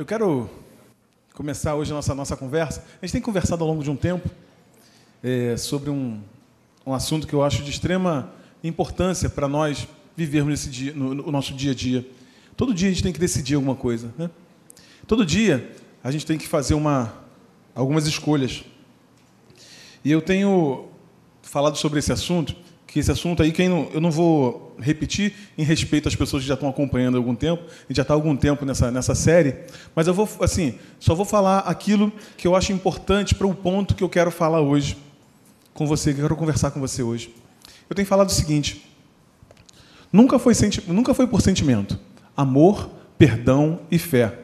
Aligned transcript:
Eu 0.00 0.06
quero 0.06 0.48
começar 1.34 1.74
hoje 1.74 1.92
a 1.92 1.94
nossa, 1.94 2.14
nossa 2.14 2.34
conversa. 2.34 2.82
A 3.02 3.04
gente 3.04 3.12
tem 3.12 3.20
conversado 3.20 3.62
ao 3.62 3.68
longo 3.68 3.84
de 3.84 3.90
um 3.90 3.96
tempo 3.96 4.30
é, 5.22 5.58
sobre 5.58 5.90
um, 5.90 6.22
um 6.86 6.94
assunto 6.94 7.26
que 7.26 7.34
eu 7.34 7.42
acho 7.42 7.62
de 7.62 7.70
extrema 7.70 8.32
importância 8.64 9.28
para 9.28 9.46
nós 9.46 9.86
vivermos 10.16 10.52
nesse 10.52 10.70
dia, 10.70 10.94
no, 10.94 11.14
no, 11.14 11.30
nosso 11.30 11.52
dia 11.52 11.72
a 11.72 11.74
dia. 11.74 12.08
Todo 12.56 12.72
dia 12.72 12.88
a 12.88 12.92
gente 12.92 13.02
tem 13.02 13.12
que 13.12 13.18
decidir 13.18 13.56
alguma 13.56 13.74
coisa. 13.74 14.10
Né? 14.16 14.30
Todo 15.06 15.22
dia 15.22 15.70
a 16.02 16.10
gente 16.10 16.24
tem 16.24 16.38
que 16.38 16.48
fazer 16.48 16.72
uma, 16.72 17.12
algumas 17.74 18.06
escolhas. 18.06 18.64
E 20.02 20.10
eu 20.10 20.22
tenho 20.22 20.88
falado 21.42 21.76
sobre 21.76 21.98
esse 21.98 22.10
assunto 22.10 22.56
que 22.90 22.98
esse 22.98 23.10
assunto 23.10 23.40
aí, 23.40 23.52
quem 23.52 23.68
não, 23.68 23.88
eu 23.92 24.00
não 24.00 24.10
vou 24.10 24.74
repetir 24.80 25.32
em 25.56 25.62
respeito 25.62 26.08
às 26.08 26.16
pessoas 26.16 26.42
que 26.42 26.48
já 26.48 26.54
estão 26.54 26.68
acompanhando 26.68 27.14
há 27.14 27.18
algum 27.18 27.36
tempo, 27.36 27.62
gente 27.88 27.96
já 27.96 28.02
está 28.02 28.12
há 28.12 28.16
algum 28.16 28.36
tempo 28.36 28.64
nessa, 28.64 28.90
nessa 28.90 29.14
série, 29.14 29.54
mas 29.94 30.08
eu 30.08 30.14
vou, 30.14 30.28
assim, 30.40 30.74
só 30.98 31.14
vou 31.14 31.24
falar 31.24 31.60
aquilo 31.60 32.12
que 32.36 32.48
eu 32.48 32.56
acho 32.56 32.72
importante 32.72 33.32
para 33.32 33.46
o 33.46 33.54
ponto 33.54 33.94
que 33.94 34.02
eu 34.02 34.08
quero 34.08 34.32
falar 34.32 34.60
hoje 34.60 34.96
com 35.72 35.86
você, 35.86 36.12
que 36.12 36.18
eu 36.18 36.24
quero 36.24 36.34
conversar 36.34 36.72
com 36.72 36.80
você 36.80 37.00
hoje. 37.00 37.32
Eu 37.88 37.94
tenho 37.94 38.08
falado 38.08 38.28
o 38.28 38.32
seguinte: 38.32 38.84
nunca 40.12 40.36
foi, 40.36 40.52
senti 40.52 40.82
nunca 40.88 41.14
foi 41.14 41.28
por 41.28 41.40
sentimento, 41.40 41.96
amor, 42.36 42.90
perdão 43.16 43.82
e 43.88 43.98
fé. 43.98 44.36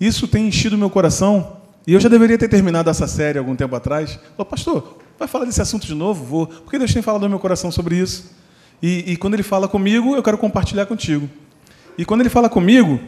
Isso 0.00 0.26
tem 0.26 0.48
enchido 0.48 0.76
meu 0.76 0.90
coração 0.90 1.58
e 1.86 1.92
eu 1.92 2.00
já 2.00 2.08
deveria 2.08 2.36
ter 2.36 2.48
terminado 2.48 2.90
essa 2.90 3.06
série 3.06 3.38
algum 3.38 3.54
tempo 3.54 3.76
atrás. 3.76 4.18
Falei, 4.36 4.50
pastor, 4.50 4.98
Vai 5.18 5.26
falar 5.26 5.44
desse 5.44 5.60
assunto 5.60 5.86
de 5.86 5.94
novo? 5.94 6.24
Vou. 6.24 6.46
Porque 6.46 6.78
Deus 6.78 6.92
tem 6.92 7.02
falado 7.02 7.22
no 7.22 7.28
meu 7.28 7.38
coração 7.38 7.72
sobre 7.72 7.96
isso. 7.96 8.30
E, 8.80 9.12
e, 9.12 9.16
quando 9.16 9.34
Ele 9.34 9.42
fala 9.42 9.66
comigo, 9.66 10.14
eu 10.14 10.22
quero 10.22 10.38
compartilhar 10.38 10.86
contigo. 10.86 11.28
E 11.96 12.04
quando 12.04 12.20
Ele 12.20 12.30
fala 12.30 12.48
comigo, 12.48 13.00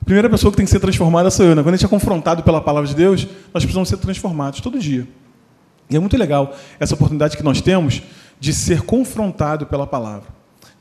a 0.00 0.04
primeira 0.04 0.28
pessoa 0.28 0.50
que 0.50 0.56
tem 0.56 0.64
que 0.64 0.70
ser 0.72 0.80
transformada 0.80 1.30
sou 1.30 1.46
eu. 1.46 1.54
Né? 1.54 1.62
Quando 1.62 1.74
a 1.74 1.76
gente 1.76 1.86
é 1.86 1.88
confrontado 1.88 2.42
pela 2.42 2.60
palavra 2.60 2.88
de 2.88 2.96
Deus, 2.96 3.26
nós 3.54 3.62
precisamos 3.62 3.88
ser 3.88 3.98
transformados 3.98 4.60
todo 4.60 4.78
dia. 4.80 5.06
E 5.88 5.94
é 5.94 6.00
muito 6.00 6.16
legal 6.16 6.56
essa 6.80 6.94
oportunidade 6.94 7.36
que 7.36 7.42
nós 7.44 7.60
temos 7.60 8.02
de 8.40 8.52
ser 8.52 8.82
confrontado 8.82 9.66
pela 9.66 9.86
palavra. 9.86 10.28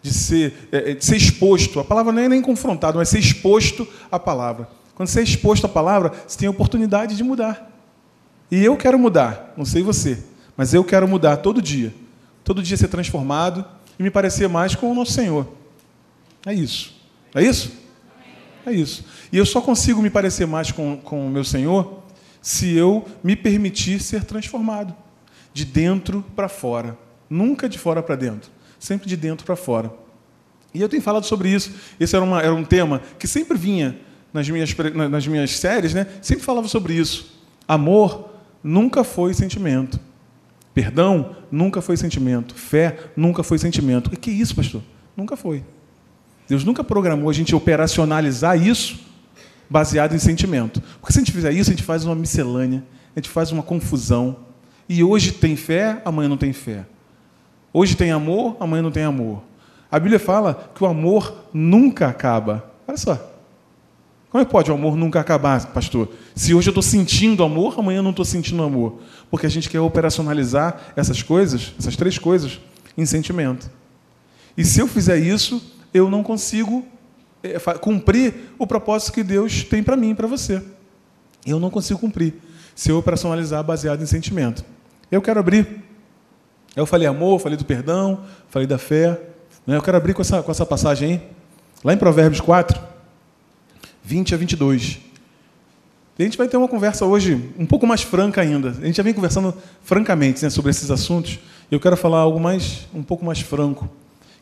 De 0.02 0.12
ser, 0.12 0.70
é, 0.72 0.92
é, 0.92 0.94
de 0.96 1.06
ser 1.06 1.18
exposto. 1.18 1.80
A 1.80 1.84
palavra 1.84 2.12
não 2.12 2.20
é 2.24 2.28
nem 2.28 2.42
confrontado, 2.42 2.98
mas 2.98 3.10
ser 3.10 3.20
exposto 3.20 3.88
à 4.12 4.18
palavra. 4.18 4.68
Quando 4.96 5.08
você 5.08 5.20
é 5.20 5.24
exposto 5.24 5.66
à 5.66 5.70
palavra, 5.70 6.12
você 6.28 6.40
tem 6.40 6.48
a 6.48 6.52
oportunidade 6.52 7.16
de 7.16 7.24
mudar. 7.24 7.70
E 8.50 8.66
eu 8.66 8.76
quero 8.76 8.98
mudar, 8.98 9.54
não 9.56 9.64
sei 9.64 9.84
você. 9.84 10.31
Mas 10.56 10.74
eu 10.74 10.84
quero 10.84 11.08
mudar 11.08 11.38
todo 11.38 11.62
dia. 11.62 11.94
Todo 12.44 12.62
dia 12.62 12.78
ser 12.78 12.88
transformado 12.88 13.66
e 13.98 14.04
me 14.04 14.12
parecer 14.12 14.48
mais 14.50 14.76
com 14.76 14.92
o 14.92 14.96
nosso 14.96 15.12
Senhor. 15.12 15.48
É 16.46 16.54
isso. 16.54 16.94
É 17.34 17.44
isso? 17.44 17.72
É 18.66 18.72
isso. 18.72 19.06
E 19.32 19.38
eu 19.38 19.46
só 19.46 19.62
consigo 19.62 20.02
me 20.02 20.10
parecer 20.10 20.46
mais 20.46 20.72
com, 20.72 20.98
com 20.98 21.28
o 21.28 21.30
meu 21.30 21.44
Senhor 21.44 22.02
se 22.42 22.76
eu 22.76 23.06
me 23.24 23.36
permitir 23.36 24.02
ser 24.02 24.24
transformado. 24.24 24.96
De 25.54 25.66
dentro 25.66 26.24
para 26.36 26.48
fora. 26.48 26.98
Nunca 27.30 27.68
de 27.68 27.78
fora 27.78 28.02
para 28.02 28.16
dentro. 28.16 28.50
Sempre 28.80 29.08
de 29.08 29.16
dentro 29.16 29.46
para 29.46 29.56
fora. 29.56 29.92
E 30.74 30.82
eu 30.82 30.90
tenho 30.90 31.02
falado 31.02 31.26
sobre 31.26 31.50
isso. 31.50 31.72
Esse 32.00 32.16
era, 32.16 32.24
uma, 32.24 32.42
era 32.42 32.54
um 32.54 32.64
tema 32.64 33.02
que 33.20 33.28
sempre 33.28 33.58
vinha 33.58 34.00
nas 34.34 34.50
minhas, 34.50 34.74
nas 35.10 35.28
minhas 35.28 35.52
séries, 35.58 35.94
né? 35.94 36.08
sempre 36.22 36.44
falava 36.44 36.68
sobre 36.68 36.94
isso. 36.94 37.40
Amor 37.68 38.30
nunca 38.64 39.04
foi 39.04 39.34
sentimento. 39.34 40.00
Perdão 40.74 41.36
nunca 41.52 41.82
foi 41.82 41.98
sentimento. 41.98 42.56
Fé 42.56 42.98
nunca 43.16 43.44
foi 43.44 43.58
sentimento. 43.58 44.08
O 44.08 44.10
que 44.12 44.30
é 44.30 44.34
isso, 44.34 44.56
pastor? 44.56 44.82
Nunca 45.16 45.36
foi. 45.36 45.64
Deus 46.48 46.64
nunca 46.64 46.84
programou 46.84 47.30
a 47.30 47.34
gente 47.34 47.56
operacionalizar 47.56 48.62
isso 48.62 49.00
baseado 49.70 50.14
em 50.14 50.20
sentimento. 50.20 50.82
Porque 51.00 51.14
se 51.14 51.20
a 51.20 51.22
gente 51.22 51.32
fizer 51.32 51.52
isso, 51.54 51.70
a 51.70 51.74
gente 51.74 51.84
faz 51.84 52.04
uma 52.04 52.14
miscelânea, 52.14 52.84
a 53.16 53.20
gente 53.20 53.30
faz 53.30 53.52
uma 53.52 53.64
confusão. 53.64 54.36
E 54.88 55.02
hoje 55.04 55.32
tem 55.32 55.56
fé, 55.56 56.02
amanhã 56.04 56.28
não 56.28 56.38
tem 56.38 56.52
fé. 56.52 56.86
Hoje 57.72 57.96
tem 57.96 58.12
amor, 58.12 58.58
amanhã 58.60 58.82
não 58.82 58.92
tem 58.92 59.04
amor. 59.04 59.42
A 59.90 59.98
Bíblia 59.98 60.20
fala 60.20 60.72
que 60.76 60.84
o 60.84 60.88
amor 60.88 61.48
nunca 61.54 62.08
acaba. 62.08 62.70
Olha 62.86 62.98
só. 62.98 63.31
Como 64.32 64.42
é 64.42 64.46
que 64.46 64.52
pode 64.52 64.72
o 64.72 64.74
amor 64.74 64.96
nunca 64.96 65.20
acabar, 65.20 65.66
pastor? 65.74 66.08
Se 66.34 66.54
hoje 66.54 66.70
eu 66.70 66.72
estou 66.72 66.82
sentindo 66.82 67.44
amor, 67.44 67.78
amanhã 67.78 68.00
eu 68.00 68.04
não 68.04 68.12
estou 68.12 68.24
sentindo 68.24 68.64
amor. 68.64 69.00
Porque 69.30 69.46
a 69.46 69.50
gente 69.50 69.70
quer 69.70 69.82
operacionalizar 69.82 70.94
essas 70.96 71.22
coisas, 71.22 71.74
essas 71.78 71.98
três 71.98 72.18
coisas, 72.18 72.62
em 72.98 73.06
sentimento. 73.06 73.70
E 74.56 74.64
se 74.64 74.80
eu 74.80 74.88
fizer 74.88 75.18
isso, 75.18 75.62
eu 75.94 76.10
não 76.10 76.24
consigo 76.24 76.86
é, 77.44 77.60
cumprir 77.82 78.54
o 78.58 78.66
propósito 78.66 79.12
que 79.12 79.22
Deus 79.22 79.66
tem 79.66 79.84
para 79.84 79.98
mim 79.98 80.12
e 80.12 80.16
para 80.16 80.28
você. 80.28 80.64
Eu 81.46 81.60
não 81.60 81.70
consigo 81.70 82.00
cumprir 82.00 82.36
se 82.74 82.90
eu 82.90 82.98
operacionalizar 82.98 83.62
baseado 83.66 84.02
em 84.02 84.06
sentimento. 84.06 84.64
Eu 85.12 85.22
quero 85.22 85.42
abrir. 85.42 85.84
Eu 86.74 86.86
falei 86.86 87.06
amor, 87.06 87.38
falei 87.42 87.58
do 87.58 87.66
perdão, 87.66 88.24
falei 88.48 88.66
da 88.66 88.78
fé. 88.78 89.20
Né? 89.68 89.76
Eu 89.76 89.82
quero 89.82 89.98
abrir 89.98 90.14
com 90.14 90.22
essa, 90.22 90.42
com 90.42 90.52
essa 90.52 90.66
passagem 90.66 91.12
aí. 91.12 91.22
Lá 91.84 91.94
em 91.94 91.98
Provérbios 91.98 92.40
4. 92.40 92.91
20 94.04 94.34
a 94.34 94.38
22. 94.38 95.00
E 96.18 96.24
a 96.24 96.26
gente 96.26 96.38
vai 96.38 96.48
ter 96.48 96.58
uma 96.58 96.68
conversa 96.68 97.06
hoje 97.06 97.52
um 97.58 97.66
pouco 97.66 97.88
mais 97.88 98.02
franca 98.02 98.42
ainda. 98.42 98.70
A 98.70 98.86
gente 98.86 98.98
já 98.98 99.04
vem 99.04 99.14
conversando 99.14 99.54
francamente 99.84 100.44
né, 100.44 100.50
sobre 100.50 100.70
esses 100.72 100.92
assuntos. 100.92 101.40
Eu 101.70 101.80
quero 101.80 101.96
falar 101.98 102.20
algo 102.20 102.40
mais, 102.40 102.88
um 102.94 103.02
pouco 103.02 103.26
mais 103.26 103.40
franco. 103.40 103.90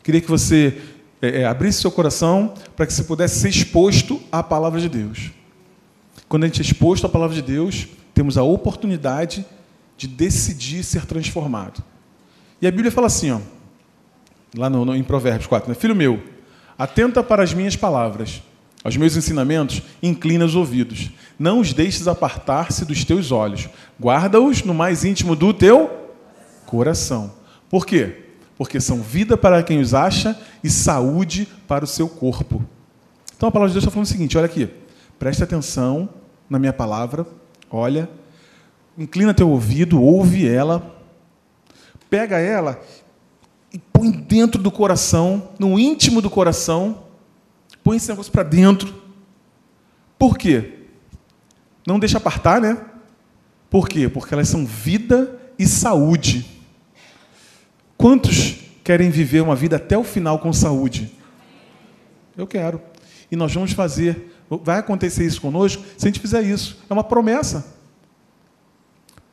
Queria 0.02 0.20
que 0.20 0.28
você 0.28 0.78
é, 1.22 1.42
é, 1.42 1.44
abrisse 1.46 1.80
seu 1.80 1.90
coração 1.90 2.54
para 2.74 2.86
que 2.86 2.92
você 2.92 3.04
pudesse 3.04 3.40
ser 3.40 3.48
exposto 3.48 4.20
à 4.32 4.42
palavra 4.42 4.80
de 4.80 4.88
Deus. 4.88 5.30
Quando 6.28 6.44
a 6.44 6.46
gente 6.46 6.60
é 6.60 6.64
exposto 6.64 7.06
à 7.06 7.08
palavra 7.08 7.34
de 7.34 7.42
Deus, 7.42 7.88
temos 8.14 8.36
a 8.36 8.42
oportunidade 8.42 9.44
de 9.96 10.06
decidir 10.06 10.82
ser 10.82 11.06
transformado. 11.06 11.82
E 12.60 12.66
a 12.66 12.70
Bíblia 12.70 12.90
fala 12.90 13.06
assim, 13.06 13.30
ó, 13.30 13.40
lá 14.56 14.68
no, 14.68 14.84
no, 14.84 14.96
em 14.96 15.02
Provérbios 15.02 15.46
4, 15.46 15.68
né? 15.68 15.74
Filho 15.74 15.94
meu, 15.94 16.22
atenta 16.78 17.22
para 17.22 17.42
as 17.42 17.54
minhas 17.54 17.76
palavras 17.76 18.42
aos 18.82 18.96
meus 18.96 19.16
ensinamentos, 19.16 19.82
inclina 20.02 20.44
os 20.44 20.54
ouvidos. 20.54 21.10
Não 21.38 21.60
os 21.60 21.72
deixes 21.72 22.08
apartar-se 22.08 22.84
dos 22.84 23.04
teus 23.04 23.30
olhos. 23.30 23.68
Guarda-os 24.00 24.62
no 24.62 24.72
mais 24.72 25.04
íntimo 25.04 25.36
do 25.36 25.52
teu 25.52 25.90
coração. 26.66 27.32
Por 27.68 27.84
quê? 27.84 28.24
Porque 28.56 28.80
são 28.80 29.02
vida 29.02 29.36
para 29.36 29.62
quem 29.62 29.80
os 29.80 29.94
acha 29.94 30.38
e 30.62 30.70
saúde 30.70 31.46
para 31.66 31.84
o 31.84 31.88
seu 31.88 32.08
corpo. 32.08 32.64
Então 33.36 33.48
a 33.48 33.52
palavra 33.52 33.70
de 33.70 33.74
Deus 33.74 33.84
está 33.84 33.90
falando 33.90 34.06
o 34.06 34.10
seguinte: 34.10 34.36
olha 34.36 34.46
aqui, 34.46 34.68
preste 35.18 35.42
atenção 35.42 36.08
na 36.48 36.58
minha 36.58 36.72
palavra, 36.72 37.26
olha, 37.70 38.08
inclina 38.98 39.32
teu 39.32 39.48
ouvido, 39.48 40.02
ouve 40.02 40.46
ela, 40.46 40.94
pega 42.08 42.38
ela 42.38 42.80
e 43.72 43.78
põe 43.78 44.10
dentro 44.10 44.60
do 44.60 44.70
coração, 44.70 45.50
no 45.58 45.78
íntimo 45.78 46.20
do 46.20 46.28
coração, 46.28 47.04
Põe 47.82 47.96
esse 47.96 48.08
negócio 48.08 48.30
para 48.30 48.42
dentro. 48.42 48.94
Por 50.18 50.36
quê? 50.36 50.80
Não 51.86 51.98
deixa 51.98 52.18
apartar, 52.18 52.60
né? 52.60 52.76
Por 53.68 53.88
quê? 53.88 54.08
Porque 54.08 54.34
elas 54.34 54.48
são 54.48 54.66
vida 54.66 55.40
e 55.58 55.66
saúde. 55.66 56.46
Quantos 57.96 58.56
querem 58.82 59.10
viver 59.10 59.40
uma 59.40 59.54
vida 59.54 59.76
até 59.76 59.96
o 59.96 60.04
final 60.04 60.38
com 60.38 60.52
saúde? 60.52 61.12
Eu 62.36 62.46
quero. 62.46 62.80
E 63.30 63.36
nós 63.36 63.52
vamos 63.54 63.72
fazer. 63.72 64.34
Vai 64.48 64.78
acontecer 64.78 65.24
isso 65.24 65.40
conosco 65.40 65.82
se 65.96 66.06
a 66.06 66.08
gente 66.08 66.20
fizer 66.20 66.42
isso. 66.42 66.78
É 66.88 66.92
uma 66.92 67.04
promessa. 67.04 67.78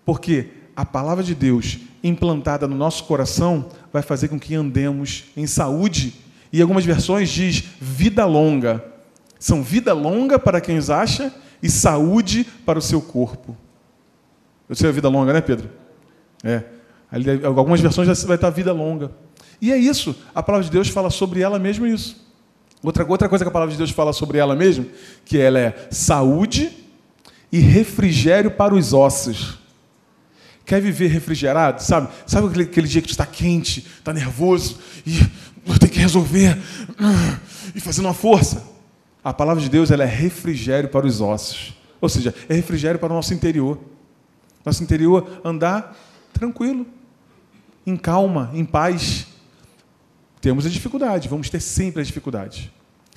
Porque 0.06 0.52
a 0.76 0.86
palavra 0.86 1.24
de 1.24 1.34
Deus 1.34 1.80
implantada 2.04 2.68
no 2.68 2.76
nosso 2.76 3.04
coração 3.06 3.70
vai 3.92 4.02
fazer 4.02 4.28
com 4.28 4.40
que 4.40 4.54
andemos 4.54 5.26
em 5.36 5.48
saúde 5.48 6.14
e 6.52 6.62
algumas 6.62 6.86
versões 6.86 7.30
diz 7.30 7.64
vida 7.80 8.26
longa. 8.26 8.84
São 9.40 9.62
vida 9.62 9.94
longa 9.94 10.40
para 10.40 10.62
quem 10.62 10.78
os 10.78 10.90
acha 10.90 11.34
e 11.62 11.70
saúde 11.70 12.46
para 12.66 12.80
o 12.80 12.82
seu 12.82 13.02
corpo. 13.02 13.56
Eu 14.68 14.76
sei 14.76 14.90
a 14.90 14.92
vida 14.92 15.10
longa, 15.10 15.34
né, 15.34 15.42
Pedro? 15.42 15.70
É. 16.44 16.64
Algumas 17.44 17.80
versões 17.80 18.08
vai 18.24 18.36
estar 18.36 18.50
vida 18.50 18.74
longa. 18.74 19.12
E 19.62 19.72
é 19.72 19.78
isso. 19.78 20.16
A 20.36 20.44
palavra 20.44 20.66
de 20.66 20.72
Deus 20.72 20.90
fala 20.90 21.10
sobre 21.10 21.42
ela 21.42 21.58
mesmo 21.58 21.86
isso. 21.86 22.28
Outra, 22.84 23.06
outra 23.08 23.30
coisa 23.30 23.44
que 23.44 23.50
a 23.50 23.52
palavra 23.52 23.72
de 23.72 23.78
Deus 23.78 23.92
fala 23.92 24.14
sobre 24.14 24.38
ela 24.38 24.56
mesmo, 24.56 24.86
que 25.26 25.38
ela 25.38 25.60
é 25.60 25.88
saúde 25.90 26.72
e 27.52 27.60
refrigério 27.60 28.52
para 28.52 28.76
os 28.76 28.94
ossos. 28.94 29.58
Quer 30.66 30.82
viver 30.82 31.08
refrigerado? 31.08 31.82
Sabe? 31.82 32.10
Sabe 32.26 32.48
aquele, 32.48 32.64
aquele 32.64 32.88
dia 32.88 33.02
que 33.02 33.08
tu 33.08 33.12
está 33.12 33.26
quente, 33.26 33.88
está 34.00 34.14
nervoso 34.14 34.80
e 35.06 35.26
vou 35.68 35.78
ter 35.78 35.90
que 35.90 36.00
resolver 36.00 36.58
e 37.76 37.80
fazendo 37.80 38.06
uma 38.06 38.14
força. 38.14 38.66
A 39.24 39.34
palavra 39.34 39.62
de 39.62 39.70
Deus 39.70 39.92
ela 39.92 40.04
é 40.04 40.08
refrigério 40.08 40.90
para 40.90 41.06
os 41.06 41.20
ossos. 41.20 41.78
Ou 42.00 42.08
seja, 42.08 42.34
é 42.48 42.54
refrigério 42.54 43.00
para 43.00 43.12
o 43.12 43.16
nosso 43.16 43.34
interior. 43.34 43.78
Nosso 44.66 44.84
interior 44.84 45.42
andar 45.44 45.96
tranquilo, 46.34 46.86
em 47.86 47.98
calma, 47.98 48.52
em 48.54 48.64
paz. 48.64 49.28
Temos 50.40 50.66
a 50.66 50.70
dificuldade, 50.70 51.28
vamos 51.28 51.50
ter 51.50 51.60
sempre 51.60 52.02
as 52.02 52.08
dificuldades. 52.08 52.70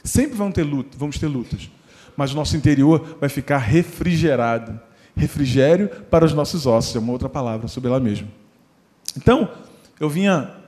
Sempre 0.02 0.36
vamos 0.36 0.54
ter 0.54 0.62
luta, 0.62 0.96
vamos 0.98 1.18
ter 1.18 1.26
lutas. 1.26 1.70
mas 2.16 2.32
o 2.32 2.36
nosso 2.36 2.56
interior 2.56 3.16
vai 3.20 3.28
ficar 3.28 3.58
refrigerado. 3.58 4.78
Refrigério 5.16 5.88
para 6.10 6.24
os 6.24 6.32
nossos 6.32 6.66
ossos, 6.66 6.94
é 6.94 6.98
uma 6.98 7.12
outra 7.12 7.28
palavra 7.28 7.68
sobre 7.68 7.88
ela 7.88 8.00
mesma. 8.00 8.28
Então, 9.16 9.50
eu 9.98 10.08
vinha 10.08 10.59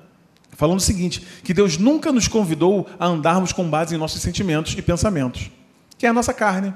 falando 0.52 0.78
o 0.78 0.82
seguinte: 0.82 1.22
que 1.42 1.54
Deus 1.54 1.78
nunca 1.78 2.12
nos 2.12 2.28
convidou 2.28 2.88
a 2.98 3.06
andarmos 3.06 3.52
com 3.52 3.68
base 3.68 3.94
em 3.94 3.98
nossos 3.98 4.22
sentimentos 4.22 4.74
e 4.76 4.82
pensamentos, 4.82 5.50
que 5.98 6.06
é 6.06 6.08
a 6.08 6.12
nossa 6.12 6.32
carne. 6.32 6.72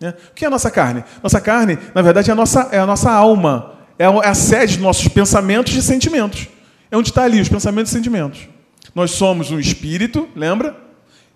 Né? 0.00 0.14
O 0.30 0.34
que 0.34 0.44
é 0.44 0.48
a 0.48 0.50
nossa 0.50 0.70
carne? 0.70 1.04
Nossa 1.22 1.40
carne, 1.40 1.78
na 1.94 2.02
verdade, 2.02 2.30
é 2.30 2.32
a 2.32 2.36
nossa, 2.36 2.68
é 2.72 2.78
a 2.78 2.86
nossa 2.86 3.10
alma, 3.10 3.74
é 3.98 4.06
a 4.06 4.34
sede 4.34 4.74
dos 4.74 4.82
nossos 4.82 5.08
pensamentos 5.08 5.74
e 5.74 5.82
sentimentos. 5.82 6.48
É 6.90 6.96
onde 6.96 7.08
está 7.08 7.24
ali 7.24 7.40
os 7.40 7.48
pensamentos 7.48 7.90
e 7.90 7.94
sentimentos. 7.94 8.48
Nós 8.94 9.10
somos 9.10 9.50
um 9.50 9.58
espírito, 9.58 10.28
lembra? 10.34 10.76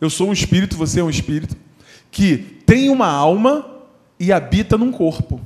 Eu 0.01 0.09
sou 0.09 0.29
um 0.29 0.33
espírito, 0.33 0.77
você 0.77 1.01
é 1.01 1.05
um 1.05 1.11
espírito, 1.11 1.57
que 2.11 2.39
tem 2.65 2.89
uma 2.89 3.09
alma 3.09 3.67
e 4.19 4.33
habita 4.33 4.79
num 4.79 4.93
corpo. 4.93 5.41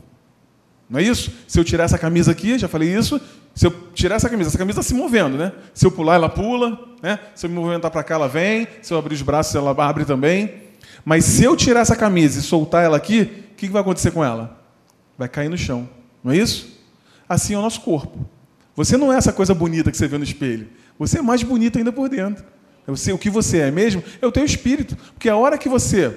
Não 0.95 1.01
é 1.01 1.03
isso? 1.03 1.33
Se 1.49 1.59
eu 1.59 1.65
tirar 1.65 1.83
essa 1.83 1.99
camisa 1.99 2.31
aqui, 2.31 2.57
já 2.57 2.69
falei 2.69 2.97
isso, 2.97 3.21
se 3.53 3.67
eu 3.67 3.73
tirar 3.93 4.15
essa 4.15 4.31
camisa, 4.31 4.51
essa 4.51 4.57
camisa 4.59 4.79
está 4.79 4.89
se 4.89 4.95
movendo, 4.95 5.37
né? 5.37 5.51
Se 5.75 5.85
eu 5.85 5.91
pular, 5.91 6.15
ela 6.15 6.29
pula, 6.29 6.79
né? 7.03 7.19
Se 7.35 7.47
eu 7.47 7.51
me 7.51 7.57
movimentar 7.57 7.91
para 7.91 8.05
cá, 8.05 8.15
ela 8.15 8.29
vem. 8.29 8.69
Se 8.81 8.95
eu 8.95 8.99
abrir 8.99 9.13
os 9.13 9.23
braços, 9.23 9.57
ela 9.57 9.73
abre 9.73 10.05
também. 10.05 10.55
Mas 11.05 11.25
se 11.25 11.43
eu 11.43 11.57
tirar 11.57 11.81
essa 11.81 11.97
camisa 11.97 12.39
e 12.39 12.43
soltar 12.43 12.85
ela 12.85 12.97
aqui, 12.97 13.23
o 13.51 13.55
que 13.57 13.67
vai 13.67 13.83
acontecer 13.83 14.13
com 14.13 14.25
ela? 14.25 14.57
Vai 15.19 15.29
cair 15.29 15.49
no 15.49 15.59
chão. 15.59 15.89
Não 16.23 16.31
é 16.31 16.37
isso? 16.37 16.79
Assim 17.29 17.55
é 17.55 17.59
o 17.59 17.63
nosso 17.63 17.81
corpo. 17.81 18.25
Você 18.77 18.97
não 18.97 19.13
é 19.13 19.17
essa 19.17 19.33
coisa 19.33 19.53
bonita 19.53 19.91
que 19.91 19.97
você 19.97 20.07
vê 20.07 20.17
no 20.17 20.23
espelho. 20.23 20.69
Você 20.97 21.19
é 21.19 21.23
mais 21.23 21.43
bonito 21.43 21.77
ainda 21.77 21.91
por 21.91 22.09
dentro. 22.09 22.45
Você, 22.87 23.13
o 23.13 23.19
que 23.19 23.31
você 23.31 23.59
é 23.59 23.71
mesmo 23.73 24.01
é 24.23 24.27
o 24.29 24.31
teu 24.31 24.45
espírito. 24.45 24.97
Porque 25.13 25.29
a 25.29 25.35
hora 25.35 25.59
que 25.59 25.69
você 25.69 26.17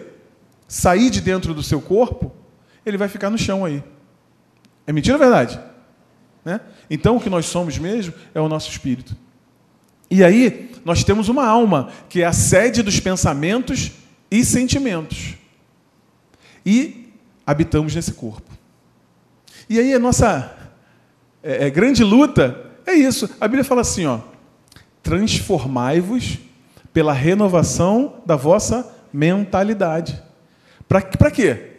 sair 0.67 1.09
de 1.09 1.19
dentro 1.19 1.55
do 1.55 1.63
seu 1.63 1.81
corpo, 1.81 2.31
ele 2.85 2.95
vai 2.95 3.07
ficar 3.07 3.31
no 3.31 3.39
chão 3.39 3.65
aí. 3.65 3.83
É 4.87 4.93
mentira 4.93 5.15
ou 5.15 5.19
verdade? 5.19 5.59
Né? 6.45 6.61
Então, 6.89 7.17
o 7.17 7.19
que 7.19 7.29
nós 7.29 7.45
somos 7.45 7.77
mesmo 7.77 8.13
é 8.33 8.39
o 8.39 8.47
nosso 8.47 8.71
espírito. 8.71 9.15
E 10.09 10.23
aí, 10.23 10.71
nós 10.85 11.03
temos 11.03 11.27
uma 11.27 11.45
alma, 11.45 11.89
que 12.07 12.21
é 12.21 12.25
a 12.25 12.31
sede 12.31 12.81
dos 12.81 12.97
pensamentos 13.01 13.91
e 14.31 14.45
sentimentos. 14.45 15.35
E 16.65 17.11
habitamos 17.45 17.93
nesse 17.93 18.13
corpo. 18.13 18.49
E 19.69 19.77
aí, 19.77 19.93
a 19.93 19.99
nossa 19.99 20.55
é, 21.43 21.67
é, 21.67 21.69
grande 21.69 22.03
luta 22.03 22.65
é 22.85 22.93
isso. 22.93 23.29
A 23.41 23.47
Bíblia 23.47 23.65
fala 23.65 23.81
assim: 23.81 24.05
ó, 24.05 24.19
transformai-vos 25.03 26.39
pela 26.93 27.11
renovação 27.11 28.21
da 28.25 28.37
vossa 28.37 28.89
mentalidade. 29.11 30.21
Para 30.87 31.31
quê? 31.31 31.76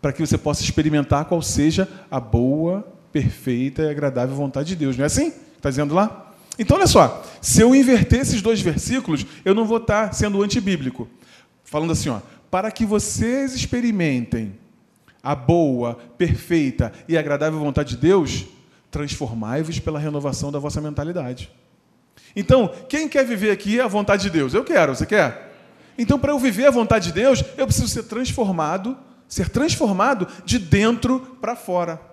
Para 0.00 0.12
que 0.12 0.24
você 0.24 0.38
possa 0.38 0.62
experimentar 0.62 1.24
qual 1.24 1.42
seja 1.42 1.88
a 2.10 2.20
boa, 2.20 2.86
perfeita 3.12 3.82
e 3.82 3.90
agradável 3.90 4.34
vontade 4.34 4.68
de 4.68 4.76
Deus. 4.76 4.96
Não 4.96 5.04
é 5.04 5.06
assim? 5.06 5.32
Está 5.56 5.70
dizendo 5.70 5.94
lá? 5.94 6.34
Então, 6.58 6.76
olha 6.76 6.86
só. 6.86 7.24
Se 7.40 7.60
eu 7.60 7.74
inverter 7.74 8.20
esses 8.20 8.42
dois 8.42 8.60
versículos, 8.60 9.24
eu 9.44 9.54
não 9.54 9.64
vou 9.64 9.78
estar 9.78 10.12
sendo 10.12 10.42
antibíblico. 10.42 11.08
Falando 11.64 11.92
assim, 11.92 12.08
ó, 12.08 12.20
para 12.50 12.70
que 12.70 12.84
vocês 12.86 13.54
experimentem 13.54 14.58
a 15.22 15.34
boa, 15.34 15.98
perfeita 16.16 16.92
e 17.06 17.18
agradável 17.18 17.58
vontade 17.58 17.90
de 17.90 17.96
Deus, 17.96 18.46
transformai-vos 18.90 19.78
pela 19.78 19.98
renovação 19.98 20.50
da 20.50 20.58
vossa 20.58 20.80
mentalidade. 20.80 21.50
Então, 22.34 22.72
quem 22.88 23.08
quer 23.08 23.24
viver 23.24 23.50
aqui 23.50 23.80
a 23.80 23.86
vontade 23.86 24.22
de 24.22 24.30
Deus? 24.30 24.54
Eu 24.54 24.64
quero, 24.64 24.94
você 24.94 25.06
quer? 25.06 25.52
Então, 25.96 26.18
para 26.18 26.32
eu 26.32 26.38
viver 26.38 26.66
a 26.66 26.70
vontade 26.70 27.06
de 27.06 27.12
Deus, 27.12 27.44
eu 27.56 27.66
preciso 27.66 27.88
ser 27.88 28.04
transformado, 28.04 28.96
ser 29.28 29.50
transformado 29.50 30.26
de 30.44 30.58
dentro 30.58 31.20
para 31.40 31.54
fora 31.54 32.08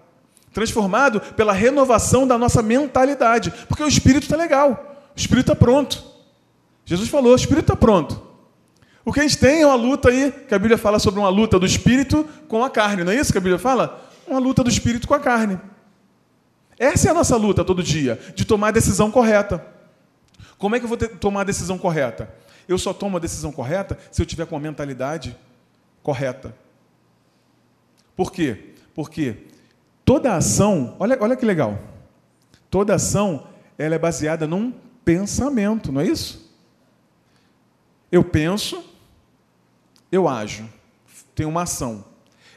transformado 0.56 1.20
pela 1.20 1.52
renovação 1.52 2.26
da 2.26 2.38
nossa 2.38 2.64
mentalidade, 2.64 3.54
porque 3.68 3.84
o 3.84 3.88
espírito 3.90 4.24
está 4.24 4.38
legal, 4.38 5.04
o 5.14 5.20
espírito 5.20 5.52
está 5.52 5.56
pronto. 5.56 6.02
Jesus 6.86 7.10
falou: 7.10 7.34
o 7.34 7.36
espírito 7.36 7.74
está 7.74 7.76
pronto. 7.76 8.24
O 9.04 9.12
que 9.12 9.20
a 9.20 9.24
gente 9.24 9.38
tem 9.38 9.64
é 9.64 9.68
uma 9.68 9.76
luta 9.76 10.08
aí, 10.10 10.32
que 10.32 10.56
a 10.56 10.58
Bíblia 10.58 10.78
fala 10.78 10.98
sobre 10.98 11.20
uma 11.20 11.28
luta 11.28 11.60
do 11.60 11.66
espírito 11.66 12.26
com 12.48 12.64
a 12.64 12.70
carne, 12.70 13.04
não 13.04 13.12
é 13.12 13.16
isso 13.16 13.34
que 13.34 13.38
a 13.38 13.42
Bíblia 13.42 13.60
fala? 13.60 14.02
Uma 14.26 14.40
luta 14.40 14.64
do 14.64 14.70
espírito 14.70 15.10
com 15.10 15.14
a 15.14 15.20
carne. 15.20 15.60
Essa 16.80 17.10
é 17.10 17.12
a 17.12 17.14
nossa 17.14 17.36
luta 17.36 17.64
todo 17.66 17.84
dia, 17.84 18.18
de 18.34 18.46
tomar 18.46 18.70
a 18.70 18.72
decisão 18.72 19.12
correta. 19.12 19.64
Como 20.58 20.74
é 20.74 20.80
que 20.80 20.86
eu 20.86 20.90
vou 20.90 20.98
ter, 20.98 21.10
tomar 21.18 21.42
a 21.42 21.44
decisão 21.44 21.78
correta? 21.78 22.34
Eu 22.66 22.78
só 22.78 22.94
tomo 22.94 23.18
a 23.18 23.20
decisão 23.20 23.52
correta 23.52 24.00
se 24.10 24.22
eu 24.22 24.26
tiver 24.26 24.48
com 24.48 24.56
a 24.56 24.60
mentalidade 24.60 25.38
correta. 26.02 26.56
Por 28.16 28.32
quê? 28.32 28.74
Porque 28.94 29.38
Toda 30.06 30.36
ação, 30.36 30.96
olha, 31.00 31.18
olha 31.20 31.36
que 31.36 31.44
legal. 31.44 31.80
Toda 32.70 32.94
ação 32.94 33.48
ela 33.76 33.96
é 33.96 34.00
baseada 34.00 34.46
num 34.46 34.72
pensamento, 35.04 35.92
não 35.92 36.00
é 36.00 36.06
isso? 36.06 36.54
Eu 38.12 38.24
penso, 38.24 38.84
eu 40.12 40.30
ajo, 40.30 40.70
tenho 41.34 41.50
uma 41.50 41.64
ação. 41.64 42.06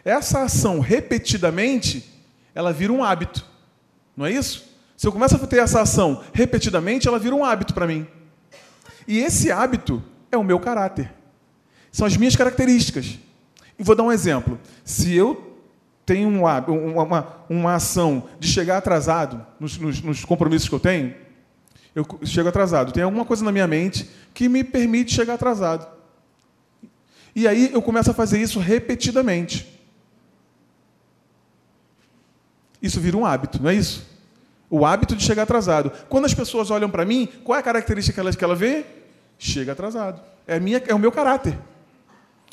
Essa 0.04 0.42
ação 0.42 0.78
repetidamente, 0.78 2.04
ela 2.54 2.72
vira 2.72 2.92
um 2.92 3.02
hábito, 3.02 3.44
não 4.14 4.26
é 4.26 4.32
isso? 4.32 4.68
Se 4.94 5.06
eu 5.06 5.12
começo 5.12 5.36
a 5.36 5.46
ter 5.46 5.60
essa 5.60 5.80
ação 5.80 6.22
repetidamente, 6.34 7.08
ela 7.08 7.18
vira 7.18 7.34
um 7.34 7.44
hábito 7.44 7.72
para 7.72 7.86
mim. 7.86 8.06
E 9.06 9.18
esse 9.18 9.50
hábito 9.50 10.02
é 10.30 10.36
o 10.36 10.44
meu 10.44 10.60
caráter. 10.60 11.14
São 11.90 12.06
as 12.06 12.16
minhas 12.16 12.36
características. 12.36 13.18
E 13.78 13.82
vou 13.82 13.94
dar 13.94 14.02
um 14.02 14.12
exemplo. 14.12 14.60
Se 14.84 15.14
eu 15.14 15.47
tenho 16.08 16.26
um, 16.26 16.42
uma, 17.02 17.28
uma 17.50 17.74
ação 17.74 18.30
de 18.40 18.48
chegar 18.48 18.78
atrasado 18.78 19.46
nos, 19.60 19.76
nos, 19.76 20.00
nos, 20.00 20.24
compromissos 20.24 20.66
que 20.66 20.74
eu 20.74 20.80
tenho, 20.80 21.14
eu 21.94 22.06
chego 22.24 22.48
atrasado. 22.48 22.92
Tem 22.92 23.02
alguma 23.02 23.26
coisa 23.26 23.44
na 23.44 23.52
minha 23.52 23.66
mente 23.66 24.08
que 24.32 24.48
me 24.48 24.64
permite 24.64 25.12
chegar 25.12 25.34
atrasado. 25.34 25.86
E 27.36 27.46
aí 27.46 27.70
eu 27.74 27.82
começo 27.82 28.10
a 28.10 28.14
fazer 28.14 28.40
isso 28.40 28.58
repetidamente. 28.58 29.78
Isso 32.80 32.98
vira 33.00 33.18
um 33.18 33.26
hábito, 33.26 33.62
não 33.62 33.68
é 33.68 33.74
isso? 33.74 34.08
O 34.70 34.86
hábito 34.86 35.14
de 35.14 35.22
chegar 35.22 35.42
atrasado. 35.42 35.92
Quando 36.08 36.24
as 36.24 36.32
pessoas 36.32 36.70
olham 36.70 36.88
para 36.88 37.04
mim, 37.04 37.28
qual 37.44 37.54
é 37.54 37.60
a 37.60 37.62
característica 37.62 38.14
que 38.14 38.20
ela, 38.20 38.32
que 38.32 38.44
ela 38.44 38.56
vê? 38.56 38.86
Chega 39.38 39.72
atrasado. 39.72 40.22
É, 40.46 40.58
minha, 40.58 40.82
é 40.86 40.94
o 40.94 40.98
meu 40.98 41.12
caráter. 41.12 41.58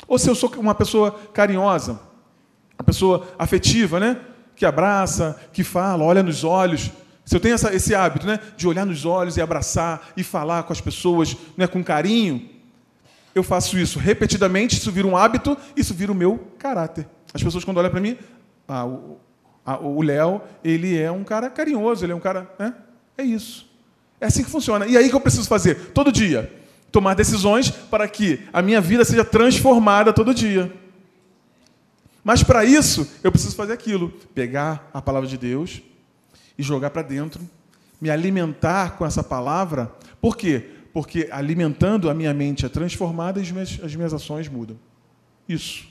Ou 0.06 0.18
se 0.18 0.28
eu 0.28 0.34
sou 0.34 0.52
uma 0.58 0.74
pessoa 0.74 1.18
carinhosa, 1.32 1.98
a 2.78 2.84
pessoa 2.84 3.26
afetiva, 3.38 3.98
né? 4.00 4.18
Que 4.54 4.64
abraça, 4.64 5.38
que 5.52 5.62
fala, 5.62 6.04
olha 6.04 6.22
nos 6.22 6.44
olhos. 6.44 6.90
Se 7.24 7.34
eu 7.36 7.40
tenho 7.40 7.54
essa, 7.54 7.74
esse 7.74 7.94
hábito, 7.94 8.26
né? 8.26 8.38
De 8.56 8.68
olhar 8.68 8.86
nos 8.86 9.04
olhos 9.04 9.36
e 9.36 9.40
abraçar 9.40 10.08
e 10.16 10.22
falar 10.22 10.62
com 10.62 10.72
as 10.72 10.80
pessoas, 10.80 11.36
né? 11.56 11.66
Com 11.66 11.82
carinho, 11.82 12.48
eu 13.34 13.42
faço 13.42 13.78
isso 13.78 13.98
repetidamente. 13.98 14.76
Isso 14.76 14.90
vira 14.90 15.06
um 15.06 15.16
hábito. 15.16 15.56
Isso 15.76 15.92
vira 15.92 16.12
o 16.12 16.14
meu 16.14 16.38
caráter. 16.58 17.06
As 17.34 17.42
pessoas 17.42 17.64
quando 17.64 17.78
olham 17.78 17.90
para 17.90 18.00
mim, 18.00 18.16
ah, 18.68 18.86
o 19.80 20.00
Léo, 20.00 20.40
ele 20.64 20.96
é 20.96 21.10
um 21.10 21.24
cara 21.24 21.50
carinhoso, 21.50 22.04
ele 22.04 22.12
é 22.12 22.14
um 22.14 22.20
cara, 22.20 22.50
né? 22.58 22.72
É 23.18 23.22
isso. 23.22 23.68
É 24.20 24.26
assim 24.26 24.44
que 24.44 24.50
funciona. 24.50 24.86
E 24.86 24.96
aí 24.96 25.08
que 25.08 25.14
eu 25.14 25.20
preciso 25.20 25.48
fazer 25.48 25.92
todo 25.92 26.12
dia, 26.12 26.50
tomar 26.90 27.14
decisões 27.14 27.70
para 27.70 28.08
que 28.08 28.40
a 28.52 28.62
minha 28.62 28.80
vida 28.80 29.04
seja 29.04 29.24
transformada 29.24 30.12
todo 30.12 30.32
dia. 30.32 30.72
Mas 32.26 32.42
para 32.42 32.64
isso, 32.64 33.08
eu 33.22 33.30
preciso 33.30 33.54
fazer 33.54 33.72
aquilo: 33.72 34.08
pegar 34.34 34.90
a 34.92 35.00
palavra 35.00 35.28
de 35.28 35.38
Deus 35.38 35.80
e 36.58 36.62
jogar 36.62 36.90
para 36.90 37.02
dentro, 37.02 37.40
me 38.00 38.10
alimentar 38.10 38.96
com 38.96 39.06
essa 39.06 39.22
palavra. 39.22 39.94
Por 40.20 40.36
quê? 40.36 40.70
Porque 40.92 41.28
alimentando 41.30 42.10
a 42.10 42.14
minha 42.14 42.34
mente 42.34 42.66
é 42.66 42.68
transformada 42.68 43.38
e 43.38 43.42
as 43.42 43.52
minhas, 43.52 43.78
as 43.80 43.94
minhas 43.94 44.12
ações 44.12 44.48
mudam. 44.48 44.76
Isso. 45.48 45.86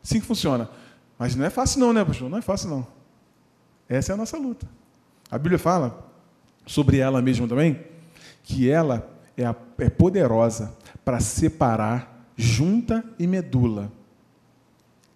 Assim 0.00 0.20
que 0.20 0.26
funciona. 0.26 0.70
Mas 1.18 1.34
não 1.34 1.44
é 1.44 1.50
fácil, 1.50 1.80
não, 1.80 1.92
né, 1.92 2.04
pastor? 2.04 2.30
Não 2.30 2.38
é 2.38 2.42
fácil, 2.42 2.70
não. 2.70 2.86
Essa 3.88 4.12
é 4.12 4.14
a 4.14 4.16
nossa 4.16 4.38
luta. 4.38 4.68
A 5.28 5.36
Bíblia 5.36 5.58
fala 5.58 6.08
sobre 6.64 6.98
ela 6.98 7.20
mesma 7.20 7.48
também, 7.48 7.80
que 8.44 8.70
ela 8.70 9.10
é, 9.36 9.44
a, 9.44 9.56
é 9.78 9.90
poderosa 9.90 10.72
para 11.04 11.18
separar 11.18 12.28
junta 12.36 13.04
e 13.18 13.26
medula 13.26 13.90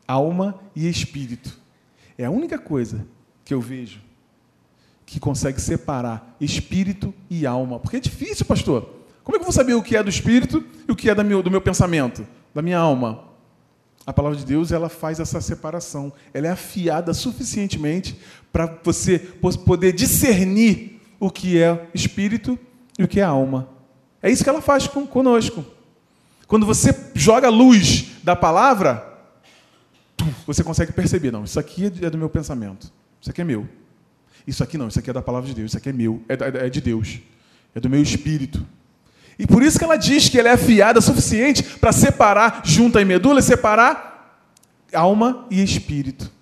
alma 0.08 0.58
e 0.74 0.88
espírito. 0.88 1.56
É 2.16 2.24
a 2.24 2.30
única 2.30 2.58
coisa 2.58 3.06
que 3.44 3.54
eu 3.54 3.60
vejo 3.60 4.00
que 5.04 5.20
consegue 5.20 5.60
separar 5.60 6.36
espírito 6.40 7.14
e 7.30 7.46
alma. 7.46 7.78
Porque 7.78 7.96
é 7.96 8.00
difícil, 8.00 8.44
pastor. 8.44 8.96
Como 9.24 9.36
é 9.36 9.38
que 9.38 9.42
eu 9.42 9.46
vou 9.46 9.52
saber 9.52 9.74
o 9.74 9.82
que 9.82 9.96
é 9.96 10.02
do 10.02 10.10
espírito 10.10 10.64
e 10.86 10.92
o 10.92 10.96
que 10.96 11.08
é 11.08 11.14
do 11.14 11.24
meu, 11.24 11.42
do 11.42 11.50
meu 11.50 11.60
pensamento, 11.60 12.26
da 12.54 12.60
minha 12.60 12.78
alma? 12.78 13.24
A 14.06 14.12
palavra 14.12 14.36
de 14.38 14.44
Deus 14.44 14.72
ela 14.72 14.88
faz 14.88 15.20
essa 15.20 15.40
separação. 15.40 16.12
Ela 16.34 16.48
é 16.48 16.50
afiada 16.50 17.14
suficientemente 17.14 18.18
para 18.52 18.78
você 18.82 19.18
poder 19.18 19.92
discernir 19.92 21.00
o 21.20 21.30
que 21.30 21.60
é 21.60 21.86
espírito 21.94 22.58
e 22.98 23.04
o 23.04 23.08
que 23.08 23.20
é 23.20 23.22
alma. 23.22 23.68
É 24.22 24.30
isso 24.30 24.44
que 24.44 24.50
ela 24.50 24.60
faz 24.60 24.86
conosco. 24.86 25.64
Quando 26.46 26.66
você 26.66 26.94
joga 27.14 27.46
a 27.46 27.50
luz 27.50 28.12
da 28.22 28.36
palavra, 28.36 29.07
você 30.48 30.64
consegue 30.64 30.92
perceber, 30.92 31.30
não, 31.30 31.44
isso 31.44 31.60
aqui 31.60 31.92
é 32.00 32.08
do 32.08 32.16
meu 32.16 32.30
pensamento, 32.30 32.90
isso 33.20 33.28
aqui 33.28 33.42
é 33.42 33.44
meu. 33.44 33.68
Isso 34.46 34.64
aqui 34.64 34.78
não, 34.78 34.88
isso 34.88 34.98
aqui 34.98 35.10
é 35.10 35.12
da 35.12 35.20
palavra 35.20 35.46
de 35.46 35.54
Deus, 35.54 35.72
isso 35.72 35.76
aqui 35.76 35.90
é 35.90 35.92
meu, 35.92 36.22
é, 36.26 36.64
é 36.66 36.70
de 36.70 36.80
Deus, 36.80 37.20
é 37.74 37.78
do 37.80 37.90
meu 37.90 38.00
espírito. 38.00 38.66
E 39.38 39.46
por 39.46 39.62
isso 39.62 39.78
que 39.78 39.84
ela 39.84 39.96
diz 39.96 40.30
que 40.30 40.38
ela 40.40 40.48
é 40.48 40.52
afiada 40.52 41.02
suficiente 41.02 41.62
para 41.62 41.92
separar, 41.92 42.62
junta 42.64 42.98
e 42.98 43.04
medula, 43.04 43.42
separar 43.42 44.42
alma 44.90 45.44
e 45.50 45.62
espírito. 45.62 46.32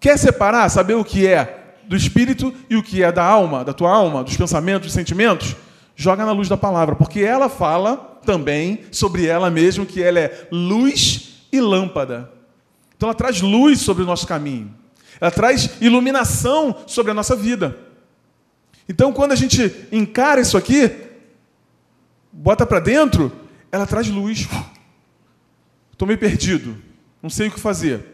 Quer 0.00 0.18
separar, 0.18 0.66
saber 0.70 0.94
o 0.94 1.04
que 1.04 1.26
é 1.26 1.74
do 1.84 1.94
espírito 1.94 2.54
e 2.70 2.76
o 2.76 2.82
que 2.82 3.02
é 3.02 3.12
da 3.12 3.22
alma, 3.22 3.62
da 3.62 3.74
tua 3.74 3.90
alma, 3.90 4.24
dos 4.24 4.38
pensamentos, 4.38 4.86
dos 4.86 4.94
sentimentos? 4.94 5.54
Joga 5.94 6.24
na 6.24 6.32
luz 6.32 6.48
da 6.48 6.56
palavra, 6.56 6.96
porque 6.96 7.20
ela 7.20 7.50
fala 7.50 7.98
também 8.24 8.84
sobre 8.90 9.26
ela 9.26 9.50
mesma 9.50 9.84
que 9.84 10.02
ela 10.02 10.18
é 10.18 10.48
luz 10.50 11.44
e 11.52 11.60
lâmpada. 11.60 12.39
Então 13.00 13.08
ela 13.08 13.16
traz 13.16 13.40
luz 13.40 13.80
sobre 13.80 14.02
o 14.02 14.06
nosso 14.06 14.26
caminho. 14.26 14.74
Ela 15.18 15.30
traz 15.30 15.80
iluminação 15.80 16.84
sobre 16.86 17.10
a 17.10 17.14
nossa 17.14 17.34
vida. 17.34 17.74
Então 18.86 19.10
quando 19.10 19.32
a 19.32 19.34
gente 19.34 19.88
encara 19.90 20.42
isso 20.42 20.54
aqui, 20.54 21.08
bota 22.30 22.66
para 22.66 22.78
dentro, 22.78 23.32
ela 23.72 23.86
traz 23.86 24.06
luz. 24.06 24.46
Estou 25.90 26.06
meio 26.06 26.20
perdido, 26.20 26.76
não 27.22 27.30
sei 27.30 27.48
o 27.48 27.50
que 27.50 27.58
fazer. 27.58 28.04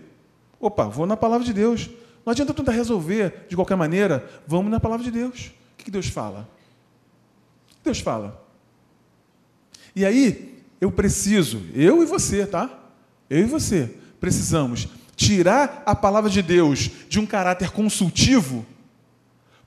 Opa, 0.61 0.85
vou 0.85 1.05
na 1.05 1.17
palavra 1.17 1.45
de 1.45 1.53
Deus. 1.53 1.91
Não 2.25 2.31
adianta 2.31 2.55
tentar 2.55 2.71
resolver 2.71 3.47
de 3.49 3.57
qualquer 3.57 3.77
maneira, 3.77 4.25
vamos 4.47 4.71
na 4.71 4.79
palavra 4.79 5.05
de 5.05 5.11
Deus. 5.11 5.53
O 5.73 5.83
que 5.83 5.91
Deus 5.91 6.07
fala? 6.07 6.49
Deus 7.83 7.99
fala. 7.99 8.41
E 9.97 10.07
aí, 10.07 10.63
eu 10.81 10.93
preciso, 10.93 11.61
eu 11.75 12.05
e 12.05 12.07
você, 12.07 12.47
tá? 12.47 12.71
Eu 13.29 13.41
e 13.41 13.47
você, 13.47 13.93
precisamos 14.21 14.89
tirar 15.15 15.83
a 15.87 15.95
palavra 15.95 16.31
de 16.31 16.43
Deus 16.43 16.91
de 17.09 17.19
um 17.19 17.27
caráter 17.27 17.71
consultivo 17.71 18.67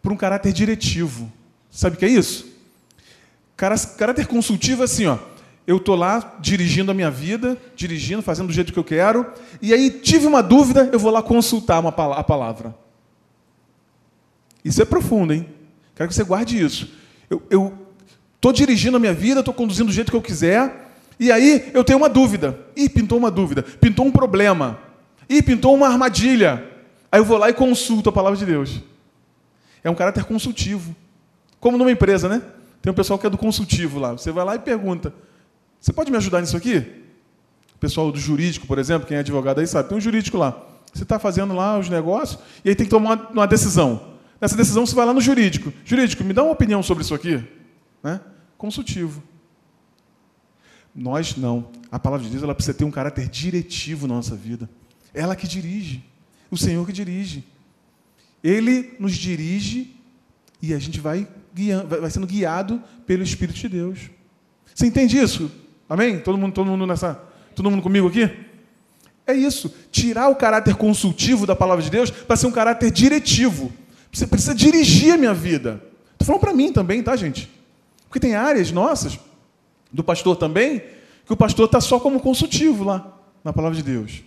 para 0.02 0.14
um 0.14 0.18
caráter 0.18 0.54
diretivo. 0.54 1.32
Sabe 1.70 1.96
o 1.96 2.00
que 2.00 2.06
é 2.06 2.10
isso? 2.10 2.48
Caráter 3.56 4.28
consultivo 4.28 4.82
é 4.82 4.86
assim, 4.86 5.06
ó. 5.06 5.18
Eu 5.68 5.78
estou 5.78 5.96
lá 5.96 6.38
dirigindo 6.40 6.90
a 6.90 6.96
minha 6.96 7.12
vida, 7.12 7.58
dirigindo, 7.76 8.24
fazendo 8.24 8.48
do 8.48 8.54
jeito 8.54 8.74
que 8.74 8.80
eu 8.80 8.84
quero, 8.84 9.32
e 9.62 9.72
aí 9.72 9.92
tive 9.92 10.26
uma 10.26 10.42
dúvida, 10.42 10.90
eu 10.92 10.98
vou 10.98 11.12
lá 11.12 11.22
consultar 11.22 11.80
uma, 11.80 11.90
a 11.90 12.24
palavra. 12.24 12.76
Isso 14.66 14.82
é 14.82 14.86
profundo, 14.86 15.34
hein? 15.34 15.48
Quero 15.96 16.10
que 16.10 16.16
você 16.16 16.24
guarde 16.24 16.60
isso. 16.60 16.92
Eu 17.50 17.78
estou 18.36 18.52
dirigindo 18.52 18.98
a 18.98 19.00
minha 19.00 19.14
vida, 19.14 19.42
estou 19.42 19.54
conduzindo 19.54 19.88
do 19.88 19.94
jeito 19.94 20.10
que 20.10 20.18
eu 20.18 20.22
quiser, 20.22 20.89
e 21.20 21.32
aí 21.32 21.70
eu 21.74 21.84
tenho 21.84 22.00
uma 22.00 22.08
dúvida. 22.08 22.58
Ih, 22.76 22.88
pintou 22.88 23.18
uma 23.18 23.30
dúvida, 23.30 23.62
pintou 23.62 24.06
um 24.06 24.12
problema. 24.12 24.80
Ih, 25.28 25.42
pintou 25.42 25.76
uma 25.76 25.88
armadilha. 25.88 26.64
Aí 27.12 27.20
eu 27.20 27.26
vou 27.26 27.38
lá 27.38 27.50
e 27.50 27.54
consulto 27.54 28.10
a 28.10 28.12
palavra 28.12 28.38
de 28.38 28.46
Deus. 28.46 28.82
É 29.84 29.90
um 29.90 29.96
caráter 29.96 30.24
consultivo. 30.24 30.96
Como 31.60 31.78
numa 31.78 31.92
empresa, 31.92 32.30
né? 32.30 32.42
Tem 32.82 32.92
um 32.92 32.96
pessoal 32.96 33.20
que 33.20 33.28
é 33.28 33.30
do 33.30 33.38
consultivo 33.38 34.00
lá. 34.00 34.14
Você 34.14 34.32
vai 34.32 34.46
lá 34.46 34.56
e 34.56 34.60
pergunta: 34.60 35.14
Você 35.80 35.92
pode 35.92 36.10
me 36.10 36.18
ajudar 36.18 36.40
nisso 36.40 36.56
aqui? 36.56 36.78
O 37.76 37.80
pessoal 37.80 38.12
do 38.12 38.20
jurídico, 38.20 38.66
por 38.66 38.78
exemplo, 38.78 39.08
quem 39.08 39.18
é 39.18 39.20
advogado 39.20 39.60
aí 39.60 39.68
sabe, 39.68 39.90
tem 39.90 39.98
um 39.98 40.02
jurídico 40.02 40.38
lá. 40.38 40.58
Você 40.94 41.04
está 41.04 41.20
fazendo 41.20 41.54
lá 41.54 41.78
os 41.78 41.90
negócios 41.90 42.40
e 42.64 42.70
aí 42.70 42.76
tem 42.76 42.86
que 42.86 42.90
tomar 42.90 43.30
uma 43.32 43.46
decisão. 43.46 44.16
Nessa 44.40 44.56
decisão 44.56 44.86
você 44.86 44.96
vai 44.96 45.06
lá 45.06 45.14
no 45.14 45.22
jurídico. 45.22 45.72
Jurídico, 45.86 46.24
me 46.24 46.34
dá 46.34 46.44
uma 46.44 46.52
opinião 46.52 46.82
sobre 46.82 47.04
isso 47.04 47.14
aqui. 47.14 47.44
Né? 48.02 48.20
Consultivo. 48.58 49.22
Nós 51.00 51.38
não. 51.38 51.70
A 51.90 51.98
palavra 51.98 52.26
de 52.26 52.32
Deus 52.32 52.44
ela 52.44 52.54
precisa 52.54 52.78
ter 52.78 52.84
um 52.84 52.92
caráter 52.92 53.30
diretivo 53.30 54.06
na 54.06 54.16
nossa 54.16 54.36
vida. 54.36 54.70
Ela 55.14 55.34
que 55.34 55.48
dirige. 55.48 56.04
O 56.52 56.58
Senhor 56.58 56.86
que 56.86 56.92
dirige. 56.92 57.46
Ele 58.44 58.96
nos 59.00 59.16
dirige 59.16 59.96
e 60.62 60.74
a 60.74 60.80
gente 60.80 61.00
vai 61.00 61.26
guiando, 61.56 61.88
vai 61.88 62.10
sendo 62.10 62.28
guiado 62.28 62.84
pelo 63.08 63.24
Espírito 63.24 63.58
de 63.58 63.70
Deus. 63.70 64.00
Você 64.76 64.86
entende 64.86 65.18
isso? 65.18 65.50
Amém? 65.88 66.20
Todo 66.20 66.38
mundo, 66.38 66.54
todo 66.54 66.68
mundo 66.68 66.86
nessa, 66.86 67.16
todo 67.56 67.72
mundo 67.72 67.82
comigo 67.82 68.08
aqui? 68.08 68.30
É 69.26 69.34
isso. 69.34 69.74
Tirar 69.92 70.28
o 70.28 70.36
caráter 70.36 70.76
consultivo 70.76 71.46
da 71.46 71.56
palavra 71.56 71.84
de 71.84 71.90
Deus 71.90 72.12
para 72.12 72.36
ser 72.36 72.48
um 72.48 72.52
caráter 72.52 72.92
diretivo. 72.92 73.72
Você 74.12 74.28
precisa 74.28 74.54
dirigir 74.54 75.14
a 75.14 75.18
minha 75.18 75.34
vida. 75.34 75.82
Estou 76.12 76.26
falando 76.26 76.42
para 76.42 76.54
mim 76.54 76.74
também, 76.74 77.02
tá, 77.02 77.16
gente? 77.16 77.50
Porque 78.08 78.20
tem 78.20 78.36
áreas 78.36 78.72
nossas, 78.72 79.18
do 79.92 80.04
pastor 80.04 80.36
também, 80.36 80.82
que 81.26 81.34
o 81.34 81.38
pastor 81.38 81.66
está 81.66 81.82
só 81.82 82.00
como 82.00 82.20
consultivo 82.20 82.84
lá, 82.84 83.18
na 83.44 83.54
palavra 83.54 83.78
de 83.78 83.84
Deus. 83.84 84.24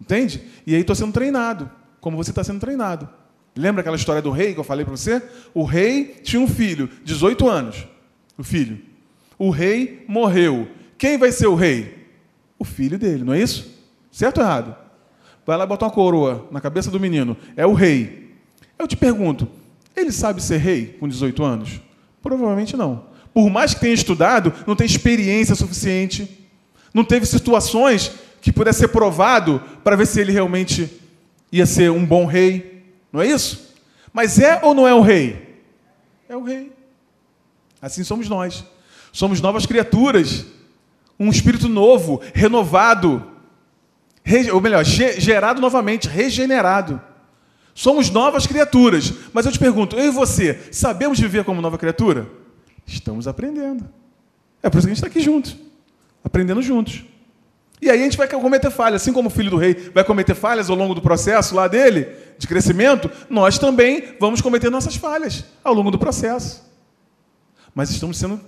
Entende? 0.00 0.42
E 0.66 0.74
aí 0.74 0.80
estou 0.80 0.94
sendo 0.94 1.12
treinado, 1.12 1.70
como 2.00 2.16
você 2.16 2.30
está 2.30 2.44
sendo 2.44 2.60
treinado. 2.60 3.08
Lembra 3.56 3.80
aquela 3.80 3.96
história 3.96 4.22
do 4.22 4.30
rei 4.30 4.54
que 4.54 4.60
eu 4.60 4.64
falei 4.64 4.84
para 4.84 4.96
você? 4.96 5.22
O 5.52 5.64
rei 5.64 6.20
tinha 6.22 6.40
um 6.40 6.46
filho, 6.46 6.88
18 7.04 7.48
anos. 7.48 7.86
O 8.36 8.44
filho. 8.44 8.80
O 9.36 9.50
rei 9.50 10.04
morreu. 10.06 10.68
Quem 10.96 11.18
vai 11.18 11.32
ser 11.32 11.48
o 11.48 11.54
rei? 11.54 12.06
O 12.58 12.64
filho 12.64 12.98
dele, 12.98 13.24
não 13.24 13.32
é 13.32 13.40
isso? 13.40 13.76
Certo 14.10 14.38
ou 14.38 14.44
errado? 14.44 14.76
Vai 15.44 15.56
lá 15.56 15.66
botar 15.66 15.86
uma 15.86 15.92
coroa 15.92 16.46
na 16.50 16.60
cabeça 16.60 16.90
do 16.90 17.00
menino. 17.00 17.36
É 17.56 17.66
o 17.66 17.72
rei. 17.72 18.34
Eu 18.78 18.86
te 18.86 18.96
pergunto, 18.96 19.48
ele 19.96 20.12
sabe 20.12 20.42
ser 20.42 20.58
rei 20.58 20.96
com 21.00 21.08
18 21.08 21.42
anos? 21.42 21.80
Provavelmente 22.22 22.76
não. 22.76 23.06
Por 23.38 23.50
mais 23.50 23.72
que 23.72 23.78
tenha 23.78 23.94
estudado, 23.94 24.52
não 24.66 24.74
tem 24.74 24.84
experiência 24.84 25.54
suficiente. 25.54 26.44
Não 26.92 27.04
teve 27.04 27.24
situações 27.24 28.10
que 28.40 28.50
pudesse 28.50 28.80
ser 28.80 28.88
provado 28.88 29.62
para 29.84 29.94
ver 29.94 30.08
se 30.08 30.20
ele 30.20 30.32
realmente 30.32 30.90
ia 31.52 31.64
ser 31.64 31.88
um 31.88 32.04
bom 32.04 32.26
rei. 32.26 32.84
Não 33.12 33.22
é 33.22 33.28
isso? 33.28 33.76
Mas 34.12 34.40
é 34.40 34.58
ou 34.64 34.74
não 34.74 34.88
é 34.88 34.92
o 34.92 35.00
rei? 35.00 35.62
É 36.28 36.36
o 36.36 36.42
rei. 36.42 36.72
Assim 37.80 38.02
somos 38.02 38.28
nós. 38.28 38.64
Somos 39.12 39.40
novas 39.40 39.66
criaturas. 39.66 40.44
Um 41.16 41.30
espírito 41.30 41.68
novo, 41.68 42.20
renovado. 42.34 43.24
Ou 44.52 44.60
melhor, 44.60 44.84
gerado 44.84 45.60
novamente, 45.60 46.08
regenerado. 46.08 47.00
Somos 47.72 48.10
novas 48.10 48.48
criaturas. 48.48 49.14
Mas 49.32 49.46
eu 49.46 49.52
te 49.52 49.60
pergunto, 49.60 49.94
eu 49.94 50.06
e 50.06 50.10
você, 50.10 50.58
sabemos 50.72 51.20
viver 51.20 51.44
como 51.44 51.62
nova 51.62 51.78
criatura? 51.78 52.37
Estamos 52.88 53.28
aprendendo. 53.28 53.88
É 54.62 54.70
por 54.70 54.78
isso 54.78 54.86
que 54.86 54.92
a 54.92 54.94
gente 54.94 55.04
está 55.04 55.06
aqui 55.06 55.20
juntos. 55.20 55.56
Aprendendo 56.24 56.62
juntos. 56.62 57.04
E 57.80 57.88
aí 57.88 58.00
a 58.00 58.02
gente 58.02 58.16
vai 58.16 58.26
cometer 58.26 58.70
falhas, 58.70 59.02
assim 59.02 59.12
como 59.12 59.28
o 59.28 59.30
filho 59.30 59.50
do 59.50 59.56
rei 59.56 59.74
vai 59.94 60.02
cometer 60.02 60.34
falhas 60.34 60.68
ao 60.68 60.74
longo 60.74 60.94
do 60.94 61.02
processo 61.02 61.54
lá 61.54 61.68
dele, 61.68 62.08
de 62.36 62.48
crescimento, 62.48 63.08
nós 63.30 63.56
também 63.56 64.16
vamos 64.18 64.40
cometer 64.40 64.68
nossas 64.68 64.96
falhas 64.96 65.44
ao 65.62 65.74
longo 65.74 65.90
do 65.90 65.98
processo. 65.98 66.66
Mas 67.72 67.90
estamos 67.90 68.18
sendo 68.18 68.40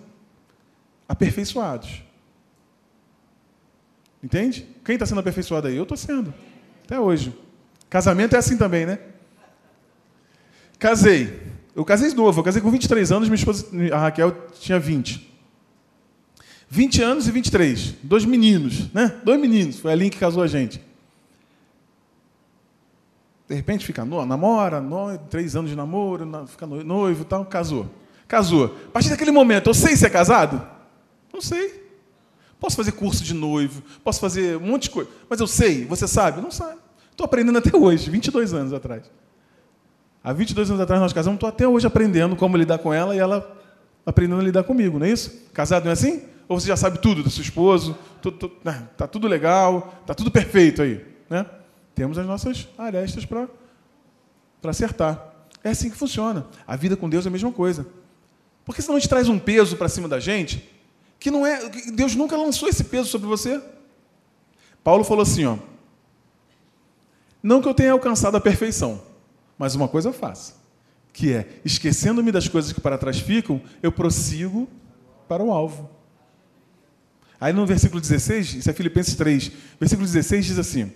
aperfeiçoados. 1.09 2.03
Entende? 4.23 4.67
Quem 4.85 4.95
está 4.95 5.07
sendo 5.07 5.21
aperfeiçoado 5.21 5.69
aí? 5.69 5.77
Eu 5.77 5.85
estou 5.85 5.97
sendo. 5.97 6.35
Até 6.85 6.99
hoje. 6.99 7.33
Casamento 7.89 8.35
é 8.35 8.39
assim 8.39 8.57
também, 8.57 8.85
né? 8.87 8.99
Casei. 10.79 11.50
Eu 11.81 11.85
casei 11.87 12.13
novo. 12.13 12.39
Eu 12.39 12.45
casei 12.45 12.61
com 12.61 12.71
23 12.71 13.11
anos, 13.11 13.29
minha 13.31 13.39
esposa, 13.39 13.67
a 13.95 13.99
Raquel, 13.99 14.37
tinha 14.61 14.79
20. 14.79 15.31
20 16.69 17.03
anos 17.03 17.27
e 17.27 17.31
23. 17.31 17.95
Dois 18.03 18.23
meninos, 18.27 18.93
né? 18.93 19.19
Dois 19.25 19.41
meninos. 19.41 19.79
Foi 19.79 19.91
a 19.91 19.95
Link 19.95 20.13
que 20.13 20.19
casou 20.19 20.43
a 20.43 20.47
gente. 20.47 20.79
De 23.49 23.55
repente 23.55 23.87
fica 23.87 24.05
no, 24.05 24.27
namora, 24.27 24.83
três 25.31 25.57
anos 25.57 25.71
de 25.71 25.77
namoro, 25.77 26.47
fica 26.49 26.67
noivo 26.67 27.23
e 27.23 27.25
tal, 27.25 27.47
casou. 27.47 27.89
Casou. 28.29 28.77
A 28.89 28.91
partir 28.91 29.09
daquele 29.09 29.31
momento, 29.31 29.71
eu 29.71 29.75
sei 29.75 29.97
ser 29.97 30.11
casado? 30.11 30.63
Não 31.33 31.41
sei. 31.41 31.83
Posso 32.61 32.77
fazer 32.77 32.93
curso 32.93 33.25
de 33.25 33.33
noivo, 33.33 33.83
posso 34.05 34.21
fazer 34.21 34.59
um 34.59 34.67
monte 34.67 34.83
de 34.83 34.91
coisa. 34.91 35.11
Mas 35.31 35.41
eu 35.41 35.47
sei, 35.47 35.87
você 35.87 36.07
sabe? 36.07 36.43
Não 36.43 36.51
sabe. 36.51 36.79
Estou 37.11 37.25
aprendendo 37.25 37.57
até 37.57 37.75
hoje, 37.75 38.11
22 38.11 38.53
anos 38.53 38.75
atrás. 38.75 39.11
Há 40.23 40.33
22 40.33 40.71
anos 40.71 40.83
atrás 40.83 41.01
nós 41.01 41.13
casamos, 41.13 41.37
estou 41.37 41.49
até 41.49 41.67
hoje 41.67 41.87
aprendendo 41.87 42.37
como 42.37 42.57
lidar 42.57 42.79
com 42.79 42.93
ela 42.93 43.15
e 43.15 43.19
ela 43.19 43.59
aprendendo 44.05 44.41
a 44.41 44.45
lidar 44.45 44.65
comigo, 44.65 44.99
não 44.99 45.07
é 45.07 45.11
isso? 45.11 45.49
Casado 45.53 45.85
não 45.85 45.91
é 45.91 45.93
assim? 45.95 46.23
Ou 46.47 46.59
você 46.61 46.67
já 46.67 46.77
sabe 46.77 46.99
tudo 46.99 47.23
do 47.23 47.31
seu 47.31 47.43
esposo? 47.43 47.97
Está 48.93 49.07
tudo 49.07 49.29
legal, 49.29 49.95
está 50.01 50.15
tudo 50.15 50.31
perfeito 50.31 50.83
aí. 50.83 51.05
Né? 51.29 51.47
Temos 51.95 52.19
as 52.19 52.27
nossas 52.27 52.69
arestas 52.77 53.25
para 53.25 53.49
acertar. 54.65 55.33
É 55.63 55.71
assim 55.71 55.91
que 55.91 55.97
funciona. 55.97 56.47
A 56.67 56.77
vida 56.77 56.97
com 56.97 57.09
Deus 57.09 57.25
é 57.25 57.29
a 57.29 57.33
mesma 57.33 57.53
coisa. 57.53 57.87
Porque 58.65 58.83
senão 58.83 58.97
a 58.97 58.99
gente 58.99 59.09
traz 59.09 59.29
um 59.29 59.39
peso 59.39 59.77
para 59.77 59.89
cima 59.89 60.09
da 60.09 60.19
gente 60.19 60.69
que 61.19 61.31
não 61.31 61.47
é. 61.47 61.69
Deus 61.95 62.15
nunca 62.15 62.37
lançou 62.37 62.69
esse 62.69 62.85
peso 62.85 63.09
sobre 63.09 63.29
você. 63.29 63.63
Paulo 64.83 65.05
falou 65.05 65.23
assim, 65.23 65.45
ó. 65.45 65.57
Não 67.43 67.63
que 67.63 67.69
eu 67.69 67.75
tenha 67.75 67.93
alcançado 67.93 68.37
a 68.37 68.41
perfeição, 68.41 69.01
mas 69.61 69.75
uma 69.75 69.87
coisa 69.87 70.09
eu 70.09 70.13
faço, 70.15 70.55
que 71.13 71.35
é, 71.35 71.47
esquecendo-me 71.63 72.33
das 72.33 72.49
coisas 72.49 72.73
que 72.73 72.81
para 72.81 72.97
trás 72.97 73.21
ficam, 73.21 73.61
eu 73.83 73.93
prossigo 73.93 74.67
para 75.29 75.43
o 75.43 75.53
alvo. 75.53 75.91
Aí 77.39 77.53
no 77.53 77.67
versículo 77.67 78.01
16, 78.01 78.55
isso 78.55 78.71
é 78.71 78.73
Filipenses 78.73 79.15
3, 79.17 79.53
versículo 79.79 80.07
16 80.07 80.47
diz 80.47 80.59
assim: 80.59 80.91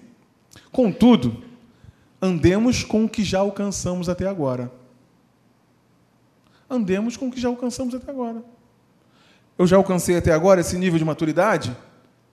Contudo, 0.72 1.44
andemos 2.22 2.82
com 2.82 3.04
o 3.04 3.08
que 3.08 3.22
já 3.22 3.40
alcançamos 3.40 4.08
até 4.08 4.26
agora. 4.26 4.72
Andemos 6.68 7.18
com 7.18 7.28
o 7.28 7.30
que 7.30 7.38
já 7.38 7.48
alcançamos 7.48 7.94
até 7.94 8.10
agora. 8.10 8.42
Eu 9.58 9.66
já 9.66 9.76
alcancei 9.76 10.16
até 10.16 10.32
agora 10.32 10.62
esse 10.62 10.78
nível 10.78 10.98
de 10.98 11.04
maturidade, 11.04 11.76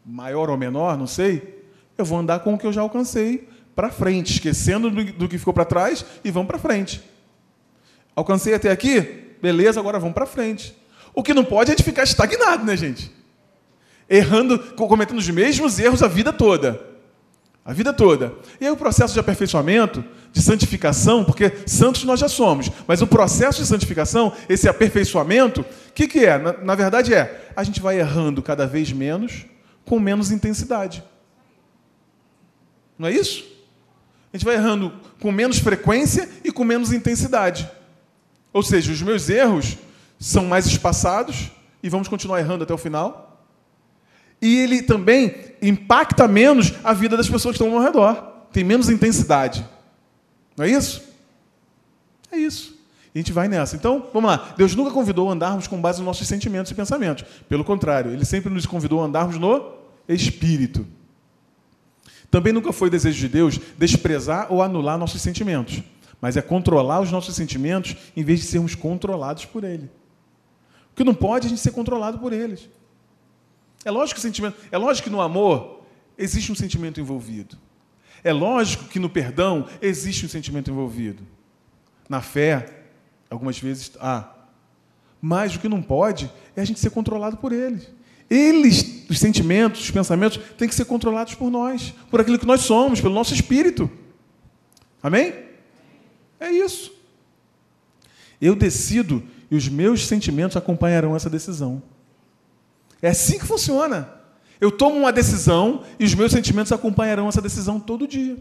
maior 0.05 0.49
ou 0.49 0.55
menor, 0.55 0.97
não 0.97 1.07
sei. 1.07 1.61
Eu 1.97 2.05
vou 2.05 2.17
andar 2.17 2.39
com 2.39 2.53
o 2.53 2.57
que 2.57 2.65
eu 2.65 2.71
já 2.71 2.79
alcancei 2.79 3.49
para 3.75 3.89
frente, 3.89 4.33
esquecendo 4.33 4.89
do, 4.89 5.27
que 5.27 5.37
ficou 5.37 5.53
para 5.53 5.65
trás 5.65 6.05
e 6.23 6.31
vamos 6.31 6.47
para 6.47 6.59
frente. 6.59 7.01
Alcancei 8.15 8.53
até 8.53 8.71
aqui? 8.71 9.35
Beleza, 9.41 9.79
agora 9.79 9.99
vamos 9.99 10.13
para 10.13 10.25
frente. 10.25 10.75
O 11.13 11.23
que 11.23 11.33
não 11.33 11.43
pode 11.43 11.71
é 11.71 11.73
gente 11.73 11.83
ficar 11.83 12.03
estagnado, 12.03 12.63
né, 12.63 12.75
gente? 12.75 13.11
Errando, 14.09 14.59
cometendo 14.75 15.17
os 15.17 15.29
mesmos 15.29 15.79
erros 15.79 16.03
a 16.03 16.07
vida 16.07 16.31
toda. 16.31 16.91
A 17.63 17.73
vida 17.73 17.93
toda. 17.93 18.33
E 18.59 18.65
aí 18.65 18.71
o 18.71 18.77
processo 18.77 19.13
de 19.13 19.19
aperfeiçoamento, 19.19 20.03
de 20.31 20.41
santificação, 20.41 21.23
porque 21.23 21.51
santos 21.65 22.03
nós 22.03 22.19
já 22.19 22.27
somos, 22.27 22.69
mas 22.87 23.01
o 23.01 23.07
processo 23.07 23.61
de 23.61 23.67
santificação, 23.67 24.33
esse 24.49 24.67
aperfeiçoamento, 24.67 25.61
o 25.61 25.93
que, 25.93 26.07
que 26.07 26.25
é? 26.25 26.37
Na, 26.37 26.53
na 26.53 26.75
verdade 26.75 27.13
é, 27.13 27.51
a 27.55 27.63
gente 27.63 27.79
vai 27.79 27.99
errando 27.99 28.41
cada 28.41 28.65
vez 28.65 28.91
menos, 28.91 29.45
com 29.85 29.99
menos 29.99 30.31
intensidade. 30.31 31.03
Não 32.97 33.07
é 33.07 33.13
isso? 33.13 33.50
A 34.33 34.37
gente 34.37 34.45
vai 34.45 34.55
errando 34.55 34.93
com 35.19 35.31
menos 35.31 35.59
frequência 35.59 36.29
e 36.43 36.51
com 36.51 36.63
menos 36.63 36.93
intensidade. 36.93 37.69
Ou 38.53 38.63
seja, 38.63 38.91
os 38.91 39.01
meus 39.01 39.29
erros 39.29 39.77
são 40.19 40.45
mais 40.45 40.65
espaçados 40.65 41.51
e 41.81 41.89
vamos 41.89 42.07
continuar 42.07 42.39
errando 42.39 42.63
até 42.63 42.73
o 42.73 42.77
final 42.77 43.31
e 44.41 44.57
ele 44.57 44.81
também 44.81 45.35
impacta 45.61 46.27
menos 46.27 46.73
a 46.83 46.93
vida 46.93 47.15
das 47.15 47.29
pessoas 47.29 47.55
que 47.55 47.63
estão 47.63 47.77
ao 47.77 47.83
redor. 47.83 48.15
Tem 48.51 48.63
menos 48.63 48.89
intensidade. 48.89 49.65
Não 50.57 50.65
é 50.65 50.69
isso? 50.69 51.03
É 52.31 52.37
isso. 52.37 52.75
E 53.13 53.19
a 53.19 53.21
gente 53.21 53.31
vai 53.31 53.47
nessa. 53.47 53.75
Então, 53.75 54.07
vamos 54.11 54.31
lá. 54.31 54.53
Deus 54.57 54.73
nunca 54.73 54.89
convidou 54.89 55.29
a 55.29 55.33
andarmos 55.33 55.67
com 55.67 55.79
base 55.79 55.99
nos 55.99 56.07
nossos 56.07 56.27
sentimentos 56.27 56.71
e 56.71 56.75
pensamentos. 56.75 57.23
Pelo 57.47 57.63
contrário, 57.63 58.11
Ele 58.11 58.25
sempre 58.25 58.51
nos 58.51 58.65
convidou 58.65 59.01
a 59.01 59.05
andarmos 59.05 59.37
no 59.37 59.75
Espírito. 60.09 60.87
Também 62.31 62.53
nunca 62.53 62.71
foi 62.71 62.89
desejo 62.89 63.19
de 63.19 63.27
Deus 63.27 63.59
desprezar 63.77 64.47
ou 64.51 64.63
anular 64.63 64.97
nossos 64.97 65.21
sentimentos, 65.21 65.83
mas 66.19 66.37
é 66.37 66.41
controlar 66.41 67.01
os 67.01 67.11
nossos 67.11 67.35
sentimentos 67.35 67.95
em 68.15 68.23
vez 68.23 68.39
de 68.39 68.45
sermos 68.47 68.73
controlados 68.73 69.45
por 69.45 69.63
Ele. 69.63 69.91
O 70.91 70.95
que 70.95 71.03
não 71.03 71.13
pode 71.13 71.45
é 71.45 71.47
a 71.47 71.49
gente 71.49 71.61
ser 71.61 71.71
controlado 71.71 72.19
por 72.19 72.33
eles. 72.33 72.69
É 73.83 73.91
lógico 73.91 74.15
que 74.15 74.21
sentimento, 74.21 74.57
é 74.71 74.77
lógico 74.77 75.05
que 75.05 75.13
no 75.13 75.21
amor 75.21 75.83
existe 76.17 76.51
um 76.51 76.55
sentimento 76.55 76.99
envolvido. 76.99 77.57
É 78.23 78.31
lógico 78.31 78.85
que 78.85 78.99
no 78.99 79.09
perdão 79.09 79.67
existe 79.81 80.25
um 80.25 80.29
sentimento 80.29 80.69
envolvido. 80.69 81.25
Na 82.07 82.21
fé, 82.21 82.83
algumas 83.29 83.57
vezes 83.57 83.91
há. 83.99 84.29
Mas 85.19 85.55
o 85.55 85.59
que 85.59 85.69
não 85.69 85.81
pode 85.81 86.31
é 86.55 86.61
a 86.61 86.65
gente 86.65 86.79
ser 86.79 86.91
controlado 86.91 87.37
por 87.37 87.51
eles. 87.51 87.89
Eles, 88.31 89.03
os 89.09 89.19
sentimentos, 89.19 89.81
os 89.81 89.91
pensamentos, 89.91 90.39
têm 90.57 90.65
que 90.65 90.73
ser 90.73 90.85
controlados 90.85 91.35
por 91.35 91.51
nós, 91.51 91.93
por 92.09 92.21
aquilo 92.21 92.39
que 92.39 92.45
nós 92.45 92.61
somos, 92.61 93.01
pelo 93.01 93.13
nosso 93.13 93.33
espírito. 93.33 93.91
Amém? 95.03 95.33
É 96.39 96.49
isso. 96.49 96.93
Eu 98.41 98.55
decido 98.55 99.21
e 99.51 99.55
os 99.57 99.67
meus 99.67 100.07
sentimentos 100.07 100.55
acompanharão 100.55 101.13
essa 101.13 101.29
decisão. 101.29 101.83
É 103.01 103.09
assim 103.09 103.37
que 103.37 103.45
funciona. 103.45 104.09
Eu 104.61 104.71
tomo 104.71 104.95
uma 104.95 105.11
decisão 105.11 105.83
e 105.99 106.05
os 106.05 106.15
meus 106.15 106.31
sentimentos 106.31 106.71
acompanharão 106.71 107.27
essa 107.27 107.41
decisão 107.41 107.81
todo 107.81 108.07
dia. 108.07 108.37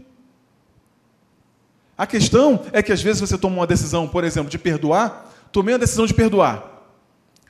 A 1.97 2.07
questão 2.07 2.63
é 2.71 2.81
que 2.81 2.93
às 2.93 3.01
vezes 3.01 3.19
você 3.19 3.37
toma 3.37 3.57
uma 3.57 3.67
decisão, 3.67 4.07
por 4.07 4.23
exemplo, 4.23 4.49
de 4.49 4.57
perdoar, 4.57 5.29
tomei 5.51 5.75
a 5.75 5.77
decisão 5.77 6.05
de 6.05 6.13
perdoar. 6.13 6.70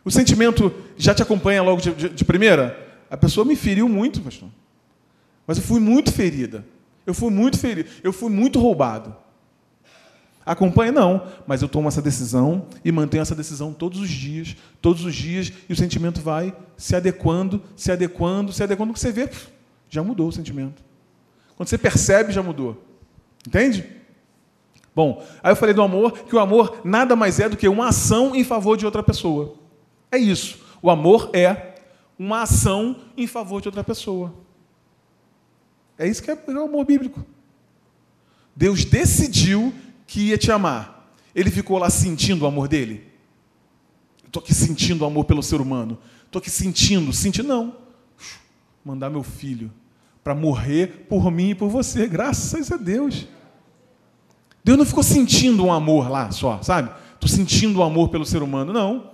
O 0.04 0.12
sentimento 0.12 0.74
já 0.98 1.14
te 1.14 1.22
acompanha 1.22 1.62
logo 1.62 1.82
de, 1.82 1.94
de, 1.94 2.10
de 2.10 2.26
primeira? 2.26 2.90
A 3.10 3.18
pessoa 3.18 3.46
me 3.46 3.56
feriu 3.56 3.88
muito, 3.88 4.22
pastor. 4.22 4.50
Mas 5.46 5.58
eu 5.58 5.64
fui 5.64 5.80
muito 5.80 6.12
ferida. 6.12 6.66
Eu 7.06 7.14
fui 7.14 7.30
muito 7.30 7.60
ferido. 7.60 7.90
Eu 8.04 8.14
fui 8.14 8.30
muito 8.30 8.60
roubado. 8.60 9.16
Acompanha? 10.46 10.92
Não, 10.92 11.28
mas 11.46 11.62
eu 11.62 11.70
tomo 11.70 11.88
essa 11.88 12.02
decisão 12.02 12.66
e 12.84 12.92
mantenho 12.92 13.22
essa 13.22 13.36
decisão 13.36 13.74
todos 13.74 14.00
os 14.00 14.10
dias, 14.10 14.56
todos 14.82 15.06
os 15.06 15.14
dias, 15.14 15.54
e 15.70 15.74
o 15.74 15.76
sentimento 15.76 16.20
vai 16.20 16.56
se 16.76 16.96
adequando, 16.96 17.62
se 17.76 17.92
adequando, 17.92 18.52
se 18.52 18.64
adequando. 18.64 18.92
Quando 18.92 18.98
você 18.98 19.12
vê, 19.12 19.30
já 19.90 20.02
mudou 20.02 20.28
o 20.28 20.32
sentimento. 20.32 20.84
Quando 21.56 21.70
você 21.70 21.78
percebe, 21.78 22.34
já 22.34 22.42
mudou. 22.42 22.84
Entende? 23.48 23.86
Bom, 24.96 25.24
aí 25.44 25.52
eu 25.52 25.56
falei 25.56 25.76
do 25.76 25.82
amor, 25.82 26.12
que 26.12 26.36
o 26.36 26.40
amor 26.40 26.82
nada 26.84 27.16
mais 27.16 27.40
é 27.40 27.48
do 27.48 27.56
que 27.56 27.68
uma 27.68 27.90
ação 27.90 28.36
em 28.36 28.44
favor 28.44 28.76
de 28.76 28.86
outra 28.86 29.04
pessoa. 29.04 29.61
É 30.12 30.17
isso. 30.17 30.60
O 30.82 30.89
amor 30.89 31.30
é 31.34 31.76
uma 32.17 32.41
ação 32.41 32.97
em 33.15 33.26
favor 33.26 33.62
de 33.62 33.67
outra 33.67 33.84
pessoa. 33.84 34.34
É 35.97 36.08
isso 36.08 36.21
que 36.21 36.30
é 36.30 36.36
o 36.36 36.63
amor 36.63 36.86
bíblico. 36.86 37.26
Deus 38.56 38.84
decidiu 38.84 39.74
que 40.06 40.28
ia 40.28 40.38
te 40.38 40.52
amar, 40.52 41.15
ele 41.34 41.50
ficou 41.50 41.78
lá 41.78 41.89
sentindo 41.89 42.43
o 42.43 42.47
amor 42.47 42.67
dele? 42.67 43.10
Estou 44.26 44.41
aqui 44.41 44.54
sentindo 44.54 45.04
o 45.04 45.06
amor 45.06 45.26
pelo 45.26 45.41
ser 45.41 45.62
humano. 45.62 45.97
Estou 46.26 46.39
aqui 46.39 46.50
sentindo, 46.50 47.12
sentindo, 47.13 47.47
não. 47.47 47.76
Mandar 48.84 49.10
meu 49.10 49.24
filho 49.24 49.71
para 50.24 50.36
morrer 50.36 51.06
por 51.10 51.32
mim 51.32 51.50
e 51.50 51.56
por 51.56 51.69
você, 51.69 52.08
graças 52.08 52.71
a 52.71 52.78
Deus. 52.78 53.28
Deus 54.63 54.78
não 54.78 54.86
ficou 54.86 55.04
sentindo 55.04 55.65
um 55.65 55.74
amor 55.74 56.10
lá 56.10 56.32
só, 56.32 56.62
sabe? 56.62 56.91
Estou 57.13 57.30
sentindo 57.30 57.80
o 57.80 57.84
amor 57.84 58.10
pelo 58.10 58.26
ser 58.26 58.43
humano. 58.43 58.71
Não. 58.71 59.12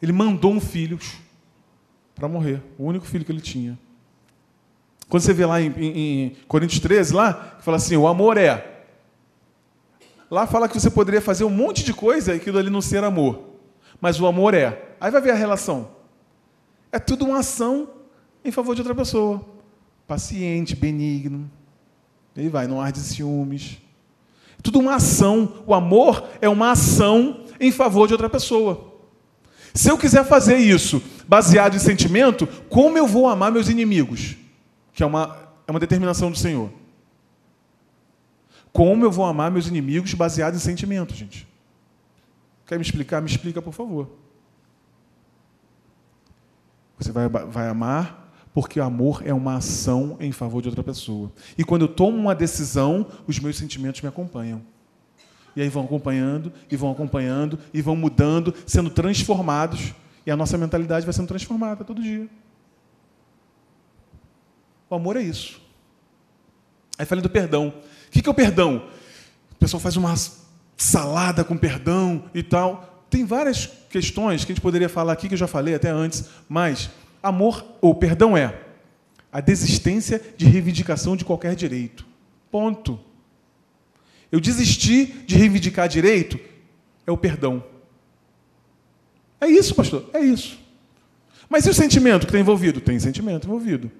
Ele 0.00 0.12
mandou 0.12 0.52
um 0.52 0.60
filho 0.60 0.98
para 2.14 2.28
morrer, 2.28 2.62
o 2.78 2.84
único 2.84 3.06
filho 3.06 3.24
que 3.24 3.32
ele 3.32 3.40
tinha. 3.40 3.78
Quando 5.08 5.22
você 5.22 5.32
vê 5.32 5.46
lá 5.46 5.60
em, 5.60 5.70
em, 5.76 6.24
em 6.24 6.36
Coríntios 6.46 6.80
13, 6.80 7.14
lá, 7.14 7.56
que 7.58 7.64
fala 7.64 7.76
assim: 7.76 7.96
o 7.96 8.06
amor 8.06 8.36
é 8.36 8.78
Lá 10.30 10.46
fala 10.46 10.68
que 10.68 10.78
você 10.78 10.90
poderia 10.90 11.20
fazer 11.20 11.44
um 11.44 11.50
monte 11.50 11.82
de 11.82 11.94
coisa 11.94 12.34
e 12.34 12.36
aquilo 12.36 12.58
ali 12.58 12.68
não 12.68 12.82
ser 12.82 13.02
amor. 13.02 13.44
Mas 14.00 14.20
o 14.20 14.26
amor 14.26 14.54
é. 14.54 14.94
Aí 15.00 15.10
vai 15.10 15.20
ver 15.20 15.30
a 15.30 15.34
relação. 15.34 15.88
É 16.92 16.98
tudo 16.98 17.24
uma 17.24 17.38
ação 17.38 17.88
em 18.44 18.50
favor 18.50 18.74
de 18.74 18.82
outra 18.82 18.94
pessoa. 18.94 19.40
Paciente, 20.06 20.76
benigno. 20.76 21.50
Aí 22.36 22.48
vai, 22.48 22.66
não 22.66 22.80
arde 22.80 23.00
ciúmes. 23.00 23.78
Tudo 24.62 24.78
uma 24.78 24.96
ação. 24.96 25.62
O 25.66 25.72
amor 25.72 26.28
é 26.42 26.48
uma 26.48 26.72
ação 26.72 27.44
em 27.58 27.72
favor 27.72 28.06
de 28.06 28.12
outra 28.12 28.28
pessoa. 28.28 28.87
Se 29.74 29.90
eu 29.90 29.98
quiser 29.98 30.24
fazer 30.24 30.56
isso 30.56 31.02
baseado 31.26 31.76
em 31.76 31.78
sentimento, 31.78 32.46
como 32.68 32.96
eu 32.96 33.06
vou 33.06 33.28
amar 33.28 33.52
meus 33.52 33.68
inimigos? 33.68 34.36
Que 34.92 35.02
é 35.02 35.06
uma, 35.06 35.36
é 35.66 35.70
uma 35.70 35.80
determinação 35.80 36.30
do 36.30 36.38
Senhor. 36.38 36.70
Como 38.72 39.04
eu 39.04 39.10
vou 39.10 39.24
amar 39.24 39.50
meus 39.50 39.66
inimigos 39.66 40.14
baseado 40.14 40.54
em 40.54 40.58
sentimento, 40.58 41.14
gente? 41.14 41.46
Quer 42.66 42.76
me 42.76 42.84
explicar? 42.84 43.20
Me 43.20 43.28
explica, 43.28 43.62
por 43.62 43.72
favor. 43.72 44.10
Você 46.98 47.12
vai, 47.12 47.28
vai 47.28 47.68
amar 47.68 48.28
porque 48.52 48.80
o 48.80 48.82
amor 48.82 49.22
é 49.24 49.32
uma 49.32 49.56
ação 49.56 50.16
em 50.18 50.32
favor 50.32 50.60
de 50.60 50.68
outra 50.68 50.82
pessoa. 50.82 51.30
E 51.56 51.64
quando 51.64 51.82
eu 51.82 51.88
tomo 51.88 52.18
uma 52.18 52.34
decisão, 52.34 53.06
os 53.26 53.38
meus 53.38 53.56
sentimentos 53.56 54.02
me 54.02 54.08
acompanham. 54.08 54.60
E 55.58 55.60
aí 55.60 55.68
vão 55.68 55.84
acompanhando, 55.84 56.52
e 56.70 56.76
vão 56.76 56.92
acompanhando, 56.92 57.58
e 57.74 57.82
vão 57.82 57.96
mudando, 57.96 58.54
sendo 58.64 58.88
transformados. 58.88 59.92
E 60.24 60.30
a 60.30 60.36
nossa 60.36 60.56
mentalidade 60.56 61.04
vai 61.04 61.12
sendo 61.12 61.26
transformada 61.26 61.84
todo 61.84 62.00
dia. 62.00 62.28
O 64.88 64.94
amor 64.94 65.16
é 65.16 65.20
isso. 65.20 65.60
Aí 66.96 67.04
falei 67.04 67.22
do 67.22 67.28
perdão. 67.28 67.74
O 68.06 68.10
que 68.12 68.28
é 68.28 68.30
o 68.30 68.34
perdão? 68.34 68.88
O 69.50 69.56
pessoal 69.56 69.80
faz 69.80 69.96
uma 69.96 70.14
salada 70.76 71.42
com 71.42 71.56
perdão 71.56 72.22
e 72.32 72.40
tal. 72.40 73.04
Tem 73.10 73.24
várias 73.24 73.66
questões 73.90 74.44
que 74.44 74.52
a 74.52 74.54
gente 74.54 74.62
poderia 74.62 74.88
falar 74.88 75.12
aqui, 75.12 75.26
que 75.26 75.34
eu 75.34 75.38
já 75.38 75.48
falei 75.48 75.74
até 75.74 75.90
antes, 75.90 76.26
mas 76.48 76.88
amor 77.20 77.66
ou 77.80 77.96
perdão 77.96 78.36
é 78.36 78.60
a 79.32 79.40
desistência 79.40 80.22
de 80.36 80.46
reivindicação 80.46 81.16
de 81.16 81.24
qualquer 81.24 81.56
direito. 81.56 82.06
Ponto. 82.48 83.07
Eu 84.30 84.40
desisti 84.40 85.06
de 85.26 85.36
reivindicar 85.36 85.88
direito 85.88 86.38
é 87.06 87.12
o 87.12 87.16
perdão. 87.16 87.64
É 89.40 89.46
isso, 89.46 89.74
pastor, 89.74 90.08
é 90.12 90.20
isso. 90.20 90.58
Mas 91.48 91.64
e 91.64 91.70
o 91.70 91.74
sentimento 91.74 92.26
que 92.26 92.30
está 92.30 92.38
envolvido? 92.38 92.80
Tem 92.80 92.98
sentimento 93.00 93.46
envolvido. 93.46 93.90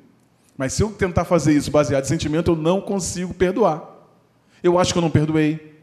Mas 0.57 0.75
se 0.75 0.83
eu 0.83 0.91
tentar 0.91 1.25
fazer 1.25 1.57
isso 1.57 1.71
baseado 1.71 2.05
em 2.05 2.09
sentimento, 2.09 2.51
eu 2.51 2.57
não 2.57 2.81
consigo 2.81 3.33
perdoar. 3.33 3.83
Eu 4.63 4.79
acho 4.79 4.93
que 4.93 4.99
eu 4.99 5.03
não 5.03 5.11
perdoei. 5.11 5.79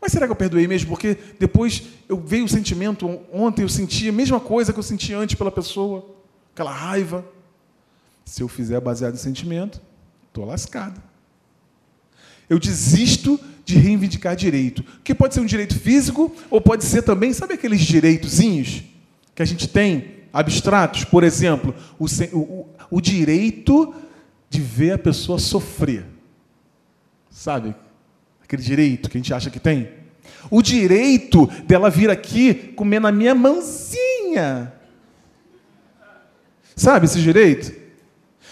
Mas 0.00 0.12
será 0.12 0.26
que 0.26 0.32
eu 0.32 0.36
perdoei 0.36 0.66
mesmo? 0.66 0.88
Porque 0.88 1.18
depois 1.38 1.82
eu 2.08 2.18
veio 2.18 2.44
o 2.44 2.48
sentimento, 2.48 3.20
ontem 3.30 3.62
eu 3.62 3.68
senti 3.68 4.08
a 4.08 4.12
mesma 4.12 4.40
coisa 4.40 4.72
que 4.72 4.78
eu 4.78 4.82
senti 4.82 5.12
antes 5.12 5.34
pela 5.34 5.50
pessoa, 5.50 6.06
aquela 6.54 6.72
raiva. 6.72 7.24
Se 8.24 8.42
eu 8.42 8.48
fizer 8.48 8.80
baseado 8.80 9.14
em 9.14 9.18
sentimento, 9.18 9.82
estou 10.28 10.46
lascado. 10.46 11.02
Eu 12.50 12.58
desisto 12.58 13.38
de 13.64 13.76
reivindicar 13.78 14.34
direito. 14.34 14.84
Que 15.04 15.14
pode 15.14 15.32
ser 15.32 15.40
um 15.40 15.46
direito 15.46 15.78
físico 15.78 16.34
ou 16.50 16.60
pode 16.60 16.84
ser 16.84 17.02
também, 17.02 17.32
sabe 17.32 17.54
aqueles 17.54 17.80
direitozinhos 17.80 18.82
que 19.34 19.40
a 19.40 19.46
gente 19.46 19.68
tem, 19.68 20.16
abstratos? 20.32 21.04
Por 21.04 21.22
exemplo, 21.22 21.72
o, 21.98 22.06
o, 22.36 22.68
o 22.90 23.00
direito 23.00 23.94
de 24.50 24.60
ver 24.60 24.92
a 24.92 24.98
pessoa 24.98 25.38
sofrer. 25.38 26.04
Sabe? 27.30 27.74
Aquele 28.42 28.62
direito 28.62 29.08
que 29.08 29.16
a 29.16 29.20
gente 29.20 29.32
acha 29.32 29.48
que 29.48 29.60
tem. 29.60 29.88
O 30.50 30.60
direito 30.60 31.46
dela 31.64 31.88
vir 31.88 32.10
aqui 32.10 32.54
comer 32.54 33.00
na 33.00 33.12
minha 33.12 33.34
mãozinha. 33.34 34.72
Sabe 36.74 37.06
esse 37.06 37.20
direito? 37.20 37.72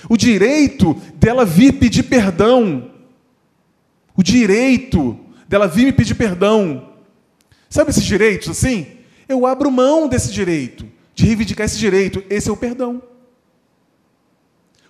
O 0.09 0.17
direito 0.17 0.95
dela 1.17 1.45
vir 1.45 1.73
pedir 1.73 2.05
perdão. 2.05 2.93
O 4.19 4.23
direito 4.25 5.17
dela 5.47 5.69
vir 5.69 5.85
me 5.85 5.93
pedir 5.93 6.17
perdão. 6.17 6.93
Sabe 7.71 7.91
esses 7.91 8.05
direitos 8.05 8.49
assim? 8.49 8.99
Eu 9.29 9.47
abro 9.47 9.71
mão 9.71 10.09
desse 10.09 10.33
direito, 10.33 10.85
de 11.15 11.25
reivindicar 11.25 11.67
esse 11.67 11.79
direito. 11.79 12.25
Esse 12.29 12.49
é 12.49 12.53
o 12.53 12.57
perdão. 12.57 13.01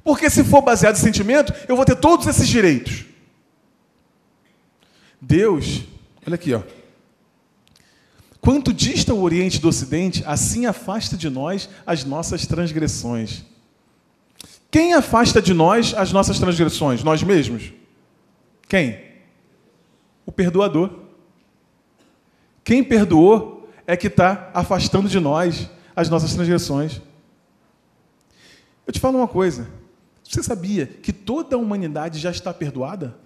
Porque 0.03 0.31
se 0.31 0.43
for 0.43 0.63
baseado 0.63 0.97
em 0.97 1.01
sentimento, 1.01 1.53
eu 1.69 1.77
vou 1.77 1.85
ter 1.85 1.97
todos 1.97 2.27
esses 2.27 2.49
direitos. 2.49 3.05
Deus, 5.21 5.83
olha 6.27 6.37
aqui, 6.37 6.55
ó. 6.55 6.63
Quanto 8.41 8.73
dista 8.73 9.13
o 9.13 9.21
Oriente 9.21 9.61
do 9.61 9.69
Ocidente, 9.69 10.23
assim 10.27 10.65
afasta 10.65 11.19
de 11.19 11.29
nós 11.29 11.69
as 11.85 12.03
nossas 12.03 12.47
transgressões. 12.47 13.45
Quem 14.71 14.95
afasta 14.95 15.43
de 15.43 15.53
nós 15.53 15.93
as 15.93 16.13
nossas 16.13 16.39
transgressões? 16.39 17.05
Nós 17.05 17.23
mesmos? 17.23 17.75
Quem? 18.67 19.08
O 20.29 20.31
perdoador. 20.31 20.91
Quem 22.63 22.85
perdoou 22.85 23.67
é 23.87 23.97
que 23.97 24.09
está 24.09 24.51
afastando 24.53 25.09
de 25.09 25.19
nós 25.19 25.71
as 25.97 26.11
nossas 26.11 26.35
transgressões. 26.35 27.01
Eu 28.87 28.93
te 28.93 29.01
falo 29.01 29.17
uma 29.17 29.27
coisa. 29.27 29.67
Você 30.23 30.43
sabia 30.43 30.87
que 30.87 31.15
toda 31.15 31.57
a 31.57 31.59
humanidade 31.59 32.19
já 32.19 32.31
está 32.31 32.53
perdoada? 32.53 33.17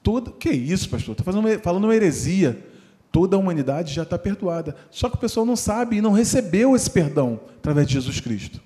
Toda. 0.00 0.30
Que 0.30 0.50
isso, 0.50 0.88
pastor? 0.88 1.16
Está 1.18 1.24
falando 1.60 1.86
uma 1.86 1.94
heresia. 1.96 2.64
Toda 3.10 3.34
a 3.34 3.38
humanidade 3.40 3.92
já 3.92 4.04
está 4.04 4.16
perdoada. 4.16 4.76
Só 4.92 5.08
que 5.08 5.16
o 5.16 5.18
pessoal 5.20 5.44
não 5.44 5.56
sabe 5.56 5.96
e 5.96 6.00
não 6.00 6.12
recebeu 6.12 6.76
esse 6.76 6.88
perdão 6.88 7.40
através 7.56 7.88
de 7.88 7.94
Jesus 7.94 8.20
Cristo. 8.20 8.60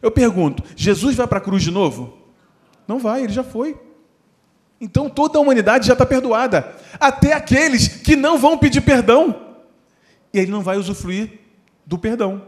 Eu 0.00 0.10
pergunto: 0.10 0.62
Jesus 0.74 1.16
vai 1.16 1.26
para 1.26 1.36
a 1.36 1.42
cruz 1.42 1.62
de 1.62 1.70
novo? 1.70 2.16
Não 2.88 2.98
vai, 2.98 3.24
ele 3.24 3.32
já 3.34 3.44
foi. 3.44 3.91
Então 4.82 5.08
toda 5.08 5.38
a 5.38 5.40
humanidade 5.40 5.86
já 5.86 5.92
está 5.92 6.04
perdoada. 6.04 6.74
Até 6.98 7.32
aqueles 7.32 7.86
que 7.86 8.16
não 8.16 8.36
vão 8.36 8.58
pedir 8.58 8.80
perdão. 8.80 9.54
E 10.34 10.40
ele 10.40 10.50
não 10.50 10.60
vai 10.60 10.76
usufruir 10.76 11.38
do 11.86 11.96
perdão. 11.96 12.42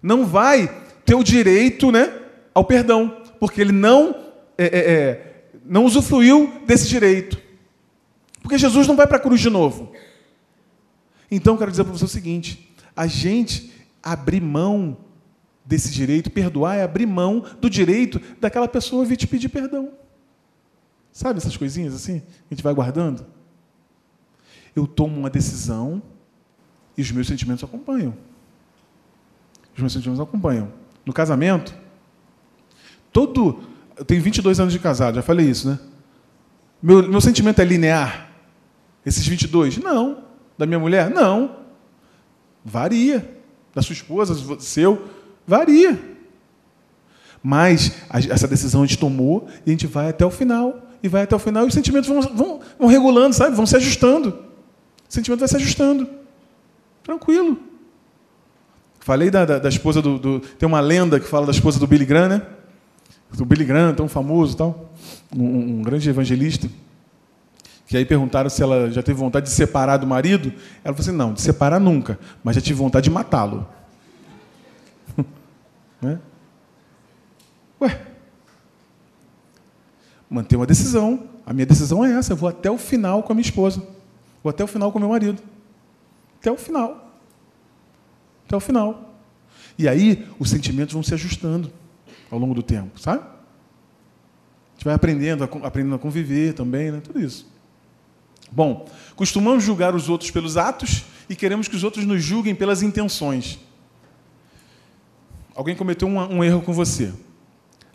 Não 0.00 0.24
vai 0.24 0.68
ter 1.04 1.16
o 1.16 1.24
direito 1.24 1.90
né, 1.90 2.16
ao 2.54 2.64
perdão. 2.64 3.22
Porque 3.40 3.60
ele 3.60 3.72
não, 3.72 4.14
é, 4.56 4.64
é, 4.64 4.92
é, 4.92 5.44
não 5.64 5.84
usufruiu 5.84 6.62
desse 6.64 6.88
direito. 6.88 7.36
Porque 8.40 8.56
Jesus 8.56 8.86
não 8.86 8.94
vai 8.94 9.08
para 9.08 9.16
a 9.16 9.20
cruz 9.20 9.40
de 9.40 9.50
novo. 9.50 9.92
Então, 11.28 11.56
quero 11.56 11.72
dizer 11.72 11.82
para 11.82 11.92
você 11.92 12.04
o 12.04 12.08
seguinte: 12.08 12.72
a 12.94 13.08
gente 13.08 13.72
abrir 14.00 14.40
mão 14.40 14.96
desse 15.64 15.90
direito, 15.90 16.30
perdoar 16.30 16.76
é 16.76 16.84
abrir 16.84 17.06
mão 17.06 17.44
do 17.60 17.68
direito 17.68 18.20
daquela 18.40 18.68
pessoa 18.68 19.04
vir 19.04 19.16
te 19.16 19.26
pedir 19.26 19.48
perdão. 19.48 19.99
Sabe 21.20 21.36
essas 21.36 21.54
coisinhas 21.54 21.92
assim? 21.92 22.22
A 22.50 22.54
gente 22.54 22.62
vai 22.62 22.72
guardando? 22.72 23.26
Eu 24.74 24.86
tomo 24.86 25.18
uma 25.18 25.28
decisão 25.28 26.02
e 26.96 27.02
os 27.02 27.12
meus 27.12 27.26
sentimentos 27.26 27.62
acompanham. 27.62 28.16
Os 29.74 29.80
meus 29.80 29.92
sentimentos 29.92 30.18
acompanham. 30.18 30.72
No 31.04 31.12
casamento, 31.12 31.74
todo. 33.12 33.62
Eu 33.98 34.04
tenho 34.06 34.22
22 34.22 34.60
anos 34.60 34.72
de 34.72 34.78
casado, 34.78 35.16
já 35.16 35.20
falei 35.20 35.44
isso, 35.44 35.68
né? 35.68 35.78
Meu, 36.82 37.06
meu 37.06 37.20
sentimento 37.20 37.60
é 37.60 37.66
linear. 37.66 38.30
Esses 39.04 39.26
22? 39.28 39.76
Não. 39.76 40.24
Da 40.56 40.64
minha 40.64 40.78
mulher? 40.78 41.10
Não. 41.10 41.54
Varia. 42.64 43.42
Da 43.74 43.82
sua 43.82 43.92
esposa, 43.92 44.58
seu? 44.58 45.06
Varia. 45.46 46.00
Mas 47.42 47.92
essa 48.10 48.48
decisão 48.48 48.82
a 48.82 48.86
gente 48.86 48.98
tomou 48.98 49.46
e 49.66 49.68
a 49.68 49.72
gente 49.72 49.86
vai 49.86 50.08
até 50.08 50.24
o 50.24 50.30
final. 50.30 50.86
E 51.02 51.08
vai 51.08 51.22
até 51.22 51.34
o 51.34 51.38
final 51.38 51.64
e 51.64 51.68
os 51.68 51.74
sentimentos 51.74 52.08
vão, 52.08 52.20
vão, 52.20 52.60
vão 52.78 52.88
regulando, 52.88 53.34
sabe? 53.34 53.56
Vão 53.56 53.66
se 53.66 53.76
ajustando. 53.76 54.30
O 55.08 55.12
sentimento 55.12 55.40
vai 55.40 55.48
se 55.48 55.56
ajustando. 55.56 56.08
Tranquilo. 57.02 57.58
Falei 59.00 59.30
da, 59.30 59.44
da, 59.44 59.58
da 59.58 59.68
esposa 59.68 60.02
do, 60.02 60.18
do, 60.18 60.40
Tem 60.40 60.66
uma 60.66 60.80
lenda 60.80 61.18
que 61.18 61.26
fala 61.26 61.46
da 61.46 61.52
esposa 61.52 61.78
do 61.78 61.86
Billy 61.86 62.04
Graham, 62.04 62.28
né? 62.28 62.42
Do 63.32 63.44
Billy 63.44 63.64
Graham, 63.64 63.94
tão 63.94 64.08
famoso 64.08 64.56
tal. 64.56 64.92
Um, 65.34 65.78
um 65.78 65.82
grande 65.82 66.08
evangelista 66.08 66.68
que 67.90 67.96
aí 67.96 68.04
perguntaram 68.04 68.48
se 68.48 68.62
ela 68.62 68.88
já 68.88 69.02
teve 69.02 69.18
vontade 69.18 69.46
de 69.46 69.52
separar 69.52 69.96
do 69.96 70.06
marido. 70.06 70.52
Ela 70.84 70.94
falou 70.94 71.00
assim: 71.00 71.10
não, 71.10 71.32
de 71.32 71.40
separar 71.40 71.80
nunca, 71.80 72.20
mas 72.44 72.54
já 72.54 72.62
tive 72.62 72.78
vontade 72.78 73.02
de 73.04 73.10
matá-lo. 73.10 73.66
né? 76.00 76.20
Ué, 77.80 78.00
manter 80.30 80.56
uma 80.56 80.66
decisão. 80.66 81.28
A 81.44 81.52
minha 81.52 81.66
decisão 81.66 82.04
é 82.04 82.12
essa: 82.12 82.32
eu 82.32 82.36
vou 82.36 82.48
até 82.48 82.70
o 82.70 82.78
final 82.78 83.22
com 83.22 83.32
a 83.32 83.34
minha 83.34 83.44
esposa, 83.44 83.82
vou 84.42 84.50
até 84.50 84.62
o 84.62 84.66
final 84.68 84.92
com 84.92 84.98
o 84.98 85.00
meu 85.00 85.10
marido. 85.10 85.42
Até 86.38 86.50
o 86.50 86.56
final. 86.56 87.18
Até 88.46 88.56
o 88.56 88.60
final. 88.60 89.14
E 89.76 89.88
aí 89.88 90.26
os 90.38 90.48
sentimentos 90.48 90.94
vão 90.94 91.02
se 91.02 91.12
ajustando 91.12 91.72
ao 92.30 92.38
longo 92.38 92.54
do 92.54 92.62
tempo, 92.62 92.98
sabe? 92.98 93.20
A 93.20 94.72
gente 94.74 94.84
vai 94.84 94.94
aprendendo, 94.94 95.44
aprendendo 95.44 95.94
a 95.94 95.98
conviver 95.98 96.54
também, 96.54 96.90
né? 96.90 97.00
Tudo 97.00 97.20
isso. 97.20 97.46
Bom, 98.50 98.88
costumamos 99.14 99.62
julgar 99.62 99.94
os 99.94 100.08
outros 100.08 100.30
pelos 100.30 100.56
atos 100.56 101.04
e 101.28 101.36
queremos 101.36 101.68
que 101.68 101.76
os 101.76 101.84
outros 101.84 102.04
nos 102.04 102.22
julguem 102.22 102.54
pelas 102.54 102.82
intenções. 102.82 103.58
Alguém 105.54 105.76
cometeu 105.76 106.08
um, 106.08 106.18
um 106.18 106.44
erro 106.44 106.62
com 106.62 106.72
você. 106.72 107.12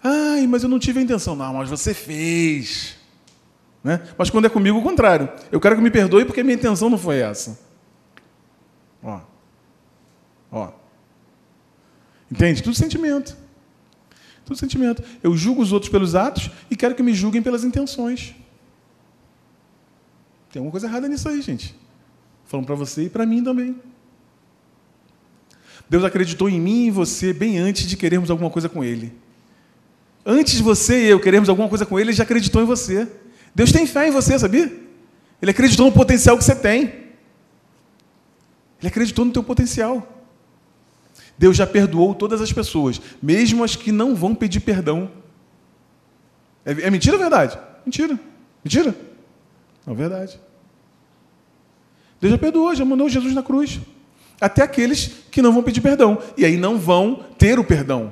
Ai, 0.08 0.46
mas 0.46 0.62
eu 0.62 0.70
não 0.70 0.78
tive 0.78 1.00
a 1.00 1.02
intenção. 1.02 1.36
Não, 1.36 1.52
mas 1.56 1.68
você 1.68 1.92
fez. 1.92 2.96
Né? 3.84 4.08
Mas 4.16 4.30
quando 4.30 4.46
é 4.46 4.50
comigo, 4.50 4.78
o 4.78 4.84
contrário. 4.84 5.28
Eu 5.52 5.60
quero 5.60 5.76
que 5.76 5.82
me 5.82 5.90
perdoe 5.90 6.26
porque 6.26 6.44
minha 6.44 6.54
intenção 6.54 6.92
não 6.92 6.98
foi 6.98 7.22
essa. 7.22 7.60
Ó. 9.02 9.20
Ó. 10.52 10.72
Entende? 12.32 12.62
Tudo 12.62 12.76
sentimento. 12.76 13.36
Tudo 14.46 14.56
sentimento. 14.56 15.04
Eu 15.24 15.36
julgo 15.36 15.64
os 15.64 15.72
outros 15.72 15.92
pelos 15.92 16.14
atos 16.14 16.52
e 16.70 16.76
quero 16.76 16.94
que 16.94 17.02
me 17.02 17.16
julguem 17.16 17.42
pelas 17.42 17.64
intenções. 17.64 18.36
Tem 20.52 20.60
alguma 20.60 20.72
coisa 20.72 20.86
errada 20.86 21.08
nisso 21.08 21.28
aí, 21.28 21.42
gente. 21.42 21.76
Falando 22.46 22.68
para 22.68 22.76
você 22.76 23.06
e 23.06 23.10
para 23.10 23.26
mim 23.26 23.44
também. 23.44 23.76
Deus 25.90 26.04
acreditou 26.04 26.48
em 26.48 26.62
mim 26.62 26.84
e 26.84 26.88
em 26.90 26.92
você 26.92 27.34
bem 27.34 27.58
antes 27.58 27.88
de 27.88 27.98
querermos 27.98 28.30
alguma 28.30 28.52
coisa 28.52 28.70
com 28.70 28.84
Ele. 28.84 29.25
Antes 30.26 30.60
você 30.60 31.06
e 31.06 31.10
eu 31.10 31.20
queremos 31.20 31.50
alguma 31.50 31.70
coisa 31.70 31.86
com 31.86 32.00
Ele, 32.00 32.10
Ele 32.10 32.18
já 32.18 32.24
acreditou 32.24 32.62
em 32.62 32.66
você. 32.66 33.08
Deus 33.54 33.72
tem 33.72 33.86
fé 33.86 34.08
em 34.08 34.12
você, 34.12 34.38
sabia? 34.40 34.72
Ele 35.42 35.52
acreditou 35.52 35.86
no 35.86 35.92
potencial 35.92 36.38
que 36.38 36.44
você 36.44 36.56
tem. 36.56 37.06
Ele 38.80 38.88
acreditou 38.88 39.24
no 39.24 39.32
teu 39.32 39.44
potencial. 39.44 40.26
Deus 41.38 41.56
já 41.56 41.68
perdoou 41.68 42.16
todas 42.16 42.42
as 42.42 42.52
pessoas, 42.52 43.00
mesmo 43.22 43.64
as 43.64 43.76
que 43.76 43.92
não 43.92 44.16
vão 44.16 44.34
pedir 44.34 44.62
perdão. 44.62 45.12
É, 46.66 46.72
é 46.72 46.90
mentira 46.90 47.16
ou 47.16 47.22
verdade? 47.22 47.60
Mentira. 47.86 48.20
Mentira? 48.64 48.96
Não, 49.86 49.94
é 49.94 49.98
verdade. 49.98 50.40
Deus 52.20 52.32
já 52.32 52.38
perdoou, 52.38 52.74
já 52.74 52.84
mandou 52.84 53.08
Jesus 53.08 53.34
na 53.34 53.44
cruz. 53.44 53.80
Até 54.42 54.64
aqueles 54.64 55.12
que 55.30 55.42
não 55.42 55.54
vão 55.54 55.62
pedir 55.62 55.82
perdão. 55.82 56.18
E 56.36 56.46
aí 56.46 56.58
não 56.58 56.78
vão 56.78 57.26
ter 57.38 57.60
o 57.60 57.64
perdão. 57.64 58.12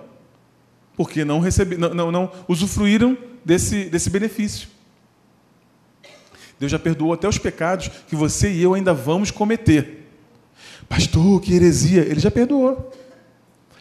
Porque 0.95 1.25
não, 1.25 1.39
recebi, 1.39 1.77
não, 1.77 1.93
não, 1.93 2.11
não 2.11 2.31
usufruíram 2.47 3.17
desse, 3.43 3.85
desse 3.85 4.09
benefício. 4.09 4.67
Deus 6.59 6.71
já 6.71 6.79
perdoou 6.79 7.13
até 7.13 7.27
os 7.27 7.37
pecados 7.37 7.89
que 8.07 8.15
você 8.15 8.51
e 8.51 8.61
eu 8.61 8.73
ainda 8.73 8.93
vamos 8.93 9.31
cometer. 9.31 10.07
Pastor, 10.87 11.41
que 11.41 11.53
heresia. 11.53 12.01
Ele 12.01 12.19
já 12.19 12.31
perdoou. 12.31 12.91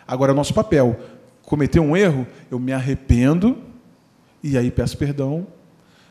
Agora 0.06 0.32
é 0.32 0.34
nosso 0.34 0.54
papel. 0.54 0.98
Cometer 1.42 1.80
um 1.80 1.96
erro, 1.96 2.26
eu 2.50 2.58
me 2.58 2.72
arrependo 2.72 3.58
e 4.42 4.56
aí 4.56 4.70
peço 4.70 4.96
perdão. 4.96 5.46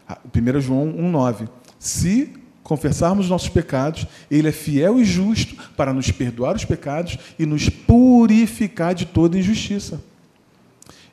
1 0.08 0.58
ah, 0.58 0.60
João 0.60 0.94
1,9. 0.94 1.50
Se 1.80 2.34
confessarmos 2.64 3.28
nossos 3.28 3.50
pecados, 3.50 4.06
Ele 4.30 4.48
é 4.48 4.52
fiel 4.52 5.00
e 5.00 5.04
justo 5.04 5.56
para 5.76 5.94
nos 5.94 6.12
perdoar 6.12 6.56
os 6.56 6.64
pecados 6.64 7.18
e 7.38 7.46
nos 7.46 7.70
purificar 7.70 8.94
de 8.94 9.06
toda 9.06 9.38
injustiça. 9.38 10.02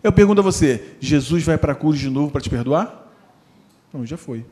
Eu 0.02 0.12
pergunto 0.12 0.40
a 0.40 0.44
você: 0.44 0.96
Jesus 1.00 1.44
vai 1.44 1.58
para 1.58 1.72
a 1.72 1.76
cruz 1.76 1.98
de 1.98 2.08
novo 2.08 2.30
para 2.30 2.40
te 2.40 2.50
perdoar? 2.50 3.12
Não, 3.92 4.04
já 4.04 4.16
foi. 4.16 4.44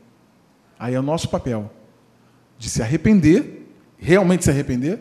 Aí 0.79 0.93
é 0.93 0.99
o 0.99 1.03
nosso 1.03 1.29
papel 1.29 1.71
de 2.57 2.69
se 2.69 2.81
arrepender, 2.81 3.67
realmente 3.97 4.43
se 4.43 4.49
arrepender 4.49 4.99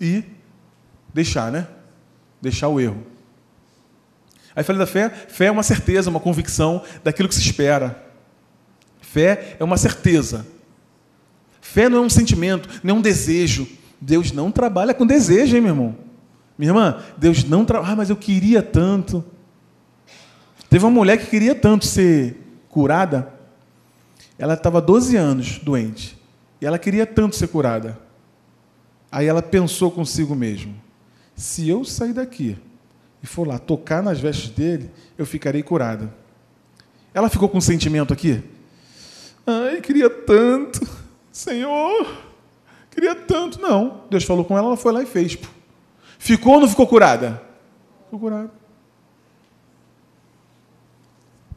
e 0.00 0.24
deixar, 1.12 1.50
né? 1.50 1.66
Deixar 2.40 2.68
o 2.68 2.80
erro. 2.80 3.04
Aí 4.54 4.64
falei 4.64 4.78
da 4.78 4.86
fé. 4.86 5.10
Fé 5.10 5.46
é 5.46 5.50
uma 5.50 5.62
certeza, 5.62 6.08
uma 6.08 6.20
convicção 6.20 6.82
daquilo 7.04 7.28
que 7.28 7.34
se 7.34 7.42
espera. 7.42 8.04
Fé 9.00 9.56
é 9.58 9.64
uma 9.64 9.76
certeza. 9.76 10.46
Fé 11.60 11.88
não 11.88 11.98
é 11.98 12.00
um 12.00 12.10
sentimento, 12.10 12.68
não 12.82 12.96
é 12.96 12.98
um 12.98 13.02
desejo. 13.02 13.68
Deus 14.00 14.32
não 14.32 14.50
trabalha 14.50 14.94
com 14.94 15.06
desejo, 15.06 15.56
hein, 15.56 15.62
meu 15.62 15.72
irmão? 15.72 15.96
Minha 16.58 16.70
irmã, 16.70 17.02
Deus 17.18 17.44
não 17.44 17.64
trabalha. 17.64 17.92
Ah, 17.92 17.96
mas 17.96 18.08
eu 18.08 18.16
queria 18.16 18.62
tanto. 18.62 19.24
Teve 20.68 20.84
uma 20.84 20.90
mulher 20.90 21.18
que 21.18 21.26
queria 21.26 21.54
tanto 21.54 21.86
ser 21.86 22.36
curada. 22.68 23.32
Ela 24.38 24.54
estava 24.54 24.80
12 24.80 25.16
anos 25.16 25.58
doente. 25.58 26.18
E 26.60 26.66
ela 26.66 26.78
queria 26.78 27.06
tanto 27.06 27.36
ser 27.36 27.48
curada. 27.48 27.98
Aí 29.10 29.26
ela 29.26 29.42
pensou 29.42 29.90
consigo 29.90 30.34
mesmo: 30.34 30.74
se 31.34 31.68
eu 31.68 31.84
sair 31.84 32.12
daqui 32.12 32.56
e 33.22 33.26
for 33.26 33.46
lá 33.46 33.58
tocar 33.58 34.02
nas 34.02 34.20
vestes 34.20 34.50
dele, 34.50 34.90
eu 35.16 35.24
ficarei 35.24 35.62
curada. 35.62 36.12
Ela 37.14 37.30
ficou 37.30 37.48
com 37.48 37.58
um 37.58 37.62
sentimento 37.62 38.12
aqui? 38.12 38.42
Ai, 39.46 39.80
queria 39.80 40.10
tanto, 40.10 40.80
Senhor, 41.32 42.06
queria 42.90 43.14
tanto. 43.14 43.60
Não, 43.60 44.02
Deus 44.10 44.24
falou 44.24 44.44
com 44.44 44.56
ela, 44.58 44.68
ela 44.68 44.76
foi 44.76 44.92
lá 44.92 45.02
e 45.02 45.06
fez. 45.06 45.38
Ficou 46.18 46.54
ou 46.54 46.60
não 46.60 46.68
ficou 46.68 46.86
curada? 46.86 47.42
Ficou 48.04 48.18
curada. 48.20 48.50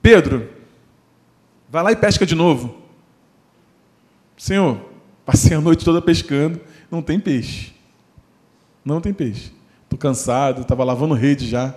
Pedro, 0.09 0.49
vai 1.69 1.83
lá 1.83 1.91
e 1.91 1.95
pesca 1.95 2.25
de 2.25 2.33
novo. 2.33 2.75
Senhor, 4.35 4.81
passei 5.23 5.55
a 5.55 5.61
noite 5.61 5.85
toda 5.85 6.01
pescando, 6.01 6.59
não 6.89 6.99
tem 6.99 7.19
peixe. 7.19 7.75
Não 8.83 8.99
tem 8.99 9.13
peixe. 9.13 9.53
Estou 9.83 9.99
cansado, 9.99 10.61
estava 10.61 10.83
lavando 10.83 11.13
rede 11.13 11.47
já. 11.47 11.75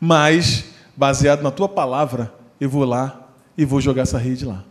Mas, 0.00 0.72
baseado 0.96 1.40
na 1.40 1.52
tua 1.52 1.68
palavra, 1.68 2.34
eu 2.60 2.68
vou 2.68 2.84
lá 2.84 3.28
e 3.56 3.64
vou 3.64 3.80
jogar 3.80 4.02
essa 4.02 4.18
rede 4.18 4.44
lá. 4.44 4.64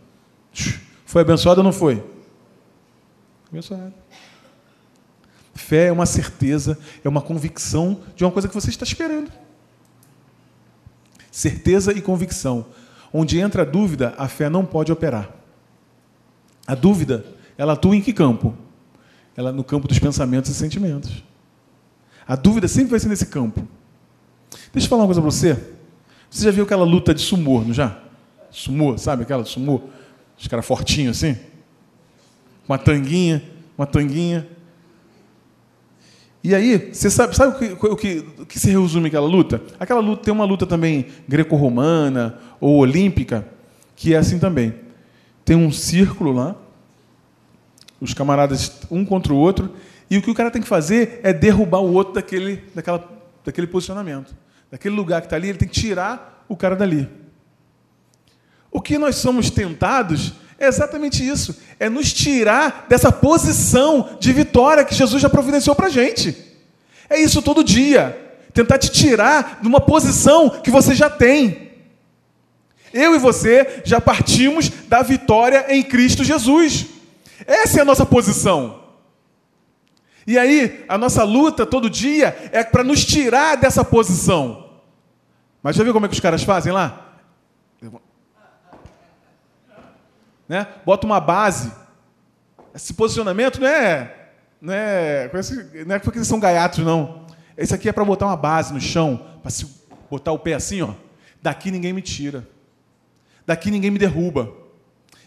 Foi 1.06 1.22
abençoado 1.22 1.60
ou 1.60 1.64
não 1.64 1.72
foi? 1.72 2.04
Abençoado. 3.50 3.94
Fé 5.54 5.86
é 5.86 5.92
uma 5.92 6.04
certeza, 6.04 6.78
é 7.02 7.08
uma 7.08 7.22
convicção 7.22 8.02
de 8.14 8.22
uma 8.22 8.30
coisa 8.30 8.46
que 8.46 8.54
você 8.54 8.68
está 8.68 8.84
esperando. 8.84 9.32
Certeza 11.36 11.92
e 11.92 12.00
convicção. 12.00 12.64
Onde 13.12 13.38
entra 13.38 13.60
a 13.60 13.64
dúvida, 13.66 14.14
a 14.16 14.26
fé 14.26 14.48
não 14.48 14.64
pode 14.64 14.90
operar. 14.90 15.28
A 16.66 16.74
dúvida, 16.74 17.26
ela 17.58 17.74
atua 17.74 17.94
em 17.94 18.00
que 18.00 18.10
campo? 18.10 18.54
Ela 19.36 19.52
no 19.52 19.62
campo 19.62 19.86
dos 19.86 19.98
pensamentos 19.98 20.50
e 20.50 20.54
sentimentos. 20.54 21.22
A 22.26 22.36
dúvida 22.36 22.66
sempre 22.66 22.92
vai 22.92 23.00
ser 23.00 23.10
nesse 23.10 23.26
campo. 23.26 23.68
Deixa 24.72 24.86
eu 24.86 24.88
falar 24.88 25.02
uma 25.02 25.08
coisa 25.08 25.20
para 25.20 25.30
você. 25.30 25.62
Você 26.30 26.42
já 26.42 26.50
viu 26.50 26.64
aquela 26.64 26.84
luta 26.86 27.12
de 27.12 27.20
sumô, 27.20 27.60
não 27.60 27.74
já? 27.74 28.00
Sumô, 28.50 28.96
sabe 28.96 29.24
aquela 29.24 29.42
de 29.42 29.50
sumô? 29.50 29.82
Os 30.38 30.48
caras 30.48 30.64
fortinhos 30.64 31.18
assim? 31.18 31.38
Uma 32.66 32.78
tanguinha, 32.78 33.42
uma 33.76 33.86
tanguinha. 33.86 34.48
E 36.46 36.54
aí, 36.54 36.92
você 36.92 37.10
sabe, 37.10 37.34
sabe 37.34 37.56
o, 37.56 37.58
que, 37.58 37.86
o, 37.86 37.96
que, 37.96 38.24
o 38.38 38.46
que 38.46 38.60
se 38.60 38.70
resume 38.70 39.08
aquela 39.08 39.26
luta? 39.26 39.60
Aquela 39.80 39.98
luta 39.98 40.22
tem 40.22 40.32
uma 40.32 40.44
luta 40.44 40.64
também 40.64 41.06
greco-romana 41.26 42.38
ou 42.60 42.76
olímpica, 42.76 43.44
que 43.96 44.14
é 44.14 44.16
assim 44.16 44.38
também. 44.38 44.72
Tem 45.44 45.56
um 45.56 45.72
círculo 45.72 46.30
lá, 46.30 46.54
os 48.00 48.14
camaradas 48.14 48.80
um 48.92 49.04
contra 49.04 49.32
o 49.32 49.36
outro, 49.36 49.74
e 50.08 50.18
o 50.18 50.22
que 50.22 50.30
o 50.30 50.34
cara 50.34 50.48
tem 50.48 50.62
que 50.62 50.68
fazer 50.68 51.18
é 51.24 51.32
derrubar 51.32 51.80
o 51.80 51.92
outro 51.92 52.14
daquele, 52.14 52.62
daquela, 52.72 53.04
daquele 53.44 53.66
posicionamento. 53.66 54.32
Daquele 54.70 54.94
lugar 54.94 55.22
que 55.22 55.26
está 55.26 55.34
ali, 55.34 55.48
ele 55.48 55.58
tem 55.58 55.66
que 55.66 55.74
tirar 55.74 56.44
o 56.48 56.56
cara 56.56 56.76
dali. 56.76 57.08
O 58.70 58.80
que 58.80 58.96
nós 58.98 59.16
somos 59.16 59.50
tentados 59.50 60.34
é 60.58 60.66
exatamente 60.66 61.26
isso: 61.26 61.56
é 61.78 61.88
nos 61.88 62.12
tirar 62.12 62.86
dessa 62.88 63.12
posição 63.12 64.16
de 64.18 64.32
vitória 64.32 64.84
que 64.84 64.94
Jesus 64.94 65.20
já 65.20 65.28
providenciou 65.28 65.76
para 65.76 65.86
a 65.86 65.90
gente. 65.90 66.36
É 67.08 67.20
isso 67.20 67.42
todo 67.42 67.64
dia. 67.64 68.22
Tentar 68.52 68.78
te 68.78 68.90
tirar 68.90 69.58
de 69.60 69.68
uma 69.68 69.80
posição 69.80 70.48
que 70.48 70.70
você 70.70 70.94
já 70.94 71.10
tem. 71.10 71.72
Eu 72.92 73.14
e 73.14 73.18
você 73.18 73.82
já 73.84 74.00
partimos 74.00 74.70
da 74.88 75.02
vitória 75.02 75.66
em 75.68 75.82
Cristo 75.82 76.24
Jesus. 76.24 76.86
Essa 77.46 77.78
é 77.78 77.82
a 77.82 77.84
nossa 77.84 78.06
posição. 78.06 78.82
E 80.26 80.38
aí, 80.38 80.84
a 80.88 80.96
nossa 80.96 81.22
luta 81.22 81.66
todo 81.66 81.90
dia 81.90 82.36
é 82.50 82.64
para 82.64 82.82
nos 82.82 83.04
tirar 83.04 83.56
dessa 83.56 83.84
posição. 83.84 84.66
Mas 85.62 85.76
já 85.76 85.84
viu 85.84 85.92
como 85.92 86.06
é 86.06 86.08
que 86.08 86.14
os 86.14 86.20
caras 86.20 86.42
fazem 86.42 86.72
lá? 86.72 87.18
Né? 90.48 90.66
Bota 90.84 91.06
uma 91.06 91.20
base. 91.20 91.72
Esse 92.74 92.94
posicionamento 92.94 93.60
não 93.60 93.66
é, 93.66 94.14
não 94.60 94.74
é, 94.74 95.30
não 95.86 95.94
é 95.94 95.98
porque 95.98 96.18
eles 96.18 96.28
são 96.28 96.38
gaiatos, 96.38 96.80
não. 96.80 97.26
Esse 97.56 97.74
aqui 97.74 97.88
é 97.88 97.92
para 97.92 98.04
botar 98.04 98.26
uma 98.26 98.36
base 98.36 98.72
no 98.72 98.80
chão, 98.80 99.26
para 99.40 99.50
se 99.50 99.66
botar 100.10 100.32
o 100.32 100.38
pé 100.38 100.54
assim, 100.54 100.82
ó. 100.82 100.90
Daqui 101.42 101.70
ninguém 101.70 101.92
me 101.92 102.02
tira. 102.02 102.46
Daqui 103.46 103.70
ninguém 103.70 103.90
me 103.90 103.98
derruba. 103.98 104.52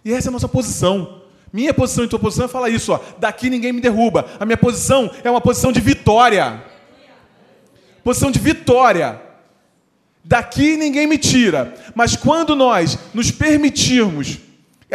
E 0.03 0.13
essa 0.13 0.27
é 0.27 0.29
a 0.29 0.31
nossa 0.31 0.47
posição. 0.47 1.23
Minha 1.51 1.73
posição 1.73 2.03
e 2.03 2.07
tua 2.07 2.19
posição 2.19 2.45
é 2.45 2.47
falar 2.47 2.69
isso, 2.69 2.93
ó. 2.93 2.99
Daqui 3.17 3.49
ninguém 3.49 3.73
me 3.73 3.81
derruba. 3.81 4.25
A 4.39 4.45
minha 4.45 4.57
posição 4.57 5.09
é 5.23 5.29
uma 5.31 5.41
posição 5.41 5.71
de 5.71 5.79
vitória. 5.79 6.63
Posição 8.03 8.29
de 8.29 8.39
vitória. 8.39 9.19
Daqui 10.23 10.77
ninguém 10.77 11.07
me 11.07 11.17
tira. 11.17 11.73
Mas 11.95 12.15
quando 12.15 12.55
nós 12.55 12.99
nos 13.13 13.31
permitirmos 13.31 14.37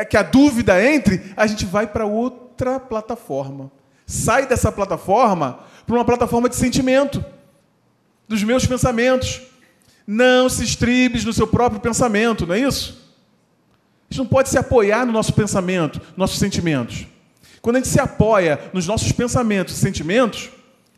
que 0.03 0.17
a 0.17 0.23
dúvida 0.23 0.83
entre, 0.83 1.21
a 1.37 1.47
gente 1.47 1.67
vai 1.67 1.87
para 1.87 2.07
outra 2.07 2.81
plataforma. 2.81 3.71
Sai 4.07 4.47
dessa 4.47 4.73
plataforma 4.73 5.61
para 5.87 5.95
uma 5.95 6.05
plataforma 6.05 6.49
de 6.49 6.57
sentimento, 6.57 7.23
dos 8.27 8.43
meus 8.43 8.65
pensamentos. 8.65 9.43
Não 10.07 10.49
se 10.49 10.65
estribes 10.65 11.25
no 11.25 11.33
seu 11.33 11.47
próprio 11.47 11.81
pensamento, 11.81 12.47
não 12.47 12.55
é 12.55 12.61
isso? 12.61 13.05
gente 14.15 14.19
não 14.19 14.27
pode 14.27 14.49
se 14.49 14.57
apoiar 14.57 15.05
no 15.05 15.13
nosso 15.13 15.33
pensamento, 15.33 16.01
nossos 16.17 16.39
sentimentos. 16.39 17.07
Quando 17.61 17.77
a 17.77 17.79
gente 17.81 17.89
se 17.89 17.99
apoia 17.99 18.61
nos 18.73 18.87
nossos 18.87 19.11
pensamentos 19.11 19.77
e 19.77 19.81
sentimentos, 19.81 20.51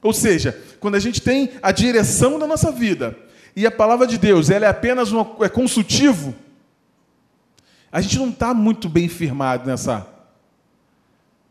ou 0.02 0.12
seja, 0.12 0.56
quando 0.78 0.96
a 0.96 1.00
gente 1.00 1.22
tem 1.22 1.50
a 1.62 1.72
direção 1.72 2.38
da 2.38 2.46
nossa 2.46 2.70
vida 2.70 3.16
e 3.54 3.66
a 3.66 3.70
palavra 3.70 4.06
de 4.06 4.18
Deus 4.18 4.50
ela 4.50 4.66
é 4.66 4.68
apenas 4.68 5.12
um 5.12 5.24
é 5.42 5.48
consultivo, 5.48 6.34
a 7.90 8.00
gente 8.00 8.18
não 8.18 8.28
está 8.28 8.52
muito 8.52 8.88
bem 8.88 9.08
firmado 9.08 9.68
nessa, 9.68 10.06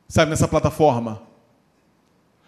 sabe, 0.08 0.30
nessa 0.30 0.48
plataforma. 0.48 1.22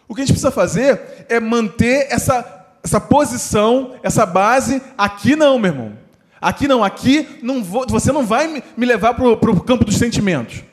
O 0.08 0.15
que 0.15 0.21
a 0.21 0.23
gente 0.23 0.34
precisa 0.34 0.52
fazer 0.52 1.26
é 1.28 1.39
manter 1.39 2.08
essa, 2.10 2.67
essa 2.84 3.00
posição, 3.00 3.95
essa 4.04 4.26
base 4.26 4.82
aqui 4.97 5.36
não, 5.36 5.60
meu 5.60 5.71
irmão. 5.71 6.08
Aqui 6.39 6.67
não, 6.67 6.84
aqui 6.84 7.39
não 7.41 7.63
vou, 7.63 7.86
você 7.88 8.12
não 8.12 8.26
vai 8.26 8.63
me 8.76 8.86
levar 8.86 9.13
para 9.15 9.28
o 9.28 9.62
campo 9.62 9.84
dos 9.84 9.97
sentimentos. 9.97 10.63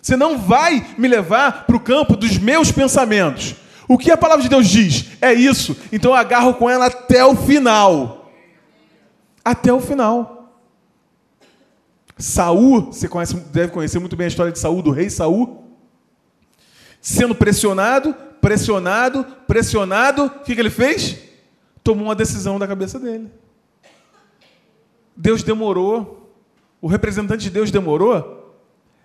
Você 0.00 0.16
não 0.16 0.38
vai 0.38 0.84
me 0.96 1.06
levar 1.06 1.64
para 1.64 1.76
o 1.76 1.80
campo 1.80 2.16
dos 2.16 2.38
meus 2.38 2.72
pensamentos. 2.72 3.54
O 3.88 3.98
que 3.98 4.10
a 4.10 4.16
palavra 4.16 4.42
de 4.42 4.48
Deus 4.48 4.68
diz 4.68 5.06
é 5.20 5.32
isso. 5.32 5.76
Então 5.92 6.12
eu 6.12 6.16
agarro 6.16 6.54
com 6.54 6.68
ela 6.68 6.86
até 6.86 7.24
o 7.24 7.36
final. 7.36 8.32
Até 9.44 9.72
o 9.72 9.80
final. 9.80 10.41
Saul, 12.22 12.92
você 12.92 13.08
conhece, 13.08 13.34
deve 13.34 13.72
conhecer 13.72 13.98
muito 13.98 14.14
bem 14.14 14.26
a 14.26 14.28
história 14.28 14.52
de 14.52 14.58
Saul, 14.60 14.80
do 14.80 14.92
rei 14.92 15.10
Saul. 15.10 15.64
Sendo 17.00 17.34
pressionado, 17.34 18.14
pressionado, 18.40 19.24
pressionado, 19.48 20.26
o 20.26 20.30
que, 20.30 20.54
que 20.54 20.60
ele 20.60 20.70
fez? 20.70 21.18
Tomou 21.82 22.04
uma 22.04 22.14
decisão 22.14 22.60
da 22.60 22.68
cabeça 22.68 23.00
dele. 23.00 23.28
Deus 25.16 25.42
demorou, 25.42 26.32
o 26.80 26.86
representante 26.86 27.42
de 27.42 27.50
Deus 27.50 27.72
demorou, 27.72 28.56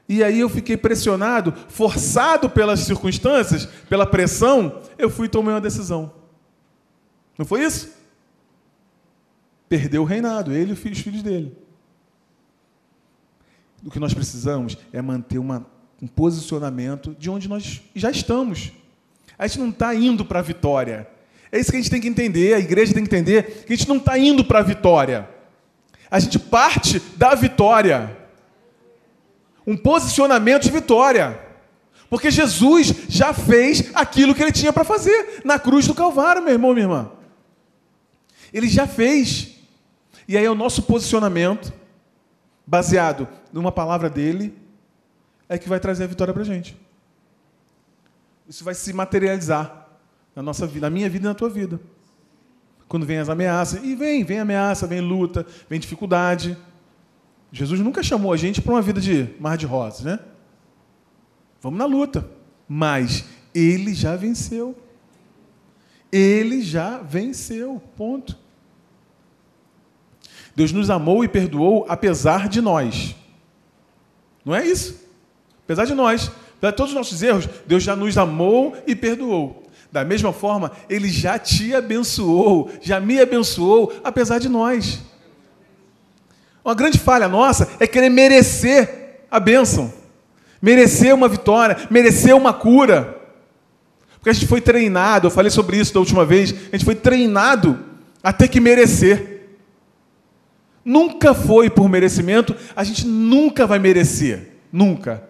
e 0.08 0.24
aí 0.24 0.40
eu 0.40 0.48
fiquei 0.48 0.78
pressionado, 0.78 1.56
forçado 1.70 2.48
pelas 2.48 2.82
circunstâncias, 2.82 3.66
pela 3.90 4.06
pressão, 4.06 4.80
eu 4.96 5.10
fui 5.10 5.26
e 5.26 5.30
tomei 5.30 5.56
uma 5.56 5.60
decisão. 5.60 6.14
Não 7.36 7.48
foi 7.48 7.64
isso? 7.64 7.92
Perdeu 9.68 10.04
o 10.04 10.06
reinado, 10.06 10.54
ele 10.54 10.70
e 10.70 10.74
os 10.74 11.00
filhos 11.00 11.24
dele. 11.24 11.67
O 13.86 13.92
que 13.92 14.00
nós 14.00 14.14
precisamos 14.14 14.78
é 14.92 15.02
manter 15.02 15.38
uma, 15.38 15.66
um 16.02 16.08
posicionamento 16.08 17.16
de 17.18 17.30
onde 17.30 17.48
nós 17.48 17.82
já 17.96 18.12
estamos. 18.12 18.72
A 19.38 19.48
gente 19.48 19.60
não 19.60 19.70
está 19.70 19.94
indo 19.94 20.26
para 20.26 20.40
a 20.40 20.42
vitória. 20.42 21.08
É 21.52 21.60
isso 21.60 21.72
que 21.72 21.78
a 21.78 21.80
gente 21.80 21.92
tem 21.92 22.02
que 22.02 22.08
entender, 22.08 22.54
a 22.54 22.60
igreja 22.60 22.94
tem 22.94 23.04
que 23.06 23.16
entender, 23.16 23.64
que 23.66 23.74
a 23.74 23.76
gente 23.76 23.88
não 23.88 23.98
está 23.98 24.18
indo 24.18 24.44
para 24.44 24.60
a 24.60 24.64
vitória. 24.64 25.30
A 26.10 26.20
gente 26.20 26.40
parte 26.40 27.00
da 27.16 27.36
vitória. 27.36 28.16
um 29.66 29.76
posicionamento 29.76 30.64
de 30.64 30.72
vitória. 30.72 31.48
Porque 32.10 32.32
Jesus 32.32 32.94
já 33.10 33.34
fez 33.34 33.92
aquilo 33.94 34.34
que 34.34 34.42
ele 34.42 34.52
tinha 34.52 34.72
para 34.72 34.86
fazer 34.86 35.42
na 35.44 35.60
cruz 35.60 35.86
do 35.86 35.94
Calvário, 35.94 36.42
meu 36.42 36.54
irmão, 36.54 36.74
minha 36.74 36.86
irmã. 36.86 37.12
Ele 38.54 38.70
já 38.70 38.88
fez. 38.88 39.56
E 40.26 40.38
aí 40.38 40.46
é 40.46 40.50
o 40.50 40.56
nosso 40.56 40.84
posicionamento, 40.84 41.74
baseado 42.68 43.28
numa 43.54 43.72
palavra 43.72 44.10
dele, 44.10 44.54
é 45.48 45.58
que 45.58 45.70
vai 45.70 45.80
trazer 45.80 46.04
a 46.04 46.08
vitória 46.08 46.34
para 46.34 46.44
a 46.44 46.46
gente. 46.46 46.78
Isso 48.48 48.66
vai 48.66 48.76
se 48.76 48.92
materializar 48.92 49.88
na 50.36 50.44
nossa 50.44 50.68
vida, 50.68 50.90
na 50.90 50.94
minha 50.94 51.10
vida 51.10 51.26
e 51.26 51.30
na 51.30 51.34
tua 51.34 51.50
vida. 51.50 51.80
Quando 52.88 53.06
vem 53.06 53.18
as 53.18 53.30
ameaças, 53.30 53.84
e 53.84 53.96
vem, 53.96 54.24
vem 54.24 54.40
ameaça, 54.40 54.86
vem 54.86 55.02
luta, 55.02 55.46
vem 55.70 55.80
dificuldade. 55.80 56.58
Jesus 57.52 57.80
nunca 57.80 58.04
chamou 58.04 58.34
a 58.34 58.38
gente 58.38 58.62
para 58.62 58.74
uma 58.74 58.82
vida 58.82 59.00
de 59.00 59.30
mar 59.40 59.58
de 59.58 59.66
rosas, 59.66 60.02
né? 60.02 60.20
Vamos 61.62 61.80
na 61.80 61.86
luta. 61.86 62.30
Mas 62.68 63.26
ele 63.54 63.94
já 63.94 64.16
venceu. 64.16 64.78
Ele 66.12 66.62
já 66.62 67.00
venceu. 67.00 67.82
Ponto. 67.96 68.38
Deus 70.58 70.72
nos 70.72 70.90
amou 70.90 71.24
e 71.24 71.28
perdoou 71.28 71.86
apesar 71.88 72.50
de 72.50 72.62
nós. 72.62 73.16
Não 74.44 74.56
é 74.56 74.66
isso? 74.66 75.00
Apesar 75.64 75.86
de 75.86 75.94
nós. 75.94 76.32
Apesar 76.58 76.72
de 76.72 76.78
todos 76.78 76.92
os 76.94 76.98
nossos 76.98 77.22
erros, 77.22 77.48
Deus 77.68 77.84
já 77.84 77.96
nos 77.96 78.18
amou 78.18 78.76
e 78.88 78.96
perdoou. 78.96 79.68
Da 79.92 80.04
mesma 80.04 80.34
forma, 80.34 80.72
Ele 80.90 81.10
já 81.10 81.38
te 81.38 81.76
abençoou, 81.76 82.72
já 82.82 83.00
me 83.00 83.22
abençoou, 83.22 83.94
apesar 84.04 84.40
de 84.40 84.50
nós. 84.50 85.00
Uma 86.66 86.74
grande 86.74 86.98
falha 86.98 87.28
nossa 87.28 87.70
é 87.80 87.86
querer 87.86 88.10
merecer 88.10 89.26
a 89.30 89.40
bênção, 89.40 89.94
merecer 90.60 91.14
uma 91.14 91.28
vitória, 91.28 91.78
merecer 91.92 92.36
uma 92.36 92.52
cura. 92.52 93.16
Porque 94.16 94.32
a 94.32 94.34
gente 94.34 94.48
foi 94.48 94.60
treinado, 94.60 95.28
eu 95.28 95.32
falei 95.32 95.52
sobre 95.52 95.78
isso 95.78 95.94
da 95.94 96.00
última 96.00 96.26
vez, 96.26 96.52
a 96.52 96.76
gente 96.76 96.84
foi 96.84 96.96
treinado 96.96 97.78
a 98.24 98.34
ter 98.34 98.48
que 98.48 98.60
merecer. 98.60 99.37
Nunca 100.88 101.34
foi 101.34 101.70
por 101.70 101.90
merecimento, 101.90 102.56
a 102.74 102.82
gente 102.82 103.06
nunca 103.06 103.68
vai 103.68 103.78
merecer. 103.78 104.54
Nunca. 104.72 105.22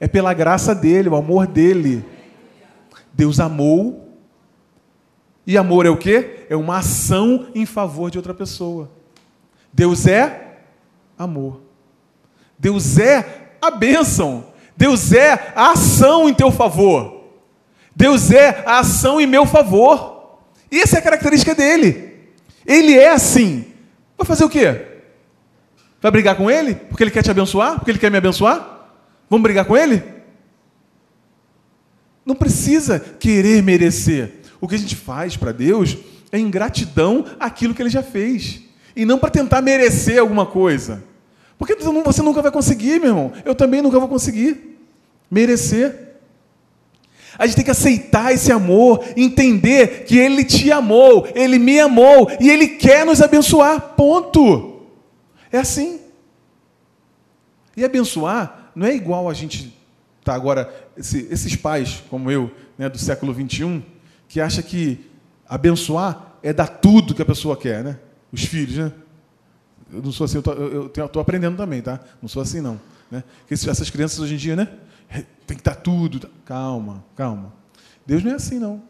É 0.00 0.08
pela 0.08 0.34
graça 0.34 0.74
dele, 0.74 1.08
o 1.08 1.14
amor 1.14 1.46
dele. 1.46 2.04
Deus 3.12 3.38
amou. 3.38 4.18
E 5.46 5.56
amor 5.56 5.86
é 5.86 5.88
o 5.88 5.96
quê? 5.96 6.46
É 6.50 6.56
uma 6.56 6.78
ação 6.78 7.46
em 7.54 7.64
favor 7.64 8.10
de 8.10 8.18
outra 8.18 8.34
pessoa. 8.34 8.90
Deus 9.72 10.04
é 10.08 10.56
amor. 11.16 11.60
Deus 12.58 12.98
é 12.98 13.52
a 13.62 13.70
bênção. 13.70 14.46
Deus 14.76 15.12
é 15.12 15.52
a 15.54 15.70
ação 15.70 16.28
em 16.28 16.34
teu 16.34 16.50
favor. 16.50 17.30
Deus 17.94 18.32
é 18.32 18.64
a 18.66 18.80
ação 18.80 19.20
em 19.20 19.28
meu 19.28 19.46
favor. 19.46 20.40
E 20.72 20.80
essa 20.80 20.96
é 20.96 20.98
a 20.98 21.02
característica 21.02 21.54
dele. 21.54 22.32
Ele 22.66 22.98
é 22.98 23.10
assim. 23.10 23.66
Vai 24.18 24.26
fazer 24.26 24.44
o 24.44 24.48
quê? 24.50 24.93
Vai 26.04 26.10
brigar 26.10 26.36
com 26.36 26.50
ele? 26.50 26.74
Porque 26.74 27.02
ele 27.02 27.10
quer 27.10 27.22
te 27.22 27.30
abençoar? 27.30 27.76
Porque 27.76 27.90
ele 27.90 27.98
quer 27.98 28.10
me 28.10 28.18
abençoar? 28.18 28.90
Vamos 29.30 29.42
brigar 29.42 29.64
com 29.64 29.74
ele? 29.74 30.02
Não 32.26 32.34
precisa 32.34 33.00
querer 33.00 33.62
merecer. 33.62 34.34
O 34.60 34.68
que 34.68 34.74
a 34.74 34.78
gente 34.78 34.94
faz 34.94 35.34
para 35.34 35.50
Deus 35.50 35.96
é 36.30 36.38
ingratidão 36.38 37.24
àquilo 37.40 37.72
que 37.72 37.80
ele 37.80 37.88
já 37.88 38.02
fez. 38.02 38.60
E 38.94 39.06
não 39.06 39.18
para 39.18 39.30
tentar 39.30 39.62
merecer 39.62 40.20
alguma 40.20 40.44
coisa. 40.44 41.02
Porque 41.56 41.74
você 41.74 42.20
nunca 42.20 42.42
vai 42.42 42.52
conseguir, 42.52 43.00
meu 43.00 43.08
irmão. 43.08 43.32
Eu 43.42 43.54
também 43.54 43.80
nunca 43.80 43.98
vou 43.98 44.06
conseguir 44.06 44.78
merecer. 45.30 46.18
A 47.38 47.46
gente 47.46 47.56
tem 47.56 47.64
que 47.64 47.70
aceitar 47.70 48.30
esse 48.30 48.52
amor, 48.52 49.02
entender 49.16 50.04
que 50.04 50.18
Ele 50.18 50.44
te 50.44 50.70
amou, 50.70 51.26
Ele 51.34 51.58
me 51.58 51.80
amou 51.80 52.30
e 52.38 52.50
Ele 52.50 52.68
quer 52.68 53.06
nos 53.06 53.22
abençoar. 53.22 53.94
Ponto. 53.96 54.73
É 55.54 55.58
assim. 55.58 56.00
E 57.76 57.84
abençoar 57.84 58.72
não 58.74 58.88
é 58.88 58.92
igual 58.92 59.30
a 59.30 59.34
gente 59.34 59.72
tá 60.24 60.34
agora 60.34 60.68
esse, 60.96 61.28
esses 61.30 61.54
pais 61.54 62.02
como 62.10 62.28
eu, 62.28 62.50
né, 62.76 62.88
do 62.88 62.98
século 62.98 63.32
21, 63.32 63.80
que 64.26 64.40
acha 64.40 64.64
que 64.64 65.08
abençoar 65.48 66.38
é 66.42 66.52
dar 66.52 66.66
tudo 66.66 67.14
que 67.14 67.22
a 67.22 67.24
pessoa 67.24 67.56
quer, 67.56 67.84
né? 67.84 68.00
Os 68.32 68.44
filhos, 68.44 68.76
né? 68.78 68.92
Eu 69.92 70.02
não 70.02 70.10
sou 70.10 70.24
assim, 70.24 70.42
eu 70.44 70.86
estou 70.86 71.22
aprendendo 71.22 71.56
também, 71.56 71.80
tá? 71.80 72.00
Não 72.20 72.28
sou 72.28 72.42
assim 72.42 72.60
não, 72.60 72.80
né? 73.08 73.22
Porque 73.46 73.54
essas 73.54 73.88
crianças 73.90 74.18
hoje 74.18 74.34
em 74.34 74.38
dia, 74.38 74.56
né? 74.56 74.68
Tem 75.46 75.56
que 75.56 75.62
dar 75.62 75.76
tudo. 75.76 76.18
Tá? 76.18 76.28
Calma, 76.44 77.04
calma. 77.14 77.52
Deus 78.04 78.24
não 78.24 78.32
é 78.32 78.34
assim 78.34 78.58
não. 78.58 78.82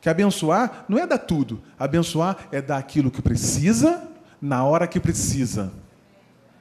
Que 0.00 0.08
abençoar 0.08 0.84
não 0.88 0.96
é 0.96 1.08
dar 1.08 1.18
tudo. 1.18 1.60
Abençoar 1.76 2.46
é 2.52 2.62
dar 2.62 2.76
aquilo 2.76 3.10
que 3.10 3.20
precisa 3.20 4.14
na 4.40 4.64
hora 4.64 4.86
que 4.86 5.00
precisa. 5.00 5.72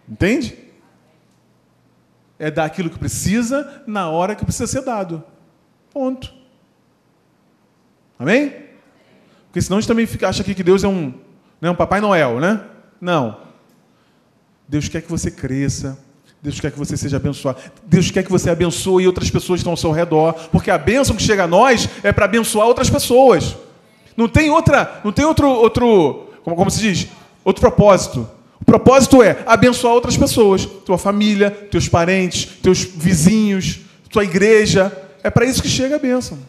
Entende? 0.07 0.57
É 2.37 2.51
dar 2.51 2.65
aquilo 2.65 2.89
que 2.89 2.99
precisa 2.99 3.83
na 3.87 4.09
hora 4.09 4.35
que 4.35 4.43
precisa 4.43 4.67
ser 4.67 4.81
dado. 4.81 5.23
Ponto. 5.91 6.33
Amém? 8.19 8.53
Porque 9.47 9.61
senão 9.61 9.77
a 9.77 9.81
gente 9.81 9.87
também 9.87 10.05
fica, 10.05 10.27
acha 10.27 10.41
aqui 10.41 10.53
que 10.53 10.63
Deus 10.63 10.83
é 10.83 10.87
um, 10.87 11.13
né, 11.61 11.69
um 11.69 11.75
Papai 11.75 12.01
Noel, 12.01 12.39
né? 12.39 12.61
Não. 12.99 13.37
Deus 14.67 14.89
quer 14.89 15.01
que 15.01 15.09
você 15.09 15.31
cresça. 15.31 15.97
Deus 16.41 16.59
quer 16.59 16.71
que 16.71 16.77
você 16.77 16.95
seja 16.95 17.17
abençoado. 17.17 17.59
Deus 17.85 18.11
quer 18.11 18.23
que 18.23 18.31
você 18.31 18.49
abençoe 18.49 19.07
outras 19.07 19.31
pessoas 19.31 19.57
que 19.57 19.61
estão 19.61 19.73
ao 19.73 19.77
seu 19.77 19.91
redor. 19.91 20.33
Porque 20.51 20.69
a 20.69 20.77
bênção 20.77 21.15
que 21.15 21.23
chega 21.23 21.45
a 21.45 21.47
nós 21.47 21.89
é 22.03 22.11
para 22.11 22.25
abençoar 22.25 22.67
outras 22.67 22.89
pessoas. 22.89 23.55
Não 24.15 24.27
tem 24.27 24.49
outra, 24.49 25.01
não 25.03 25.11
tem 25.11 25.25
outro, 25.25 25.49
outro 25.49 26.25
como, 26.45 26.55
como 26.55 26.69
se 26.69 26.79
diz? 26.79 27.07
Outro 27.45 27.61
propósito. 27.61 28.27
O 28.59 28.65
propósito 28.65 29.21
é 29.21 29.43
abençoar 29.45 29.93
outras 29.93 30.17
pessoas, 30.17 30.65
tua 30.65 30.97
família, 30.97 31.51
teus 31.51 31.87
parentes, 31.87 32.45
teus 32.61 32.83
vizinhos, 32.83 33.81
tua 34.09 34.23
igreja. 34.23 34.91
É 35.23 35.29
para 35.29 35.45
isso 35.45 35.61
que 35.61 35.69
chega 35.69 35.97
a 35.97 35.99
bênção. 35.99 36.39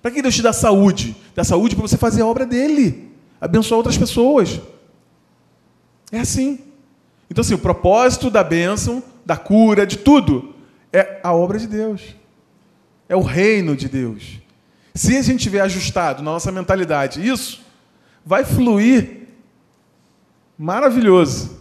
Para 0.00 0.10
que 0.10 0.22
Deus 0.22 0.34
te 0.34 0.42
dá 0.42 0.52
saúde? 0.52 1.14
Dá 1.34 1.44
saúde 1.44 1.76
para 1.76 1.86
você 1.86 1.98
fazer 1.98 2.22
a 2.22 2.26
obra 2.26 2.46
dele, 2.46 3.12
abençoar 3.40 3.76
outras 3.76 3.98
pessoas. 3.98 4.60
É 6.10 6.20
assim. 6.20 6.60
Então, 7.30 7.42
assim, 7.42 7.54
o 7.54 7.58
propósito 7.58 8.30
da 8.30 8.42
bênção, 8.42 9.02
da 9.26 9.36
cura, 9.36 9.86
de 9.86 9.98
tudo, 9.98 10.54
é 10.90 11.20
a 11.22 11.34
obra 11.34 11.58
de 11.58 11.66
Deus. 11.66 12.00
É 13.08 13.14
o 13.14 13.20
reino 13.20 13.76
de 13.76 13.88
Deus. 13.88 14.40
Se 14.94 15.16
a 15.16 15.22
gente 15.22 15.42
tiver 15.42 15.60
ajustado 15.60 16.22
na 16.22 16.30
nossa 16.30 16.50
mentalidade 16.50 17.26
isso, 17.26 17.60
vai 18.24 18.44
fluir 18.44 19.17
maravilhoso. 20.58 21.58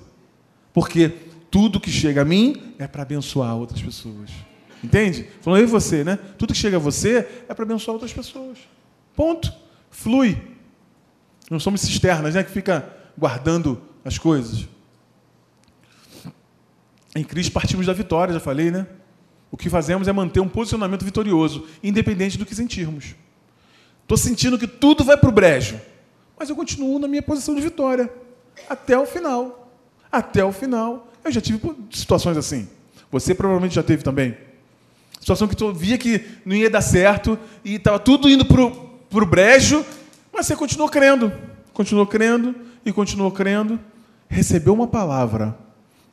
Porque 0.74 1.10
tudo 1.52 1.80
que 1.80 1.90
chega 1.90 2.22
a 2.22 2.26
mim 2.26 2.74
é 2.78 2.88
para 2.88 3.04
abençoar 3.04 3.56
outras 3.56 3.82
pessoas. 3.82 4.32
Entende? 4.84 5.28
Falando 5.42 5.62
aí 5.62 5.66
você, 5.66 6.04
né? 6.04 6.18
Tudo 6.38 6.54
que 6.54 6.60
chega 6.60 6.78
a 6.78 6.80
você 6.80 7.28
é 7.48 7.54
para 7.54 7.64
abençoar 7.64 7.94
outras 7.94 8.14
pessoas. 8.14 8.58
Ponto. 9.16 9.52
Flui. 9.90 10.38
Não 11.50 11.60
somos 11.60 11.82
cisternas, 11.82 12.36
né? 12.36 12.44
Que 12.44 12.52
fica 12.52 12.88
guardando 13.18 13.82
as 14.04 14.18
coisas. 14.18 14.68
Em 17.16 17.24
Cristo 17.24 17.52
partimos 17.52 17.86
da 17.86 17.94
vitória, 17.94 18.34
já 18.34 18.40
falei, 18.40 18.70
né? 18.70 18.86
O 19.50 19.58
que 19.58 19.70
fazemos 19.70 20.08
é 20.08 20.12
manter 20.12 20.40
um 20.40 20.50
posicionamento 20.50 21.06
vitorioso, 21.06 21.66
independente 21.82 22.38
do 22.38 22.46
que 22.46 22.54
sentirmos. 22.54 23.16
Estou 24.04 24.18
sentindo 24.18 24.60
que 24.60 24.68
tudo 24.68 25.04
vai 25.04 25.18
para 25.18 25.30
o 25.30 25.32
brejo 25.32 25.80
mas 26.38 26.50
eu 26.50 26.56
continuo 26.56 27.00
na 27.00 27.08
minha 27.08 27.22
posição 27.22 27.56
de 27.56 27.62
vitória 27.62 28.10
até 28.70 28.98
o 28.98 29.06
final. 29.06 29.72
Até 30.12 30.44
o 30.44 30.52
final. 30.52 31.08
Eu 31.24 31.32
já 31.32 31.42
tive 31.42 31.60
situações 31.92 32.38
assim. 32.38 32.68
Você 33.12 33.34
provavelmente 33.34 33.76
já 33.76 33.84
teve 33.84 34.04
também. 34.04 34.38
Situação 35.20 35.48
que 35.48 35.56
tu 35.56 35.74
via 35.74 35.98
que 35.98 36.26
não 36.46 36.56
ia 36.56 36.70
dar 36.70 36.82
certo 36.82 37.38
e 37.64 37.76
estava 37.76 38.00
tudo 38.00 38.30
indo 38.30 38.46
para 38.46 38.62
o 38.62 39.26
brejo, 39.26 39.86
mas 40.32 40.46
você 40.46 40.56
continuou 40.56 40.90
crendo. 40.90 41.32
Continuou 41.74 42.08
crendo 42.08 42.56
e 42.86 42.94
continuou 42.94 43.32
crendo. 43.32 43.80
Recebeu 44.30 44.74
uma 44.74 44.88
palavra. 44.88 45.58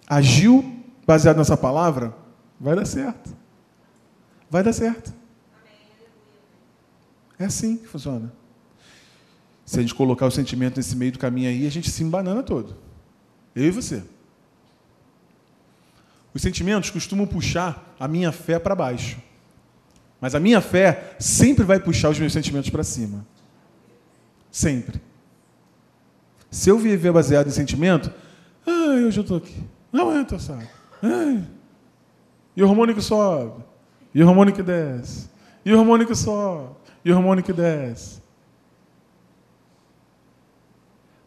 Agiu 0.06 0.64
baseado 1.06 1.36
nessa 1.36 1.56
palavra. 1.56 2.14
Vai 2.60 2.74
dar 2.74 2.86
certo. 2.86 3.36
Vai 4.50 4.62
dar 4.62 4.72
certo. 4.72 5.12
É 7.38 7.44
assim 7.44 7.76
que 7.76 7.86
funciona. 7.86 8.32
Se 9.64 9.78
a 9.78 9.82
gente 9.82 9.94
colocar 9.94 10.26
o 10.26 10.30
sentimento 10.30 10.76
nesse 10.76 10.94
meio 10.94 11.12
do 11.12 11.18
caminho 11.18 11.48
aí, 11.48 11.66
a 11.66 11.70
gente 11.70 11.90
se 11.90 12.02
embanana 12.02 12.42
todo. 12.42 12.76
Eu 13.54 13.64
e 13.64 13.70
você. 13.70 14.02
Os 16.34 16.42
sentimentos 16.42 16.90
costumam 16.90 17.26
puxar 17.26 17.94
a 17.98 18.08
minha 18.08 18.32
fé 18.32 18.58
para 18.58 18.74
baixo. 18.74 19.18
Mas 20.20 20.34
a 20.34 20.40
minha 20.40 20.60
fé 20.60 21.14
sempre 21.18 21.64
vai 21.64 21.78
puxar 21.78 22.10
os 22.10 22.18
meus 22.18 22.32
sentimentos 22.32 22.70
para 22.70 22.82
cima. 22.82 23.24
Sempre. 24.50 25.00
Se 26.50 26.70
eu 26.70 26.78
viver 26.78 27.12
baseado 27.12 27.46
em 27.46 27.50
sentimento, 27.50 28.12
ah, 28.66 28.94
hoje 29.06 29.18
eu 29.18 29.22
estou 29.22 29.36
aqui. 29.36 29.62
Não 29.92 30.10
é, 30.12 30.22
estou 30.22 30.38
sabe. 30.38 30.68
E 32.56 32.62
o 32.62 32.68
hormônio 32.68 32.94
que 32.94 33.02
sobe. 33.02 33.62
E 34.14 34.22
o 34.22 34.28
hormônio 34.28 34.54
que 34.54 34.62
desce. 34.62 35.28
E 35.64 35.72
o 35.72 35.78
hormônio 35.78 36.06
que 36.06 36.14
sobe. 36.14 36.70
E 37.04 37.12
o 37.12 37.16
hormônio 37.16 37.44
que 37.44 37.52
desce. 37.52 38.23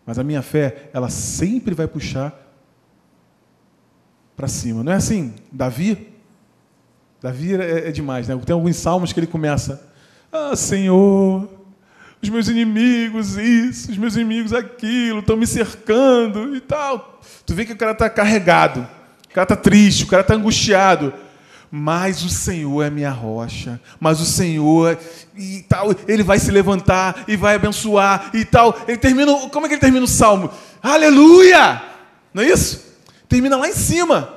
Mas 0.08 0.18
a 0.18 0.24
minha 0.24 0.41
fé, 0.41 0.89
ela 0.93 1.10
sempre 1.10 1.76
vai 1.76 1.86
puxar 1.86 2.34
para 4.38 4.47
cima. 4.47 4.82
Não 4.82 4.93
é 4.93 4.95
assim? 4.95 5.34
Davi, 5.51 6.08
Davi 7.22 7.53
é, 7.53 7.89
é, 7.89 7.91
demais, 7.91 8.26
né? 8.26 8.39
Tem 8.45 8.53
alguns 8.53 8.78
salmos 8.78 9.12
que 9.12 9.20
ele 9.20 9.28
começa: 9.28 9.86
Ah, 10.32 10.55
Senhor, 10.55 11.49
os 12.22 12.30
meus 12.30 12.47
inimigos 12.47 13.36
isso, 13.36 13.91
os 13.91 13.97
meus 13.97 14.16
inimigos 14.16 14.53
aquilo, 14.53 15.20
estão 15.20 15.36
me 15.36 15.45
cercando 15.45 16.55
e 16.55 16.62
tal. 16.62 17.20
Tu 17.45 17.53
vê 17.53 17.66
que 17.66 17.74
o 17.74 17.78
cara 17.78 17.91
está 17.91 18.10
carregado, 18.10 18.88
o 19.30 19.34
cara 19.34 19.43
está 19.43 19.58
triste, 19.58 20.05
o 20.05 20.08
cara 20.08 20.22
está 20.22 20.36
angustiado. 20.36 21.14
Mas 21.70 22.24
o 22.24 22.30
Senhor 22.30 22.82
é 22.84 22.89
minha 22.89 23.11
rocha, 23.11 23.80
mas 23.99 24.22
o 24.22 24.26
Senhor 24.26 24.97
e 25.36 25.65
tal, 25.68 25.89
ele 26.07 26.24
vai 26.24 26.39
se 26.39 26.49
levantar 26.49 27.26
e 27.28 27.36
vai 27.36 27.55
abençoar 27.55 28.32
e 28.34 28.45
tal. 28.45 28.78
Ele 28.88 28.97
termina, 28.97 29.49
como 29.49 29.65
é 29.65 29.70
que 29.70 29.76
ele 29.76 29.82
termina 29.82 30.05
o 30.05 30.07
salmo? 30.07 30.49
Aleluia! 30.82 31.82
Não 32.34 32.41
é 32.41 32.49
isso? 32.49 32.95
Termina 33.28 33.57
lá 33.57 33.68
em 33.68 33.74
cima. 33.74 34.34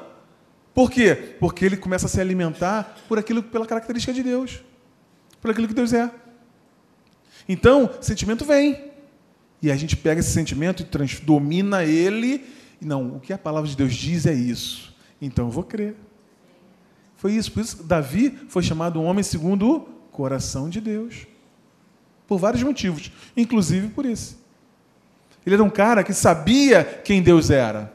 Por 0.74 0.90
quê? 0.90 1.36
Porque 1.38 1.64
ele 1.64 1.76
começa 1.76 2.06
a 2.06 2.08
se 2.08 2.20
alimentar 2.20 2.96
por 3.08 3.18
aquilo 3.18 3.42
pela 3.42 3.66
característica 3.66 4.12
de 4.12 4.22
Deus, 4.22 4.60
por 5.40 5.50
aquilo 5.50 5.68
que 5.68 5.74
Deus 5.74 5.92
é. 5.92 6.10
Então, 7.48 7.90
sentimento 8.00 8.44
vem. 8.44 8.90
E 9.62 9.70
a 9.70 9.76
gente 9.76 9.96
pega 9.96 10.20
esse 10.20 10.30
sentimento 10.30 10.82
e 10.82 11.24
domina 11.24 11.84
ele. 11.84 12.44
Não, 12.80 13.16
o 13.16 13.20
que 13.20 13.32
a 13.32 13.38
palavra 13.38 13.68
de 13.68 13.76
Deus 13.76 13.94
diz 13.94 14.24
é 14.24 14.32
isso. 14.32 14.94
Então 15.20 15.46
eu 15.46 15.50
vou 15.50 15.64
crer. 15.64 15.94
Foi 17.20 17.32
isso. 17.32 17.52
Por 17.52 17.60
isso, 17.60 17.82
Davi 17.82 18.38
foi 18.48 18.62
chamado 18.62 18.98
um 18.98 19.04
homem 19.04 19.22
segundo 19.22 19.70
o 19.70 19.80
coração 20.10 20.70
de 20.70 20.80
Deus. 20.80 21.26
Por 22.26 22.38
vários 22.38 22.62
motivos, 22.62 23.12
inclusive 23.36 23.88
por 23.88 24.06
isso. 24.06 24.38
Ele 25.44 25.54
era 25.54 25.62
um 25.62 25.68
cara 25.68 26.02
que 26.02 26.14
sabia 26.14 26.82
quem 26.82 27.22
Deus 27.22 27.50
era. 27.50 27.92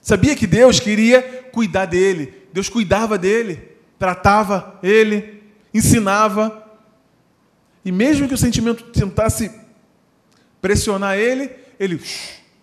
Sabia 0.00 0.34
que 0.34 0.44
Deus 0.44 0.80
queria 0.80 1.22
cuidar 1.52 1.86
dele. 1.86 2.34
Deus 2.52 2.68
cuidava 2.68 3.16
dele, 3.16 3.76
tratava 3.96 4.76
ele, 4.82 5.40
ensinava. 5.72 6.66
E 7.84 7.92
mesmo 7.92 8.26
que 8.26 8.34
o 8.34 8.38
sentimento 8.38 8.84
tentasse 8.90 9.52
pressionar 10.60 11.16
ele, 11.16 11.52
ele 11.78 12.02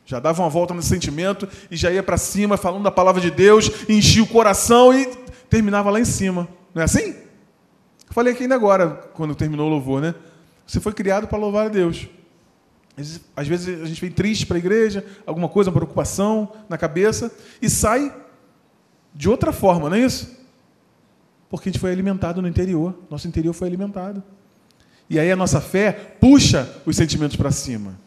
já 0.06 0.20
dava 0.20 0.44
uma 0.44 0.50
volta 0.50 0.74
no 0.74 0.84
sentimento 0.84 1.50
e 1.72 1.76
já 1.76 1.92
ia 1.92 2.04
para 2.04 2.18
cima 2.18 2.58
falando 2.58 2.84
da 2.84 2.92
palavra 2.92 3.20
de 3.20 3.32
Deus, 3.32 3.72
enchia 3.90 4.24
o 4.24 4.28
coração 4.28 4.94
e 4.94 5.06
terminava 5.50 5.90
lá 5.90 6.00
em 6.00 6.06
cima. 6.06 6.48
Não 6.74 6.82
é 6.82 6.86
assim? 6.86 7.16
Falei 8.12 8.34
aqui 8.34 8.44
ainda 8.44 8.56
agora, 8.56 9.10
quando 9.14 9.34
terminou 9.34 9.68
o 9.68 9.70
louvor, 9.70 10.02
né? 10.02 10.14
Você 10.66 10.80
foi 10.80 10.94
criado 10.94 11.28
para 11.28 11.38
louvar 11.38 11.66
a 11.66 11.70
Deus. 11.70 12.08
Às 13.36 13.48
vezes 13.48 13.82
a 13.82 13.86
gente 13.86 14.00
vem 14.00 14.12
triste 14.12 14.46
para 14.46 14.58
a 14.58 14.60
igreja, 14.60 15.06
alguma 15.26 15.50
coisa, 15.50 15.70
uma 15.70 15.76
preocupação 15.76 16.54
na 16.70 16.78
cabeça, 16.78 17.32
e 17.62 17.70
sai 17.70 18.16
de 19.14 19.28
outra 19.28 19.52
forma, 19.52 19.90
não 19.90 19.98
é 19.98 20.02
isso? 20.02 20.38
Porque 21.50 21.70
a 21.70 21.72
gente 21.72 21.82
foi 21.82 21.92
alimentado 21.92 22.42
no 22.42 22.48
interior, 22.48 22.98
nosso 23.10 23.28
interior 23.28 23.54
foi 23.54 23.68
alimentado. 23.68 24.24
E 25.10 25.20
aí 25.20 25.32
a 25.32 25.36
nossa 25.36 25.60
fé 25.60 25.92
puxa 25.92 26.82
os 26.86 26.96
sentimentos 26.96 27.36
para 27.36 27.52
cima. 27.52 28.00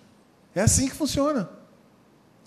É 0.55 0.61
assim 0.61 0.89
que 0.89 0.95
funciona. 0.95 1.58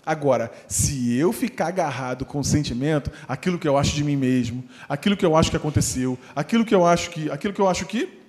Agora, 0.04 0.50
se 0.66 1.16
eu 1.16 1.32
ficar 1.32 1.68
agarrado 1.68 2.24
com 2.24 2.40
o 2.40 2.44
sentimento, 2.44 3.10
aquilo 3.28 3.58
que 3.58 3.68
eu 3.68 3.78
acho 3.78 3.94
de 3.94 4.02
mim 4.02 4.16
mesmo, 4.16 4.64
aquilo 4.88 5.16
que 5.16 5.24
eu 5.24 5.36
acho 5.36 5.50
que 5.50 5.56
aconteceu, 5.56 6.18
aquilo 6.34 6.64
que 6.64 6.74
eu 6.74 6.84
acho 6.84 7.10
que, 7.10 7.30
aquilo 7.30 7.54
que 7.54 7.60
eu 7.60 7.68
acho 7.68 7.86
que 7.86 8.20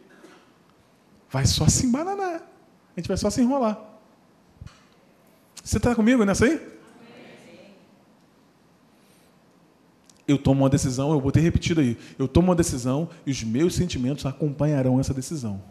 vai 1.29 1.45
só 1.47 1.67
se 1.67 1.87
embananar. 1.87 2.43
A 2.95 2.99
gente 2.99 3.07
vai 3.07 3.17
só 3.17 3.29
se 3.29 3.41
enrolar. 3.41 3.79
Você 5.63 5.77
está 5.77 5.95
comigo 5.95 6.23
nessa 6.23 6.45
aí? 6.45 6.61
Eu 10.27 10.37
tomo 10.37 10.61
uma 10.63 10.69
decisão, 10.69 11.11
eu 11.11 11.19
vou 11.19 11.31
ter 11.31 11.39
repetido 11.39 11.81
aí. 11.81 11.97
Eu 12.19 12.27
tomo 12.27 12.49
uma 12.49 12.55
decisão 12.55 13.09
e 13.25 13.31
os 13.31 13.43
meus 13.43 13.73
sentimentos 13.73 14.25
acompanharão 14.27 14.99
essa 14.99 15.13
decisão. 15.13 15.61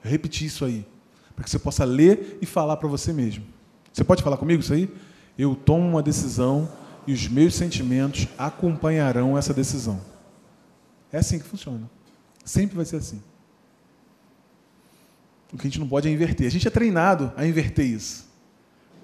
Repetir 0.00 0.46
isso 0.46 0.64
aí, 0.64 0.86
para 1.34 1.44
que 1.44 1.50
você 1.50 1.58
possa 1.58 1.84
ler 1.84 2.38
e 2.40 2.46
falar 2.46 2.76
para 2.76 2.88
você 2.88 3.12
mesmo. 3.12 3.44
Você 3.92 4.04
pode 4.04 4.22
falar 4.22 4.36
comigo 4.36 4.62
isso 4.62 4.72
aí? 4.72 4.88
Eu 5.38 5.54
tomo 5.54 5.88
uma 5.88 6.02
decisão 6.02 6.68
e 7.06 7.12
os 7.12 7.28
meus 7.28 7.54
sentimentos 7.54 8.26
acompanharão 8.36 9.38
essa 9.38 9.54
decisão. 9.54 10.00
É 11.12 11.18
assim 11.18 11.38
que 11.38 11.44
funciona. 11.44 11.88
Sempre 12.44 12.76
vai 12.76 12.84
ser 12.84 12.96
assim. 12.96 13.22
O 15.52 15.56
que 15.56 15.66
a 15.66 15.70
gente 15.70 15.80
não 15.80 15.88
pode 15.88 16.08
é 16.08 16.10
inverter. 16.10 16.46
A 16.46 16.50
gente 16.50 16.66
é 16.66 16.70
treinado 16.70 17.32
a 17.36 17.46
inverter 17.46 17.86
isso. 17.86 18.28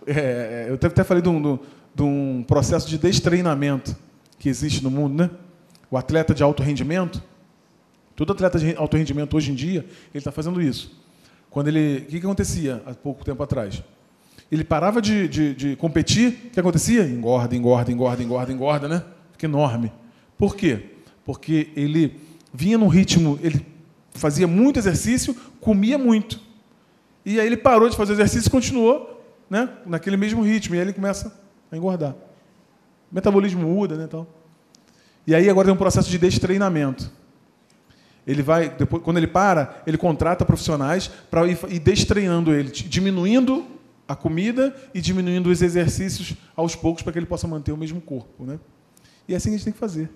É, 0.06 0.66
eu 0.68 0.74
até 0.74 1.04
falei 1.04 1.22
de 1.22 1.28
um, 1.28 1.58
de 1.94 2.02
um 2.02 2.44
processo 2.46 2.88
de 2.88 2.98
destreinamento 2.98 3.96
que 4.38 4.48
existe 4.48 4.82
no 4.82 4.90
mundo, 4.90 5.14
né? 5.14 5.30
O 5.90 5.96
atleta 5.96 6.34
de 6.34 6.42
alto 6.42 6.62
rendimento, 6.62 7.22
Todo 8.16 8.32
atleta 8.32 8.58
de 8.58 8.76
alto 8.76 8.96
rendimento 8.96 9.36
hoje 9.36 9.50
em 9.50 9.54
dia, 9.54 9.80
ele 9.80 10.18
está 10.18 10.30
fazendo 10.30 10.62
isso. 10.62 11.02
Quando 11.50 11.68
ele, 11.68 11.98
o 11.98 12.06
que, 12.06 12.20
que 12.20 12.26
acontecia 12.26 12.82
há 12.86 12.94
pouco 12.94 13.24
tempo 13.24 13.42
atrás? 13.42 13.82
Ele 14.50 14.64
parava 14.64 15.00
de, 15.00 15.26
de, 15.28 15.54
de 15.54 15.76
competir, 15.76 16.46
o 16.46 16.50
que 16.50 16.60
acontecia? 16.60 17.02
Engorda, 17.02 17.56
engorda, 17.56 17.90
engorda, 17.90 18.22
engorda, 18.22 18.52
engorda, 18.52 18.88
né? 18.88 19.02
Fica 19.32 19.46
enorme. 19.46 19.92
Por 20.36 20.54
quê? 20.54 20.90
Porque 21.24 21.70
ele 21.74 22.20
vinha 22.52 22.78
num 22.78 22.88
ritmo, 22.88 23.38
ele 23.42 23.64
fazia 24.12 24.46
muito 24.46 24.78
exercício, 24.78 25.34
comia 25.60 25.98
muito. 25.98 26.40
E 27.24 27.40
aí 27.40 27.46
ele 27.46 27.56
parou 27.56 27.88
de 27.88 27.96
fazer 27.96 28.12
exercício 28.12 28.48
e 28.48 28.50
continuou 28.50 29.24
né, 29.48 29.68
naquele 29.86 30.16
mesmo 30.16 30.42
ritmo. 30.42 30.74
E 30.74 30.78
aí 30.78 30.84
ele 30.84 30.92
começa 30.92 31.34
a 31.72 31.76
engordar. 31.76 32.12
O 33.10 33.14
metabolismo 33.14 33.62
muda, 33.62 33.96
né? 33.96 34.06
Tal. 34.06 34.26
E 35.26 35.34
aí 35.34 35.48
agora 35.48 35.66
tem 35.66 35.74
um 35.74 35.78
processo 35.78 36.10
de 36.10 36.18
destreinamento. 36.18 37.10
Ele 38.26 38.42
vai, 38.42 38.68
depois, 38.70 39.02
quando 39.02 39.18
ele 39.18 39.26
para, 39.26 39.82
ele 39.86 39.98
contrata 39.98 40.44
profissionais 40.44 41.08
para 41.30 41.46
ir, 41.46 41.58
ir 41.68 41.78
destreinando 41.78 42.54
ele, 42.54 42.70
diminuindo 42.70 43.66
a 44.06 44.14
comida 44.14 44.74
e 44.92 45.00
diminuindo 45.00 45.50
os 45.50 45.62
exercícios 45.62 46.34
aos 46.54 46.76
poucos 46.76 47.02
para 47.02 47.12
que 47.12 47.18
ele 47.18 47.26
possa 47.26 47.48
manter 47.48 47.72
o 47.72 47.76
mesmo 47.76 48.00
corpo. 48.00 48.44
Né? 48.44 48.58
E 49.28 49.34
é 49.34 49.36
assim 49.36 49.48
que 49.48 49.54
a 49.54 49.58
gente 49.58 49.64
tem 49.64 49.72
que 49.72 49.78
fazer. 49.78 50.10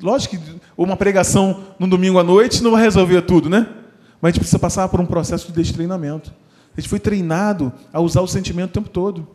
Lógico 0.00 0.36
que 0.36 0.60
uma 0.76 0.96
pregação 0.96 1.64
no 1.78 1.86
domingo 1.86 2.18
à 2.18 2.24
noite 2.24 2.62
não 2.62 2.72
vai 2.72 2.82
resolver 2.82 3.22
tudo, 3.22 3.48
né? 3.48 3.68
Mas 4.20 4.30
a 4.30 4.32
gente 4.32 4.40
precisa 4.40 4.58
passar 4.58 4.88
por 4.88 5.00
um 5.00 5.06
processo 5.06 5.46
de 5.46 5.52
destreinamento. 5.52 6.34
A 6.76 6.80
gente 6.80 6.88
foi 6.88 6.98
treinado 6.98 7.72
a 7.92 8.00
usar 8.00 8.20
o 8.20 8.26
sentimento 8.26 8.70
o 8.70 8.72
tempo 8.72 8.88
todo. 8.88 9.28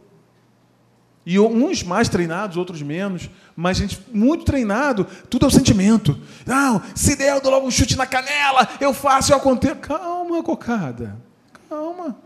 E 1.25 1.39
uns 1.39 1.83
mais 1.83 2.09
treinados, 2.09 2.57
outros 2.57 2.81
menos, 2.81 3.29
mas 3.55 3.77
gente 3.77 4.03
muito 4.11 4.43
treinado, 4.43 5.05
tudo 5.29 5.45
é 5.45 5.47
o 5.47 5.51
sentimento. 5.51 6.19
Não, 6.45 6.81
se 6.95 7.15
der, 7.15 7.35
eu 7.35 7.41
dou 7.41 7.51
logo 7.51 7.67
um 7.67 7.71
chute 7.71 7.95
na 7.95 8.05
canela, 8.05 8.67
eu 8.81 8.93
faço, 8.93 9.31
eu 9.31 9.37
aconteço. 9.37 9.75
Calma, 9.75 10.41
cocada. 10.43 11.17
Calma. 11.69 12.17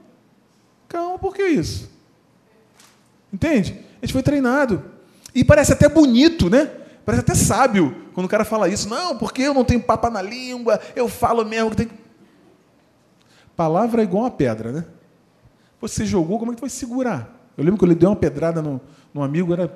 Calma, 0.93 1.17
por 1.17 1.35
que 1.35 1.41
isso? 1.41 1.89
Entende? 3.33 3.83
A 3.99 4.05
gente 4.05 4.13
foi 4.13 4.21
treinado. 4.21 4.85
E 5.33 5.43
parece 5.43 5.73
até 5.73 5.89
bonito, 5.89 6.51
né? 6.51 6.67
Parece 7.03 7.21
até 7.21 7.33
sábio 7.33 8.09
quando 8.13 8.27
o 8.27 8.29
cara 8.29 8.45
fala 8.45 8.69
isso. 8.69 8.87
Não, 8.87 9.17
porque 9.17 9.41
eu 9.41 9.55
não 9.55 9.65
tenho 9.65 9.81
papa 9.81 10.11
na 10.11 10.21
língua, 10.21 10.79
eu 10.95 11.09
falo 11.09 11.43
mesmo 11.43 11.71
que 11.71 11.77
tem. 11.77 11.89
Palavra 13.55 14.01
é 14.01 14.03
igual 14.03 14.25
uma 14.25 14.31
pedra, 14.31 14.71
né? 14.71 14.85
Você 15.81 16.05
jogou, 16.05 16.37
como 16.37 16.51
é 16.51 16.53
que 16.53 16.59
tu 16.59 16.61
vai 16.61 16.69
segurar? 16.69 17.51
Eu 17.57 17.63
lembro 17.63 17.79
que 17.79 17.85
ele 17.85 17.95
deu 17.95 18.09
uma 18.09 18.15
pedrada 18.15 18.61
no, 18.61 18.79
no 19.11 19.23
amigo, 19.23 19.51
era 19.51 19.75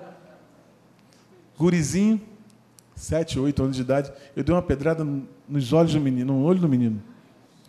gurizinho, 1.58 2.22
sete, 2.96 3.40
oito 3.40 3.64
anos 3.64 3.76
de 3.76 3.82
idade. 3.82 4.14
Eu 4.36 4.44
dei 4.44 4.54
uma 4.54 4.62
pedrada 4.62 5.04
nos 5.50 5.74
olhos 5.74 5.94
do 5.94 6.00
menino, 6.00 6.34
no 6.34 6.44
olho 6.44 6.60
do 6.60 6.70
menino. 6.70 7.02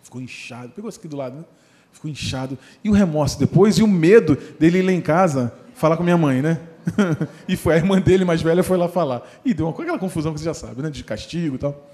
Ficou 0.02 0.20
inchado. 0.20 0.70
Pegou 0.72 0.90
isso 0.90 0.98
aqui 0.98 1.08
do 1.08 1.16
lado, 1.16 1.38
né? 1.38 1.44
Ficou 1.92 2.10
inchado. 2.10 2.58
E 2.82 2.90
o 2.90 2.92
remorso 2.92 3.38
depois, 3.38 3.78
e 3.78 3.82
o 3.82 3.88
medo 3.88 4.36
dele 4.58 4.78
ir 4.78 4.82
lá 4.82 4.92
em 4.92 5.00
casa 5.00 5.52
falar 5.74 5.96
com 5.96 6.02
minha 6.02 6.18
mãe, 6.18 6.42
né? 6.42 6.60
e 7.48 7.56
foi 7.56 7.74
a 7.74 7.76
irmã 7.76 8.00
dele, 8.00 8.24
mais 8.24 8.42
velha, 8.42 8.62
foi 8.62 8.76
lá 8.76 8.88
falar. 8.88 9.28
E 9.44 9.52
deu 9.52 9.66
uma, 9.66 9.72
aquela 9.72 9.98
confusão 9.98 10.32
que 10.32 10.40
você 10.40 10.44
já 10.44 10.54
sabe, 10.54 10.82
né? 10.82 10.90
De 10.90 11.04
castigo 11.04 11.56
e 11.56 11.58
tal. 11.58 11.90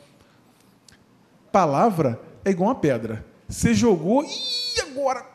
Palavra 1.50 2.20
é 2.44 2.50
igual 2.50 2.68
uma 2.68 2.74
pedra. 2.74 3.24
Você 3.48 3.74
jogou, 3.74 4.24
e 4.24 4.80
agora? 4.80 5.34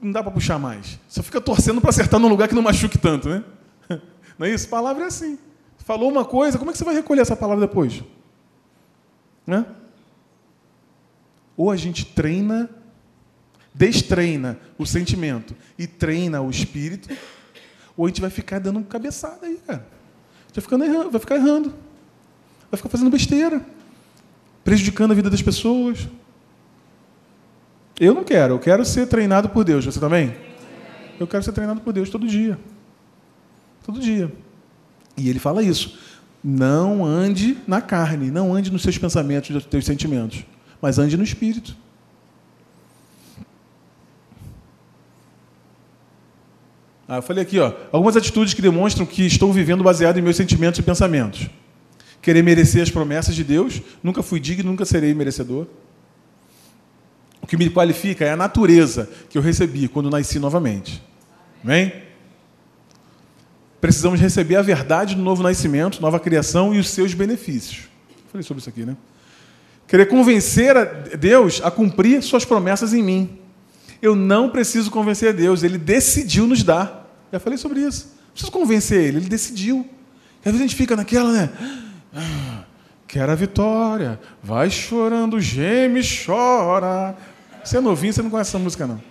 não 0.00 0.10
dá 0.10 0.22
para 0.22 0.32
puxar 0.32 0.58
mais. 0.58 0.98
Só 1.08 1.22
fica 1.22 1.40
torcendo 1.40 1.80
para 1.80 1.90
acertar 1.90 2.18
num 2.18 2.28
lugar 2.28 2.48
que 2.48 2.54
não 2.54 2.62
machuque 2.62 2.96
tanto, 2.96 3.28
né? 3.28 3.44
Não 4.38 4.46
é 4.46 4.50
isso? 4.50 4.68
Palavra 4.68 5.04
é 5.04 5.06
assim. 5.06 5.38
Falou 5.76 6.10
uma 6.10 6.24
coisa, 6.24 6.58
como 6.58 6.70
é 6.70 6.72
que 6.72 6.78
você 6.78 6.84
vai 6.84 6.94
recolher 6.94 7.20
essa 7.20 7.36
palavra 7.36 7.66
depois? 7.66 8.02
Né? 9.46 9.66
Ou 11.56 11.70
a 11.70 11.76
gente 11.76 12.06
treina, 12.06 12.70
destreina 13.80 14.58
o 14.76 14.84
sentimento 14.84 15.56
e 15.78 15.86
treina 15.86 16.42
o 16.42 16.50
espírito, 16.50 17.08
ou 17.96 18.04
a 18.04 18.08
gente 18.08 18.20
vai 18.20 18.28
ficar 18.28 18.58
dando 18.58 18.82
cabeçada 18.82 19.46
aí, 19.46 19.58
cara. 19.66 19.86
vai, 20.54 20.62
ficando 20.62 20.84
errando, 20.84 21.10
vai 21.10 21.18
ficar 21.18 21.36
errando. 21.36 21.74
Vai 22.70 22.76
ficar 22.76 22.90
fazendo 22.90 23.10
besteira. 23.10 23.64
Prejudicando 24.62 25.12
a 25.12 25.14
vida 25.14 25.30
das 25.30 25.40
pessoas. 25.40 26.06
Eu 27.98 28.14
não 28.14 28.22
quero, 28.22 28.54
eu 28.54 28.58
quero 28.58 28.84
ser 28.84 29.06
treinado 29.06 29.48
por 29.48 29.64
Deus. 29.64 29.86
Você 29.86 29.98
também? 29.98 30.36
Eu 31.18 31.26
quero 31.26 31.42
ser 31.42 31.52
treinado 31.52 31.80
por 31.80 31.94
Deus 31.94 32.10
todo 32.10 32.26
dia. 32.26 32.58
Todo 33.82 33.98
dia. 33.98 34.30
E 35.16 35.30
ele 35.30 35.38
fala 35.38 35.62
isso. 35.62 35.98
Não 36.44 37.02
ande 37.02 37.56
na 37.66 37.80
carne, 37.80 38.30
não 38.30 38.54
ande 38.54 38.70
nos 38.70 38.82
seus 38.82 38.98
pensamentos, 38.98 39.48
nos 39.50 39.64
seus 39.64 39.86
sentimentos, 39.86 40.44
mas 40.82 40.98
ande 40.98 41.16
no 41.16 41.24
espírito. 41.24 41.74
Ah, 47.12 47.16
eu 47.16 47.22
falei 47.22 47.42
aqui, 47.42 47.58
ó, 47.58 47.72
algumas 47.90 48.16
atitudes 48.16 48.54
que 48.54 48.62
demonstram 48.62 49.04
que 49.04 49.26
estou 49.26 49.52
vivendo 49.52 49.82
baseado 49.82 50.16
em 50.16 50.22
meus 50.22 50.36
sentimentos 50.36 50.78
e 50.78 50.82
pensamentos. 50.84 51.50
Querer 52.22 52.40
merecer 52.40 52.84
as 52.84 52.88
promessas 52.88 53.34
de 53.34 53.42
Deus, 53.42 53.82
nunca 54.00 54.22
fui 54.22 54.38
digno, 54.38 54.70
nunca 54.70 54.84
serei 54.84 55.12
merecedor. 55.12 55.66
O 57.42 57.48
que 57.48 57.56
me 57.56 57.68
qualifica 57.68 58.24
é 58.24 58.30
a 58.30 58.36
natureza 58.36 59.10
que 59.28 59.36
eu 59.36 59.42
recebi 59.42 59.88
quando 59.88 60.08
nasci 60.08 60.38
novamente. 60.38 61.02
Amém? 61.64 61.92
Precisamos 63.80 64.20
receber 64.20 64.54
a 64.54 64.62
verdade 64.62 65.16
do 65.16 65.22
novo 65.22 65.42
nascimento, 65.42 66.00
nova 66.00 66.20
criação 66.20 66.72
e 66.72 66.78
os 66.78 66.90
seus 66.90 67.12
benefícios. 67.12 67.88
Falei 68.30 68.44
sobre 68.44 68.60
isso 68.60 68.70
aqui, 68.70 68.86
né? 68.86 68.96
Querer 69.88 70.06
convencer 70.06 70.76
a 70.76 70.84
Deus 70.84 71.60
a 71.64 71.72
cumprir 71.72 72.22
suas 72.22 72.44
promessas 72.44 72.94
em 72.94 73.02
mim. 73.02 73.39
Eu 74.00 74.16
não 74.16 74.48
preciso 74.48 74.90
convencer 74.90 75.32
Deus, 75.34 75.62
Ele 75.62 75.78
decidiu 75.78 76.46
nos 76.46 76.62
dar. 76.62 77.00
Já 77.32 77.38
falei 77.38 77.58
sobre 77.58 77.80
isso. 77.80 78.06
Não 78.06 78.32
preciso 78.32 78.52
convencer 78.52 79.04
ele, 79.04 79.18
ele 79.18 79.28
decidiu. 79.28 79.88
E 80.44 80.48
às 80.48 80.52
vezes 80.52 80.60
a 80.60 80.66
gente 80.66 80.76
fica 80.76 80.96
naquela, 80.96 81.32
né? 81.32 81.50
Ah, 82.14 82.64
quero 83.06 83.30
a 83.30 83.34
vitória. 83.34 84.20
Vai 84.42 84.70
chorando, 84.70 85.40
geme, 85.40 86.00
chora. 86.02 87.16
Você 87.62 87.76
é 87.76 87.80
novinho, 87.80 88.12
você 88.12 88.22
não 88.22 88.30
conhece 88.30 88.50
essa 88.50 88.58
música, 88.58 88.86
não. 88.86 89.02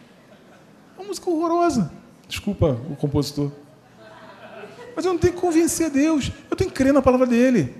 É 0.97 1.01
uma 1.01 1.07
música 1.07 1.29
horrorosa. 1.29 1.91
Desculpa 2.27 2.77
o 2.89 2.95
compositor. 2.95 3.51
Mas 4.95 5.05
eu 5.05 5.13
não 5.13 5.19
tenho 5.19 5.33
que 5.33 5.39
convencer 5.39 5.89
Deus. 5.89 6.31
Eu 6.49 6.57
tenho 6.57 6.69
que 6.69 6.75
crer 6.75 6.93
na 6.93 7.01
palavra 7.01 7.27
dele. 7.27 7.75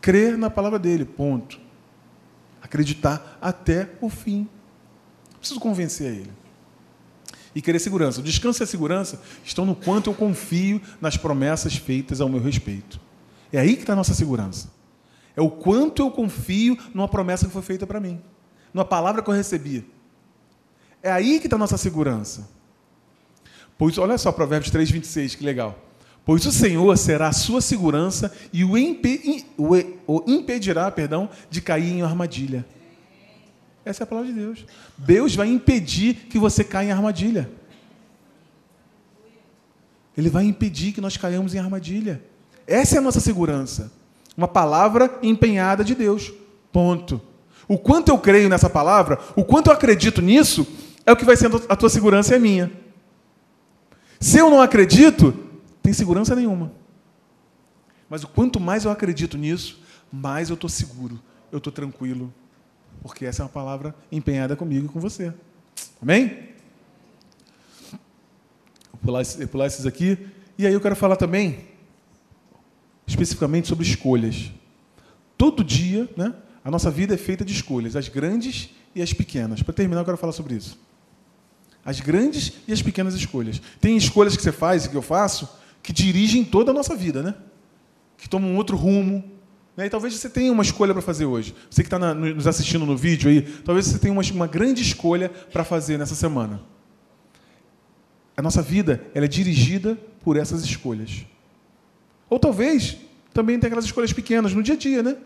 Crer 0.00 0.36
na 0.36 0.50
palavra 0.50 0.78
dele, 0.78 1.04
ponto. 1.04 1.58
Acreditar 2.62 3.38
até 3.40 3.90
o 4.00 4.08
fim. 4.08 4.48
Preciso 5.46 5.60
convencer 5.60 6.12
ele 6.12 6.32
e 7.54 7.62
querer 7.62 7.78
segurança. 7.78 8.18
O 8.18 8.22
descanso 8.22 8.60
e 8.60 8.64
a 8.64 8.66
segurança 8.66 9.22
estão 9.44 9.64
no 9.64 9.76
quanto 9.76 10.10
eu 10.10 10.14
confio 10.14 10.82
nas 11.00 11.16
promessas 11.16 11.76
feitas 11.76 12.20
ao 12.20 12.28
meu 12.28 12.40
respeito. 12.40 13.00
É 13.52 13.60
aí 13.60 13.76
que 13.76 13.82
está 13.82 13.92
a 13.92 13.96
nossa 13.96 14.12
segurança. 14.12 14.72
É 15.36 15.40
o 15.40 15.48
quanto 15.48 16.02
eu 16.02 16.10
confio 16.10 16.76
numa 16.92 17.06
promessa 17.06 17.46
que 17.46 17.52
foi 17.52 17.62
feita 17.62 17.86
para 17.86 18.00
mim, 18.00 18.20
numa 18.74 18.84
palavra 18.84 19.22
que 19.22 19.30
eu 19.30 19.34
recebi. 19.34 19.88
É 21.00 21.12
aí 21.12 21.38
que 21.38 21.46
está 21.46 21.54
a 21.54 21.60
nossa 21.60 21.76
segurança. 21.76 22.48
Pois, 23.78 23.96
olha 23.98 24.18
só, 24.18 24.32
Provérbios 24.32 24.72
3, 24.72 24.90
26, 24.90 25.36
que 25.36 25.44
legal. 25.44 25.78
Pois 26.24 26.44
o 26.44 26.50
Senhor 26.50 26.98
será 26.98 27.28
a 27.28 27.32
sua 27.32 27.60
segurança 27.60 28.34
e 28.52 28.64
o, 28.64 28.76
impedirá 30.26 30.90
perdão, 30.90 31.30
de 31.48 31.60
cair 31.60 31.92
em 31.92 32.02
armadilha. 32.02 32.66
Essa 33.86 34.02
é 34.02 34.04
a 34.04 34.06
palavra 34.08 34.32
de 34.32 34.36
Deus. 34.36 34.66
Deus 34.98 35.36
vai 35.36 35.46
impedir 35.46 36.26
que 36.28 36.40
você 36.40 36.64
caia 36.64 36.88
em 36.88 36.92
armadilha. 36.92 37.48
Ele 40.18 40.28
vai 40.28 40.44
impedir 40.44 40.92
que 40.92 41.00
nós 41.00 41.16
caiamos 41.16 41.54
em 41.54 41.60
armadilha. 41.60 42.20
Essa 42.66 42.96
é 42.96 42.98
a 42.98 43.00
nossa 43.00 43.20
segurança. 43.20 43.92
Uma 44.36 44.48
palavra 44.48 45.16
empenhada 45.22 45.84
de 45.84 45.94
Deus. 45.94 46.32
Ponto. 46.72 47.22
O 47.68 47.78
quanto 47.78 48.08
eu 48.08 48.18
creio 48.18 48.48
nessa 48.48 48.68
palavra, 48.68 49.20
o 49.36 49.44
quanto 49.44 49.68
eu 49.68 49.72
acredito 49.72 50.20
nisso, 50.20 50.66
é 51.06 51.12
o 51.12 51.16
que 51.16 51.24
vai 51.24 51.36
sendo 51.36 51.62
a 51.68 51.76
tua 51.76 51.88
segurança 51.88 52.32
e 52.32 52.36
a 52.36 52.40
minha. 52.40 52.72
Se 54.18 54.38
eu 54.38 54.50
não 54.50 54.60
acredito, 54.60 55.32
tem 55.80 55.92
segurança 55.92 56.34
nenhuma. 56.34 56.72
Mas 58.10 58.24
o 58.24 58.28
quanto 58.28 58.58
mais 58.58 58.84
eu 58.84 58.90
acredito 58.90 59.38
nisso, 59.38 59.80
mais 60.10 60.50
eu 60.50 60.54
estou 60.54 60.68
seguro, 60.68 61.20
eu 61.52 61.58
estou 61.58 61.72
tranquilo, 61.72 62.34
porque 63.06 63.24
essa 63.24 63.42
é 63.42 63.44
uma 63.44 63.50
palavra 63.50 63.94
empenhada 64.10 64.56
comigo 64.56 64.86
e 64.86 64.88
com 64.88 65.00
você. 65.00 65.32
Amém? 66.02 66.48
Vou 68.92 69.00
pular, 69.02 69.24
vou 69.24 69.48
pular 69.48 69.66
esses 69.66 69.86
aqui. 69.86 70.18
E 70.58 70.66
aí 70.66 70.72
eu 70.72 70.80
quero 70.80 70.96
falar 70.96 71.16
também, 71.16 71.66
especificamente, 73.06 73.68
sobre 73.68 73.86
escolhas. 73.86 74.50
Todo 75.38 75.62
dia, 75.62 76.08
né, 76.16 76.34
a 76.64 76.70
nossa 76.70 76.90
vida 76.90 77.14
é 77.14 77.16
feita 77.16 77.44
de 77.44 77.52
escolhas, 77.52 77.94
as 77.94 78.08
grandes 78.08 78.70
e 78.94 79.02
as 79.02 79.12
pequenas. 79.12 79.62
Para 79.62 79.74
terminar, 79.74 80.00
eu 80.00 80.04
quero 80.04 80.16
falar 80.16 80.32
sobre 80.32 80.54
isso. 80.54 80.78
As 81.84 82.00
grandes 82.00 82.54
e 82.66 82.72
as 82.72 82.82
pequenas 82.82 83.14
escolhas. 83.14 83.62
Tem 83.80 83.96
escolhas 83.96 84.36
que 84.36 84.42
você 84.42 84.50
faz 84.50 84.84
e 84.84 84.88
que 84.88 84.96
eu 84.96 85.02
faço 85.02 85.48
que 85.82 85.92
dirigem 85.92 86.44
toda 86.44 86.72
a 86.72 86.74
nossa 86.74 86.96
vida, 86.96 87.22
né? 87.22 87.34
Que 88.18 88.28
tomam 88.28 88.50
um 88.50 88.56
outro 88.56 88.76
rumo, 88.76 89.22
né? 89.76 89.86
E 89.86 89.90
talvez 89.90 90.14
você 90.14 90.30
tenha 90.30 90.50
uma 90.50 90.62
escolha 90.62 90.94
para 90.94 91.02
fazer 91.02 91.26
hoje. 91.26 91.54
Você 91.70 91.82
que 91.82 91.86
está 91.86 92.14
nos 92.14 92.46
assistindo 92.46 92.86
no 92.86 92.96
vídeo 92.96 93.28
aí, 93.28 93.42
talvez 93.42 93.86
você 93.86 93.98
tenha 93.98 94.12
uma, 94.12 94.22
uma 94.32 94.46
grande 94.46 94.80
escolha 94.80 95.28
para 95.28 95.64
fazer 95.64 95.98
nessa 95.98 96.14
semana. 96.14 96.62
A 98.36 98.42
nossa 98.42 98.62
vida 98.62 99.04
ela 99.14 99.26
é 99.26 99.28
dirigida 99.28 99.98
por 100.22 100.36
essas 100.36 100.64
escolhas. 100.64 101.26
Ou 102.28 102.38
talvez 102.38 102.96
também 103.32 103.58
tem 103.58 103.68
aquelas 103.68 103.84
escolhas 103.84 104.12
pequenas 104.12 104.54
no 104.54 104.62
dia 104.62 104.74
a 104.74 104.78
dia, 104.78 105.02
né? 105.02 105.16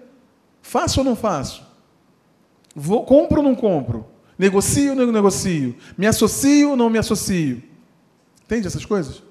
Faço 0.60 1.00
ou 1.00 1.04
não 1.04 1.14
faço? 1.14 1.64
Vou, 2.74 3.04
compro 3.04 3.38
ou 3.38 3.44
não 3.44 3.54
compro? 3.54 4.06
Negocio 4.38 4.90
ou 4.90 4.96
não 4.96 5.12
negocio? 5.12 5.76
Me 5.96 6.06
associo 6.06 6.70
ou 6.70 6.76
não 6.76 6.90
me 6.90 6.98
associo? 6.98 7.62
Entende 8.44 8.66
essas 8.66 8.84
coisas? 8.84 9.22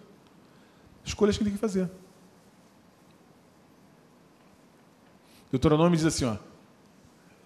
Escolhas 1.04 1.38
que 1.38 1.44
tem 1.44 1.54
que 1.54 1.60
fazer. 1.60 1.90
Deuteronômio 5.52 5.98
diz 5.98 6.06
assim: 6.06 6.26
ó, 6.26 6.36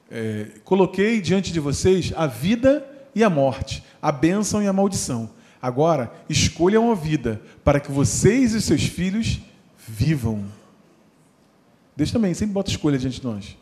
é, 0.09 0.59
coloquei 0.63 1.21
diante 1.21 1.51
de 1.51 1.59
vocês 1.59 2.13
a 2.15 2.27
vida 2.27 2.85
e 3.15 3.23
a 3.23 3.29
morte, 3.29 3.83
a 4.01 4.11
bênção 4.11 4.61
e 4.61 4.67
a 4.67 4.73
maldição. 4.73 5.29
Agora, 5.61 6.11
escolham 6.27 6.91
a 6.91 6.95
vida 6.95 7.41
para 7.63 7.79
que 7.79 7.91
vocês 7.91 8.53
e 8.53 8.61
seus 8.61 8.83
filhos 8.83 9.39
vivam. 9.87 10.45
Deus 11.95 12.11
também 12.11 12.33
sempre 12.33 12.53
bota 12.53 12.69
escolha 12.69 12.97
diante 12.97 13.21
de 13.21 13.25
nós. 13.25 13.57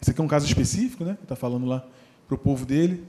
Esse 0.00 0.10
aqui 0.10 0.20
é 0.20 0.24
um 0.24 0.28
caso 0.28 0.44
específico, 0.44 1.04
né? 1.04 1.16
Está 1.22 1.36
falando 1.36 1.64
lá 1.64 1.86
para 2.26 2.34
o 2.34 2.38
povo 2.38 2.66
dele. 2.66 3.06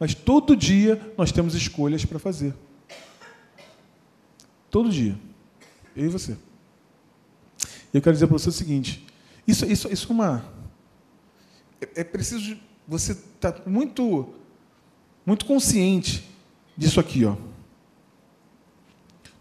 Mas 0.00 0.14
todo 0.14 0.56
dia 0.56 1.00
nós 1.16 1.30
temos 1.30 1.54
escolhas 1.54 2.04
para 2.04 2.18
fazer. 2.18 2.54
Todo 4.70 4.90
dia. 4.90 5.16
Eu 5.94 6.06
e 6.06 6.08
você. 6.08 6.36
Eu 7.92 8.02
quero 8.02 8.14
dizer 8.14 8.26
para 8.26 8.36
você 8.36 8.48
o 8.48 8.52
seguinte: 8.52 9.06
isso, 9.46 9.64
isso, 9.66 9.92
isso 9.92 10.06
é 10.10 10.14
uma. 10.14 10.44
É, 11.80 12.00
é 12.00 12.04
preciso 12.04 12.56
você 12.86 13.12
estar 13.12 13.52
tá 13.52 13.70
muito, 13.70 14.34
muito 15.24 15.44
consciente 15.44 16.28
disso 16.76 17.00
aqui, 17.00 17.24
ó. 17.24 17.36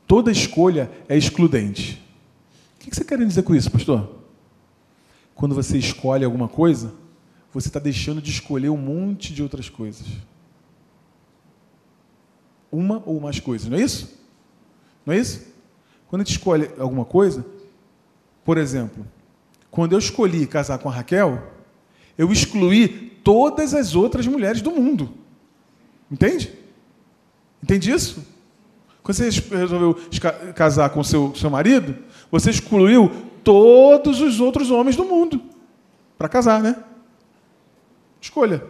Toda 0.08 0.32
escolha 0.32 0.92
é 1.08 1.18
excludente. 1.18 2.02
O 2.76 2.80
que 2.80 2.94
você 2.94 3.04
quer 3.04 3.18
dizer 3.18 3.44
com 3.44 3.56
isso, 3.56 3.72
pastor? 3.72 4.24
Quando 5.34 5.56
você 5.56 5.78
escolhe 5.78 6.26
alguma 6.26 6.48
coisa, 6.48 6.94
você 7.52 7.68
está 7.68 7.80
deixando 7.80 8.22
de 8.22 8.30
escolher 8.30 8.70
um 8.70 8.78
monte 8.78 9.34
de 9.34 9.42
outras 9.42 9.70
coisas. 9.70 10.06
Uma 12.72 13.02
ou 13.06 13.20
mais 13.20 13.40
coisas, 13.40 13.70
não 13.70 13.78
é 13.78 13.82
isso? 13.82 14.20
Não 15.06 15.14
é 15.14 15.18
isso? 15.18 15.54
Quando 16.08 16.22
a 16.22 16.26
gente 16.26 16.38
escolhe 16.38 16.70
alguma 16.78 17.06
coisa, 17.06 17.46
por 18.44 18.58
exemplo, 18.58 19.06
quando 19.74 19.94
eu 19.94 19.98
escolhi 19.98 20.46
casar 20.46 20.78
com 20.78 20.88
a 20.88 20.92
Raquel, 20.92 21.52
eu 22.16 22.32
excluí 22.32 22.88
todas 23.24 23.74
as 23.74 23.96
outras 23.96 24.28
mulheres 24.28 24.62
do 24.62 24.70
mundo. 24.70 25.10
Entende? 26.12 26.54
Entende 27.62 27.90
isso? 27.90 28.24
Quando 29.02 29.16
você 29.16 29.30
resolveu 29.50 29.98
casar 30.54 30.92
com 30.92 31.04
seu, 31.04 31.34
seu 31.34 31.50
marido, 31.50 31.98
você 32.30 32.52
excluiu 32.52 33.10
todos 33.44 34.22
os 34.22 34.40
outros 34.40 34.70
homens 34.70 34.96
do 34.96 35.06
mundo 35.06 35.42
para 36.20 36.30
casar, 36.30 36.62
né? 36.62 36.76
Escolha. 38.22 38.64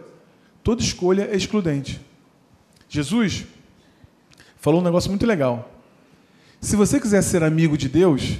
Toda 0.62 0.80
escolha 0.80 1.28
é 1.30 1.36
excludente. 1.36 2.00
Jesus 2.88 3.44
falou 4.56 4.80
um 4.80 4.84
negócio 4.84 5.10
muito 5.10 5.26
legal. 5.26 5.70
Se 6.62 6.76
você 6.76 6.98
quiser 6.98 7.20
ser 7.20 7.42
amigo 7.42 7.76
de 7.76 7.90
Deus, 7.90 8.38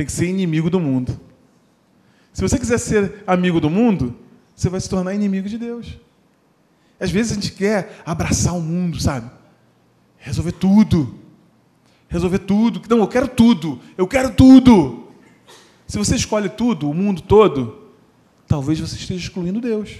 tem 0.00 0.06
que 0.06 0.12
ser 0.12 0.28
inimigo 0.28 0.70
do 0.70 0.80
mundo. 0.80 1.20
Se 2.32 2.40
você 2.40 2.58
quiser 2.58 2.78
ser 2.78 3.22
amigo 3.26 3.60
do 3.60 3.68
mundo, 3.68 4.16
você 4.56 4.70
vai 4.70 4.80
se 4.80 4.88
tornar 4.88 5.14
inimigo 5.14 5.46
de 5.46 5.58
Deus. 5.58 5.98
Às 6.98 7.10
vezes 7.10 7.32
a 7.32 7.34
gente 7.34 7.52
quer 7.52 8.00
abraçar 8.06 8.56
o 8.56 8.62
mundo, 8.62 8.98
sabe? 8.98 9.30
Resolver 10.16 10.52
tudo. 10.52 11.18
resolver 12.08 12.38
tudo. 12.38 12.80
Não, 12.88 13.00
eu 13.00 13.08
quero 13.08 13.28
tudo. 13.28 13.78
Eu 13.94 14.08
quero 14.08 14.32
tudo. 14.32 15.06
Se 15.86 15.98
você 15.98 16.16
escolhe 16.16 16.48
tudo, 16.48 16.88
o 16.88 16.94
mundo 16.94 17.20
todo, 17.20 17.90
talvez 18.48 18.80
você 18.80 18.96
esteja 18.96 19.22
excluindo 19.22 19.60
Deus. 19.60 19.98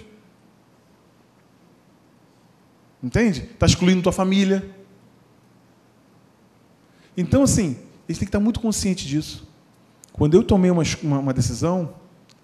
Entende? 3.02 3.42
Está 3.52 3.66
excluindo 3.66 4.00
tua 4.00 4.12
família. 4.12 4.74
Então, 7.14 7.42
assim, 7.42 7.76
a 8.08 8.12
gente 8.12 8.18
tem 8.18 8.18
que 8.20 8.24
estar 8.24 8.40
muito 8.40 8.60
consciente 8.60 9.06
disso. 9.06 9.49
Quando 10.12 10.34
eu 10.34 10.42
tomei 10.42 10.70
uma, 10.70 10.82
uma, 11.02 11.18
uma 11.18 11.32
decisão, 11.32 11.94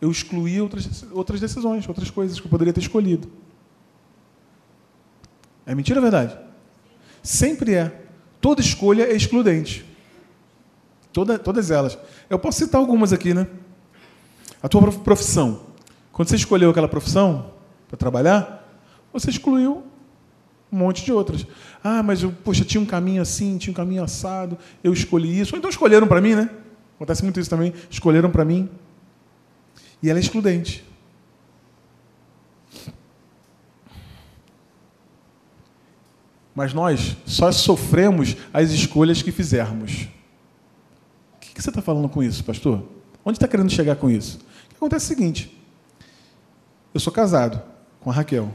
eu 0.00 0.10
excluí 0.10 0.60
outras, 0.60 1.04
outras 1.12 1.40
decisões, 1.40 1.88
outras 1.88 2.10
coisas 2.10 2.38
que 2.38 2.46
eu 2.46 2.50
poderia 2.50 2.72
ter 2.72 2.80
escolhido. 2.80 3.28
É 5.64 5.74
mentira 5.74 6.00
ou 6.00 6.06
é 6.06 6.10
verdade? 6.10 6.38
Sempre 7.22 7.74
é. 7.74 8.04
Toda 8.40 8.60
escolha 8.60 9.04
é 9.04 9.16
excludente. 9.16 9.84
Toda, 11.12 11.38
todas 11.38 11.70
elas. 11.70 11.98
Eu 12.30 12.38
posso 12.38 12.58
citar 12.58 12.80
algumas 12.80 13.12
aqui, 13.12 13.34
né? 13.34 13.48
A 14.62 14.68
tua 14.68 14.92
profissão. 14.92 15.62
Quando 16.12 16.28
você 16.28 16.36
escolheu 16.36 16.70
aquela 16.70 16.88
profissão 16.88 17.52
para 17.88 17.96
trabalhar, 17.96 18.80
você 19.12 19.30
excluiu 19.30 19.82
um 20.70 20.76
monte 20.76 21.04
de 21.04 21.12
outras. 21.12 21.46
Ah, 21.82 22.02
mas 22.02 22.22
eu, 22.22 22.32
poxa, 22.44 22.64
tinha 22.64 22.80
um 22.80 22.86
caminho 22.86 23.22
assim, 23.22 23.58
tinha 23.58 23.72
um 23.72 23.74
caminho 23.74 24.02
assado, 24.02 24.58
eu 24.84 24.92
escolhi 24.92 25.40
isso. 25.40 25.54
Ou 25.54 25.58
então 25.58 25.70
escolheram 25.70 26.06
para 26.06 26.20
mim, 26.20 26.34
né? 26.34 26.50
Acontece 26.96 27.22
muito 27.22 27.38
isso 27.38 27.50
também. 27.50 27.72
Escolheram 27.88 28.30
para 28.30 28.44
mim. 28.44 28.68
E 30.02 30.10
ela 30.10 30.18
é 30.18 30.22
excludente. 30.22 30.84
Mas 36.54 36.72
nós 36.72 37.16
só 37.26 37.52
sofremos 37.52 38.34
as 38.52 38.70
escolhas 38.70 39.20
que 39.20 39.30
fizermos. 39.30 40.08
O 41.34 41.38
que 41.38 41.62
você 41.62 41.68
está 41.68 41.82
falando 41.82 42.08
com 42.08 42.22
isso, 42.22 42.42
pastor? 42.42 42.82
Onde 43.22 43.36
está 43.36 43.46
querendo 43.46 43.70
chegar 43.70 43.96
com 43.96 44.08
isso? 44.08 44.38
O 44.38 44.68
que 44.70 44.76
acontece 44.76 45.04
é 45.04 45.14
o 45.14 45.16
seguinte: 45.16 45.62
eu 46.94 47.00
sou 47.00 47.12
casado 47.12 47.62
com 48.00 48.08
a 48.08 48.12
Raquel. 48.14 48.50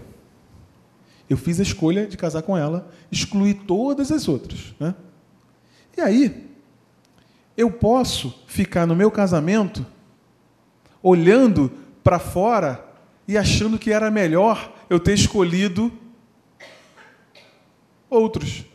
Eu 1.29 1.37
fiz 1.37 1.59
a 1.59 1.63
escolha 1.63 2.07
de 2.07 2.17
casar 2.17 2.41
com 2.41 2.57
ela, 2.57 2.91
excluí 3.11 3.53
todas 3.53 4.11
as 4.11 4.27
outras. 4.27 4.73
Né? 4.79 4.95
E 5.95 6.01
aí, 6.01 6.50
eu 7.61 7.69
posso 7.69 8.43
ficar 8.47 8.87
no 8.87 8.95
meu 8.95 9.11
casamento 9.11 9.85
olhando 11.01 11.71
para 12.03 12.17
fora 12.17 12.83
e 13.27 13.37
achando 13.37 13.77
que 13.77 13.91
era 13.91 14.09
melhor 14.09 14.73
eu 14.89 14.99
ter 14.99 15.13
escolhido 15.13 15.91
outros. 18.09 18.65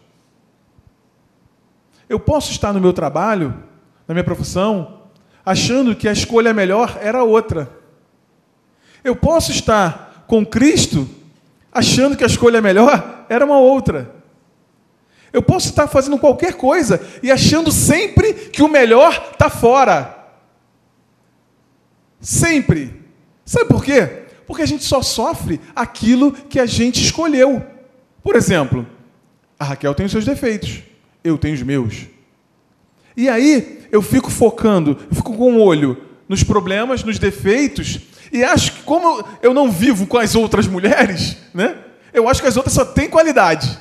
Eu 2.09 2.20
posso 2.20 2.53
estar 2.53 2.72
no 2.72 2.80
meu 2.80 2.93
trabalho, 2.93 3.61
na 4.07 4.14
minha 4.14 4.22
profissão, 4.22 5.03
achando 5.45 5.97
que 5.97 6.07
a 6.07 6.12
escolha 6.12 6.55
melhor 6.55 6.97
era 7.03 7.24
outra. 7.24 7.68
Eu 9.03 9.16
posso 9.16 9.51
estar 9.51 10.24
com 10.28 10.47
Cristo 10.47 11.09
achando 11.72 12.16
que 12.16 12.22
a 12.22 12.28
escolha 12.28 12.62
melhor 12.62 13.26
era 13.28 13.45
uma 13.45 13.59
outra. 13.59 14.14
Eu 15.33 15.43
posso 15.43 15.68
estar 15.68 15.87
fazendo 15.87 16.18
qualquer 16.18 16.55
coisa 16.55 17.01
e 17.22 17.31
achando 17.31 17.70
sempre 17.70 18.33
que 18.33 18.62
o 18.62 18.68
melhor 18.68 19.31
está 19.33 19.51
fora. 19.51 20.16
Sempre. 22.20 23.03
Sabe 23.45 23.66
por 23.66 23.85
quê? 23.85 24.24
Porque 24.47 24.62
a 24.62 24.66
gente 24.66 24.85
só 24.85 25.03
sofre 25.03 25.61
aquilo 25.74 26.33
que 26.33 26.59
a 26.59 26.66
gente 26.66 27.03
escolheu. 27.03 27.64
Por 28.22 28.35
exemplo, 28.37 28.87
a 29.59 29.64
Raquel 29.64 29.95
tem 29.95 30.07
os 30.07 30.12
seus 30.12 30.24
defeitos, 30.24 30.83
eu 31.22 31.39
tenho 31.39 31.55
os 31.55 31.62
meus. 31.62 32.07
E 33.16 33.29
aí 33.29 33.87
eu 33.91 34.03
fico 34.03 34.31
focando, 34.31 34.99
eu 35.11 35.16
fico 35.16 35.37
com 35.37 35.55
o 35.55 35.62
olho 35.62 36.03
nos 36.29 36.43
problemas, 36.43 37.05
nos 37.05 37.18
defeitos, 37.18 38.01
e 38.33 38.43
acho 38.43 38.72
que 38.72 38.83
como 38.83 39.24
eu 39.43 39.55
não 39.55 39.70
vivo 39.70 40.07
com 40.07 40.18
as 40.18 40.35
outras 40.35 40.66
mulheres, 40.66 41.37
né? 41.55 41.79
Eu 42.12 42.29
acho 42.29 42.43
que 42.43 42.49
as 42.49 42.57
outras 42.57 42.74
só 42.74 42.85
têm 42.85 43.09
qualidade. 43.09 43.79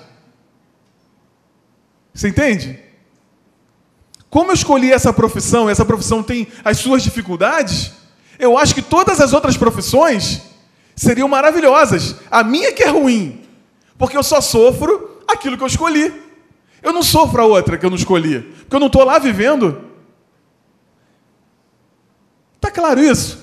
Você 2.16 2.30
entende? 2.30 2.80
Como 4.30 4.50
eu 4.50 4.54
escolhi 4.54 4.92
essa 4.92 5.12
profissão, 5.12 5.70
essa 5.70 5.84
profissão 5.84 6.24
tem 6.24 6.48
as 6.64 6.78
suas 6.78 7.04
dificuldades, 7.04 7.92
eu 8.40 8.58
acho 8.58 8.74
que 8.74 8.82
todas 8.82 9.20
as 9.20 9.34
outras 9.34 9.58
profissões 9.58 10.42
seriam 10.96 11.28
maravilhosas. 11.28 12.16
A 12.32 12.42
minha 12.42 12.72
que 12.72 12.84
é 12.84 12.88
ruim, 12.88 13.44
porque 13.98 14.16
eu 14.16 14.24
só 14.24 14.40
sofro 14.40 15.22
aquilo 15.28 15.58
que 15.58 15.64
eu 15.64 15.68
escolhi. 15.68 16.24
Eu 16.82 16.94
não 16.94 17.04
sofro 17.04 17.42
a 17.42 17.46
outra 17.46 17.78
que 17.78 17.86
eu 17.86 17.90
não 17.90 17.98
escolhi, 17.98 18.42
porque 18.42 18.76
eu 18.76 18.80
não 18.80 18.88
estou 18.88 19.04
lá 19.04 19.20
vivendo. 19.20 19.92
Está 22.56 22.72
claro 22.72 23.02
isso? 23.02 23.38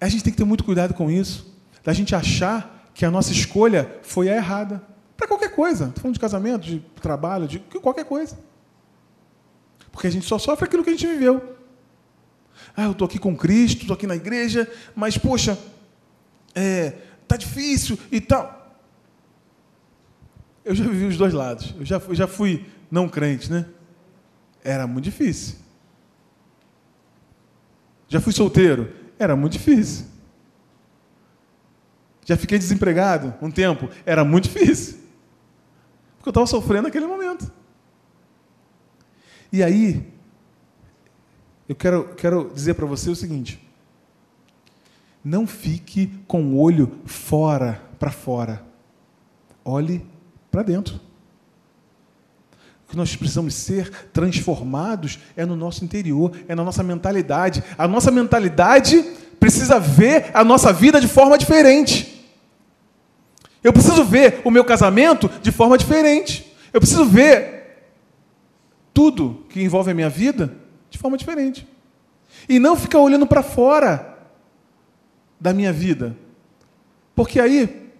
A 0.00 0.08
gente 0.08 0.24
tem 0.24 0.32
que 0.32 0.38
ter 0.38 0.44
muito 0.44 0.64
cuidado 0.64 0.94
com 0.94 1.10
isso, 1.10 1.54
da 1.84 1.92
gente 1.92 2.14
achar 2.14 2.88
que 2.94 3.04
a 3.04 3.10
nossa 3.10 3.30
escolha 3.32 4.00
foi 4.02 4.30
a 4.30 4.36
errada. 4.36 4.91
Para 5.22 5.28
qualquer 5.28 5.54
coisa. 5.54 5.84
Estou 5.84 6.02
falando 6.02 6.14
de 6.14 6.20
casamento, 6.20 6.62
de 6.62 6.80
trabalho, 7.00 7.46
de 7.46 7.60
qualquer 7.60 8.04
coisa. 8.04 8.36
Porque 9.92 10.08
a 10.08 10.10
gente 10.10 10.26
só 10.26 10.36
sofre 10.36 10.64
aquilo 10.64 10.82
que 10.82 10.90
a 10.90 10.92
gente 10.92 11.06
viveu. 11.06 11.56
Ah, 12.76 12.84
eu 12.84 12.90
estou 12.90 13.06
aqui 13.06 13.20
com 13.20 13.36
Cristo, 13.36 13.82
estou 13.82 13.94
aqui 13.94 14.04
na 14.04 14.16
igreja, 14.16 14.68
mas, 14.96 15.16
poxa, 15.16 15.56
é, 16.56 16.94
tá 17.28 17.36
difícil 17.36 17.96
e 18.10 18.20
tal. 18.20 18.80
Eu 20.64 20.74
já 20.74 20.82
vivi 20.82 21.04
os 21.04 21.16
dois 21.16 21.32
lados. 21.32 21.72
Eu 21.78 21.84
já, 21.84 21.98
eu 21.98 22.14
já 22.16 22.26
fui 22.26 22.66
não 22.90 23.08
crente, 23.08 23.48
né? 23.48 23.66
Era 24.64 24.88
muito 24.88 25.04
difícil. 25.04 25.54
Já 28.08 28.20
fui 28.20 28.32
solteiro? 28.32 28.92
Era 29.20 29.36
muito 29.36 29.52
difícil. 29.52 30.04
Já 32.24 32.36
fiquei 32.36 32.58
desempregado 32.58 33.32
um 33.40 33.52
tempo? 33.52 33.88
Era 34.04 34.24
muito 34.24 34.48
difícil. 34.48 35.01
Porque 36.22 36.28
eu 36.28 36.30
estava 36.30 36.46
sofrendo 36.46 36.84
naquele 36.84 37.04
momento. 37.04 37.50
E 39.52 39.60
aí, 39.60 40.06
eu 41.68 41.74
quero, 41.74 42.14
quero 42.14 42.52
dizer 42.54 42.74
para 42.74 42.86
você 42.86 43.10
o 43.10 43.16
seguinte: 43.16 43.60
não 45.24 45.48
fique 45.48 46.12
com 46.28 46.44
o 46.44 46.60
olho 46.60 46.92
fora 47.04 47.82
para 47.98 48.12
fora. 48.12 48.64
Olhe 49.64 50.06
para 50.48 50.62
dentro. 50.62 51.00
O 52.86 52.90
que 52.92 52.96
nós 52.96 53.16
precisamos 53.16 53.54
ser 53.54 53.90
transformados 54.12 55.18
é 55.36 55.44
no 55.44 55.56
nosso 55.56 55.84
interior, 55.84 56.36
é 56.46 56.54
na 56.54 56.62
nossa 56.62 56.84
mentalidade. 56.84 57.64
A 57.76 57.88
nossa 57.88 58.12
mentalidade 58.12 59.02
precisa 59.40 59.80
ver 59.80 60.30
a 60.32 60.44
nossa 60.44 60.72
vida 60.72 61.00
de 61.00 61.08
forma 61.08 61.36
diferente. 61.36 62.11
Eu 63.62 63.72
preciso 63.72 64.04
ver 64.04 64.42
o 64.44 64.50
meu 64.50 64.64
casamento 64.64 65.28
de 65.40 65.52
forma 65.52 65.78
diferente. 65.78 66.54
Eu 66.72 66.80
preciso 66.80 67.04
ver 67.04 67.92
tudo 68.92 69.44
que 69.48 69.62
envolve 69.62 69.90
a 69.90 69.94
minha 69.94 70.10
vida 70.10 70.56
de 70.90 70.98
forma 70.98 71.16
diferente. 71.16 71.66
E 72.48 72.58
não 72.58 72.76
ficar 72.76 72.98
olhando 72.98 73.26
para 73.26 73.42
fora 73.42 74.18
da 75.40 75.52
minha 75.52 75.72
vida. 75.72 76.16
Porque 77.14 77.40
aí 77.40 77.92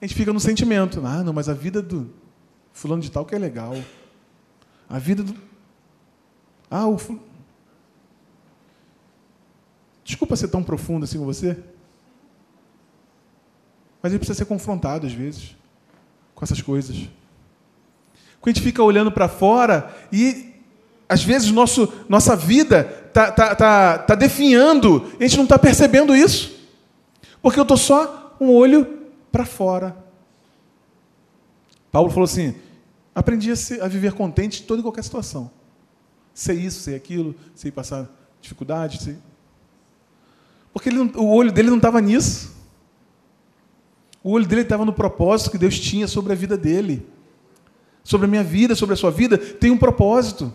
a 0.00 0.04
gente 0.04 0.14
fica 0.14 0.32
no 0.32 0.40
sentimento. 0.40 1.00
Ah, 1.04 1.22
não, 1.22 1.32
mas 1.32 1.48
a 1.48 1.54
vida 1.54 1.82
do 1.82 2.10
fulano 2.72 3.02
de 3.02 3.10
tal 3.10 3.24
que 3.24 3.34
é 3.34 3.38
legal. 3.38 3.74
A 4.88 4.98
vida 4.98 5.22
do. 5.22 5.34
Ah, 6.70 6.86
o. 6.86 6.98
Desculpa 10.04 10.36
ser 10.36 10.48
tão 10.48 10.62
profundo 10.62 11.04
assim 11.04 11.18
com 11.18 11.24
você. 11.24 11.58
Mas 14.06 14.12
ele 14.12 14.20
precisa 14.20 14.38
ser 14.38 14.44
confrontado 14.44 15.04
às 15.04 15.12
vezes 15.12 15.56
com 16.32 16.44
essas 16.44 16.62
coisas. 16.62 16.96
Quando 18.40 18.54
a 18.54 18.56
gente 18.56 18.62
fica 18.62 18.80
olhando 18.80 19.10
para 19.10 19.26
fora 19.26 19.92
e 20.12 20.54
às 21.08 21.24
vezes 21.24 21.50
nosso, 21.50 21.92
nossa 22.08 22.36
vida 22.36 22.88
está 23.08 23.32
tá, 23.32 23.54
tá, 23.56 23.98
tá 23.98 24.14
definhando, 24.14 25.12
a 25.18 25.24
gente 25.24 25.36
não 25.36 25.42
está 25.42 25.58
percebendo 25.58 26.14
isso. 26.14 26.56
Porque 27.42 27.58
eu 27.58 27.64
estou 27.64 27.76
só 27.76 28.36
um 28.40 28.52
olho 28.52 28.86
para 29.32 29.44
fora. 29.44 29.96
Paulo 31.90 32.10
falou 32.10 32.26
assim: 32.26 32.54
aprendi 33.12 33.50
a, 33.50 33.56
ser, 33.56 33.82
a, 33.82 33.88
viver 33.88 34.12
contente 34.12 34.62
em 34.62 34.66
toda 34.66 34.78
e 34.78 34.82
qualquer 34.84 35.02
situação. 35.02 35.50
Sei 36.32 36.60
isso, 36.60 36.78
sei 36.78 36.94
aquilo, 36.94 37.34
sei 37.56 37.72
passar 37.72 38.08
dificuldade, 38.40 39.02
sei. 39.02 39.18
Porque 40.72 40.90
não, 40.90 41.10
o 41.16 41.34
olho 41.34 41.50
dele 41.50 41.70
não 41.70 41.78
estava 41.78 42.00
nisso. 42.00 42.54
O 44.26 44.32
olho 44.32 44.44
dele 44.44 44.62
estava 44.62 44.84
no 44.84 44.92
propósito 44.92 45.52
que 45.52 45.56
Deus 45.56 45.78
tinha 45.78 46.08
sobre 46.08 46.32
a 46.32 46.34
vida 46.34 46.58
dele. 46.58 47.06
Sobre 48.02 48.26
a 48.26 48.28
minha 48.28 48.42
vida, 48.42 48.74
sobre 48.74 48.94
a 48.94 48.96
sua 48.96 49.12
vida, 49.12 49.38
tem 49.38 49.70
um 49.70 49.78
propósito. 49.78 50.52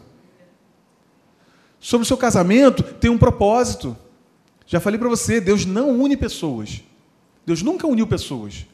Sobre 1.79 2.03
o 2.03 2.05
seu 2.05 2.17
casamento, 2.17 2.83
tem 2.83 3.09
um 3.09 3.17
propósito. 3.17 3.95
Já 4.67 4.81
falei 4.81 4.99
para 4.99 5.07
você, 5.07 5.39
Deus 5.39 5.65
não 5.65 6.01
une 6.01 6.17
pessoas. 6.17 6.83
Deus 7.45 7.61
nunca 7.61 7.87
uniu 7.87 8.05
pessoas. 8.05 8.65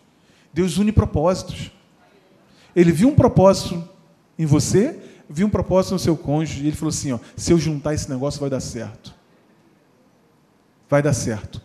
Deus 0.51 0.79
une 0.79 0.91
propósitos. 0.91 1.71
Ele 2.75 2.91
viu 2.91 3.09
um 3.09 3.15
propósito 3.15 3.87
em 4.35 4.47
você, 4.47 4.99
vi 5.29 5.43
um 5.43 5.49
propósito 5.49 5.91
no 5.91 5.99
seu 5.99 6.17
cônjuge, 6.17 6.63
e 6.63 6.67
ele 6.69 6.75
falou 6.75 6.89
assim: 6.89 7.11
ó, 7.11 7.19
se 7.35 7.51
eu 7.51 7.59
juntar 7.59 7.93
esse 7.93 8.09
negócio, 8.09 8.39
vai 8.39 8.49
dar 8.49 8.61
certo. 8.61 9.13
Vai 10.89 11.03
dar 11.03 11.13
certo. 11.13 11.61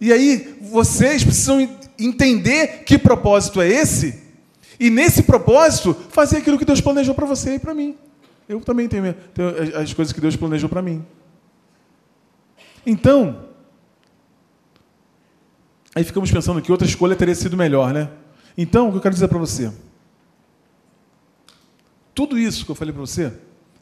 E 0.00 0.12
aí, 0.12 0.58
vocês 0.60 1.22
precisam 1.22 1.83
entender 1.98 2.84
que 2.84 2.98
propósito 2.98 3.60
é 3.60 3.68
esse, 3.68 4.22
e 4.78 4.90
nesse 4.90 5.22
propósito, 5.22 5.94
fazer 6.10 6.38
aquilo 6.38 6.58
que 6.58 6.64
Deus 6.64 6.80
planejou 6.80 7.14
para 7.14 7.26
você 7.26 7.54
e 7.54 7.58
para 7.58 7.74
mim. 7.74 7.96
Eu 8.48 8.60
também 8.60 8.88
tenho, 8.88 9.14
tenho 9.32 9.78
as 9.78 9.92
coisas 9.94 10.12
que 10.12 10.20
Deus 10.20 10.36
planejou 10.36 10.68
para 10.68 10.82
mim. 10.82 11.04
Então, 12.84 13.48
aí 15.94 16.04
ficamos 16.04 16.30
pensando 16.30 16.60
que 16.60 16.70
outra 16.70 16.86
escolha 16.86 17.16
teria 17.16 17.34
sido 17.34 17.56
melhor, 17.56 17.94
né? 17.94 18.10
Então, 18.56 18.88
o 18.88 18.90
que 18.90 18.98
eu 18.98 19.02
quero 19.02 19.14
dizer 19.14 19.28
para 19.28 19.38
você? 19.38 19.72
Tudo 22.14 22.38
isso 22.38 22.64
que 22.64 22.70
eu 22.70 22.74
falei 22.74 22.92
para 22.92 23.00
você, 23.00 23.32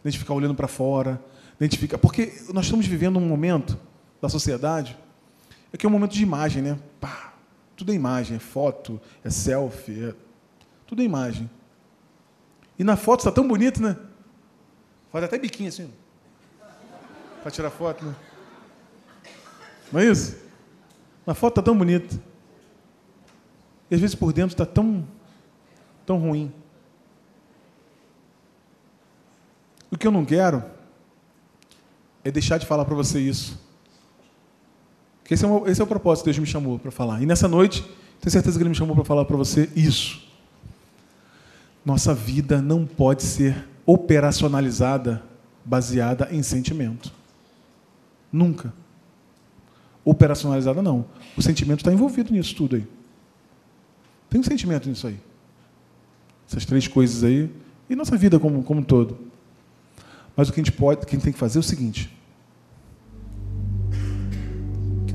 a 0.04 0.08
gente 0.08 0.18
ficar 0.18 0.34
olhando 0.34 0.54
para 0.54 0.68
fora, 0.68 1.22
a 1.58 1.64
gente 1.64 1.78
fica, 1.78 1.98
porque 1.98 2.32
nós 2.52 2.66
estamos 2.66 2.86
vivendo 2.86 3.18
um 3.18 3.26
momento 3.26 3.78
da 4.20 4.28
sociedade 4.28 4.96
é 5.72 5.76
que 5.76 5.86
é 5.86 5.88
um 5.88 5.92
momento 5.92 6.12
de 6.12 6.22
imagem, 6.22 6.62
né? 6.62 6.78
Pá, 7.00 7.31
tudo 7.82 7.90
é 7.90 7.96
imagem, 7.96 8.36
é 8.36 8.38
foto, 8.38 9.00
é 9.24 9.28
selfie, 9.28 10.04
é... 10.04 10.14
tudo 10.86 11.02
é 11.02 11.04
imagem. 11.04 11.50
E 12.78 12.84
na 12.84 12.96
foto 12.96 13.20
está 13.20 13.32
tão 13.32 13.46
bonito, 13.46 13.82
né? 13.82 13.96
Faz 15.10 15.24
até 15.24 15.36
biquinho 15.36 15.68
assim. 15.68 15.92
Para 17.42 17.50
tirar 17.50 17.70
foto, 17.70 18.04
né? 18.04 18.14
Não 19.90 20.00
é 20.00 20.06
isso? 20.06 20.36
Na 21.26 21.34
foto 21.34 21.54
está 21.54 21.62
tão 21.62 21.76
bonito. 21.76 22.20
E 23.90 23.96
às 23.96 24.00
vezes 24.00 24.14
por 24.14 24.32
dentro 24.32 24.54
está 24.54 24.64
tão, 24.64 25.04
tão 26.06 26.18
ruim. 26.18 26.54
O 29.90 29.98
que 29.98 30.06
eu 30.06 30.12
não 30.12 30.24
quero 30.24 30.62
é 32.22 32.30
deixar 32.30 32.58
de 32.58 32.66
falar 32.66 32.84
para 32.84 32.94
você 32.94 33.18
isso. 33.18 33.60
Porque 35.22 35.34
esse 35.34 35.44
é, 35.44 35.48
o, 35.48 35.66
esse 35.66 35.80
é 35.80 35.84
o 35.84 35.86
propósito 35.86 36.24
que 36.24 36.30
Deus 36.30 36.38
me 36.38 36.46
chamou 36.46 36.78
para 36.78 36.90
falar. 36.90 37.22
E 37.22 37.26
nessa 37.26 37.48
noite, 37.48 37.82
tenho 38.20 38.30
certeza 38.30 38.58
que 38.58 38.62
Ele 38.62 38.70
me 38.70 38.74
chamou 38.74 38.94
para 38.94 39.04
falar 39.04 39.24
para 39.24 39.36
você 39.36 39.70
isso. 39.74 40.22
Nossa 41.84 42.14
vida 42.14 42.60
não 42.60 42.86
pode 42.86 43.22
ser 43.22 43.68
operacionalizada 43.84 45.22
baseada 45.64 46.28
em 46.30 46.42
sentimento. 46.42 47.12
Nunca. 48.32 48.72
Operacionalizada 50.04 50.82
não. 50.82 51.04
O 51.36 51.42
sentimento 51.42 51.80
está 51.80 51.92
envolvido 51.92 52.32
nisso 52.32 52.54
tudo 52.54 52.76
aí. 52.76 52.86
Tem 54.28 54.40
um 54.40 54.44
sentimento 54.44 54.88
nisso 54.88 55.06
aí. 55.06 55.18
Essas 56.48 56.64
três 56.64 56.88
coisas 56.88 57.22
aí. 57.22 57.50
E 57.88 57.94
nossa 57.94 58.16
vida 58.16 58.38
como, 58.38 58.62
como 58.62 58.80
um 58.80 58.84
todo. 58.84 59.18
Mas 60.36 60.48
o 60.48 60.52
que 60.52 60.60
a 60.60 60.64
gente 60.64 60.72
pode, 60.72 61.02
o 61.02 61.06
que 61.06 61.14
a 61.14 61.18
gente 61.18 61.24
tem 61.24 61.32
que 61.32 61.38
fazer 61.38 61.58
é 61.58 61.60
o 61.60 61.62
seguinte. 61.62 62.10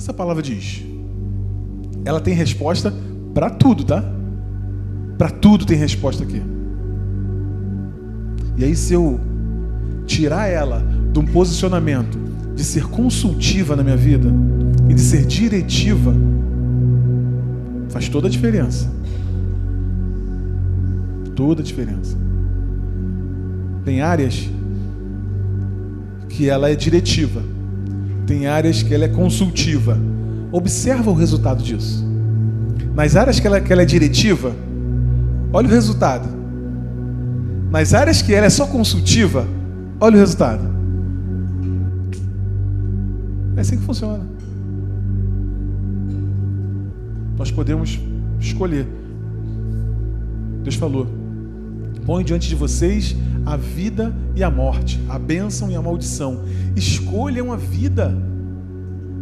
Essa 0.08 0.14
palavra 0.14 0.42
diz? 0.42 0.86
Ela 2.06 2.22
tem 2.22 2.34
resposta 2.34 2.94
para 3.34 3.50
tudo, 3.50 3.84
tá? 3.84 4.02
Para 5.18 5.30
tudo 5.30 5.66
tem 5.66 5.78
resposta 5.78 6.24
aqui. 6.24 6.42
E 8.56 8.64
aí, 8.64 8.74
se 8.74 8.94
eu 8.94 9.20
tirar 10.06 10.48
ela 10.48 10.82
de 11.12 11.20
um 11.20 11.26
posicionamento 11.26 12.18
de 12.56 12.64
ser 12.64 12.86
consultiva 12.86 13.76
na 13.76 13.84
minha 13.84 13.98
vida 13.98 14.30
e 14.88 14.94
de 14.94 15.02
ser 15.02 15.26
diretiva, 15.26 16.16
faz 17.90 18.08
toda 18.08 18.28
a 18.28 18.32
diferença. 18.32 18.90
Toda 21.36 21.62
a 21.62 21.66
diferença. 21.66 22.18
Tem 23.84 24.02
áreas 24.02 24.50
que 26.30 26.50
ela 26.50 26.70
é 26.70 26.76
diretiva, 26.76 27.57
tem 28.28 28.46
áreas 28.46 28.84
que 28.84 28.94
ela 28.94 29.06
é 29.06 29.08
consultiva. 29.08 29.98
Observa 30.52 31.10
o 31.10 31.14
resultado 31.14 31.64
disso. 31.64 32.06
Nas 32.94 33.16
áreas 33.16 33.40
que 33.40 33.48
ela, 33.48 33.62
que 33.62 33.72
ela 33.72 33.82
é 33.82 33.86
diretiva, 33.86 34.54
olha 35.52 35.68
o 35.68 35.72
resultado. 35.72 36.28
Nas 37.72 37.94
áreas 37.94 38.22
que 38.22 38.34
ela 38.34 38.46
é 38.46 38.50
só 38.50 38.68
consultiva, 38.68 39.48
olha 40.00 40.18
o 40.18 40.20
resultado. 40.20 40.68
É 43.56 43.62
assim 43.62 43.78
que 43.78 43.84
funciona. 43.84 44.24
Nós 47.38 47.50
podemos 47.50 48.00
escolher. 48.40 48.88
Deus 50.64 50.76
falou: 50.76 51.08
põe 52.06 52.24
diante 52.24 52.50
de 52.50 52.56
vocês 52.56 53.16
a 53.48 53.56
vida 53.56 54.14
e 54.36 54.44
a 54.44 54.52
morte, 54.52 55.00
a 55.08 55.18
bênção 55.18 55.72
e 55.72 55.76
a 55.76 55.82
maldição. 55.82 56.44
Escolham 56.76 57.54
a 57.54 57.56
vida. 57.56 58.14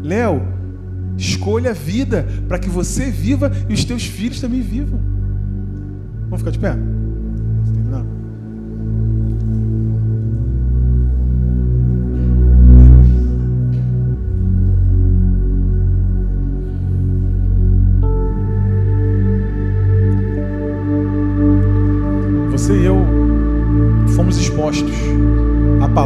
Léo, 0.02 0.42
escolha 1.16 1.70
a 1.70 1.74
vida 1.74 2.26
para 2.48 2.58
que 2.58 2.68
você 2.68 3.12
viva 3.12 3.52
e 3.70 3.74
os 3.74 3.86
teus 3.86 4.04
filhos 4.04 4.42
também 4.42 4.62
vivam. 4.62 5.00
Vamos 6.24 6.40
ficar 6.40 6.52
de 6.52 6.60
pé? 6.60 6.76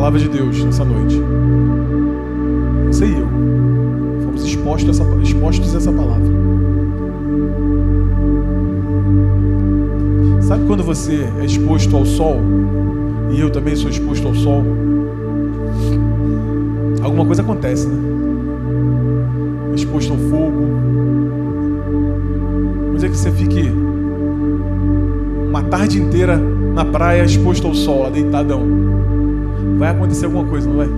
Palavra 0.10 0.28
de 0.28 0.30
Deus 0.30 0.64
nessa 0.64 0.84
noite. 0.84 1.22
Você 2.88 3.06
e 3.06 3.14
eu 3.14 3.28
fomos 4.24 4.44
expostos 4.44 5.00
a 5.00 5.04
essa, 5.04 5.22
expostos 5.22 5.76
a 5.76 5.78
essa 5.78 5.92
palavra. 5.92 6.26
Sabe 10.42 10.66
quando 10.66 10.84
você 10.84 11.28
é 11.40 11.46
exposto 11.46 11.96
ao 11.96 12.08
sol 12.08 12.38
e 13.30 13.40
eu 13.40 13.52
também 13.52 13.76
sou 13.76 13.88
exposto 13.88 14.28
ao 14.28 14.34
sol? 14.34 14.66
Alguma 17.04 17.26
coisa 17.28 17.44
acontece, 17.44 17.88
né? 17.88 18.00
Exposto 19.76 20.14
ao 20.14 20.18
fogo. 20.18 20.64
Vamos 22.80 22.96
dizer 22.96 23.12
que 23.12 23.18
você 23.18 23.32
fique 23.32 23.72
uma 25.48 25.62
tarde 25.62 26.02
inteira 26.02 26.36
na 26.74 26.84
praia 26.84 27.24
exposto 27.24 27.68
ao 27.68 27.76
sol, 27.76 28.02
lá 28.04 28.10
deitadão. 28.10 29.19
Vai 29.80 29.90
acontecer 29.90 30.26
alguma 30.26 30.44
coisa, 30.44 30.70
não 30.70 30.76
vai? 30.76 30.90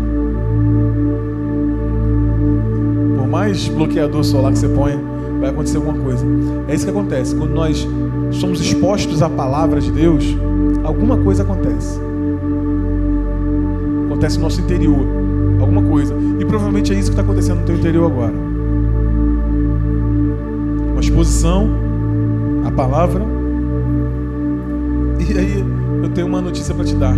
Por 3.18 3.28
mais 3.28 3.68
bloqueador 3.68 4.24
solar 4.24 4.52
que 4.52 4.58
você 4.58 4.68
ponha, 4.68 5.00
vai 5.40 5.52
acontecer 5.52 5.78
alguma 5.78 5.98
coisa. 5.98 6.26
É 6.68 6.74
isso 6.74 6.84
que 6.86 6.90
acontece. 6.90 7.36
Quando 7.36 7.54
nós 7.54 7.88
somos 8.32 8.60
expostos 8.60 9.22
à 9.22 9.30
palavra 9.30 9.80
de 9.80 9.92
Deus, 9.92 10.26
alguma 10.84 11.16
coisa 11.18 11.44
acontece. 11.44 12.02
Acontece 14.08 14.38
no 14.38 14.44
nosso 14.44 14.60
interior. 14.60 15.06
Alguma 15.60 15.84
coisa. 15.84 16.16
E 16.40 16.46
provavelmente 16.46 16.92
é 16.92 16.96
isso 16.96 17.12
que 17.12 17.14
está 17.14 17.22
acontecendo 17.22 17.60
no 17.60 17.66
teu 17.66 17.76
interior 17.76 18.12
agora. 18.12 18.34
Uma 20.92 21.00
exposição 21.00 21.70
à 22.66 22.72
palavra 22.72 23.24
e 25.32 25.38
aí 25.38 25.64
eu 26.04 26.10
tenho 26.10 26.28
uma 26.28 26.42
notícia 26.42 26.74
para 26.74 26.84
te 26.84 26.96
dar. 26.96 27.16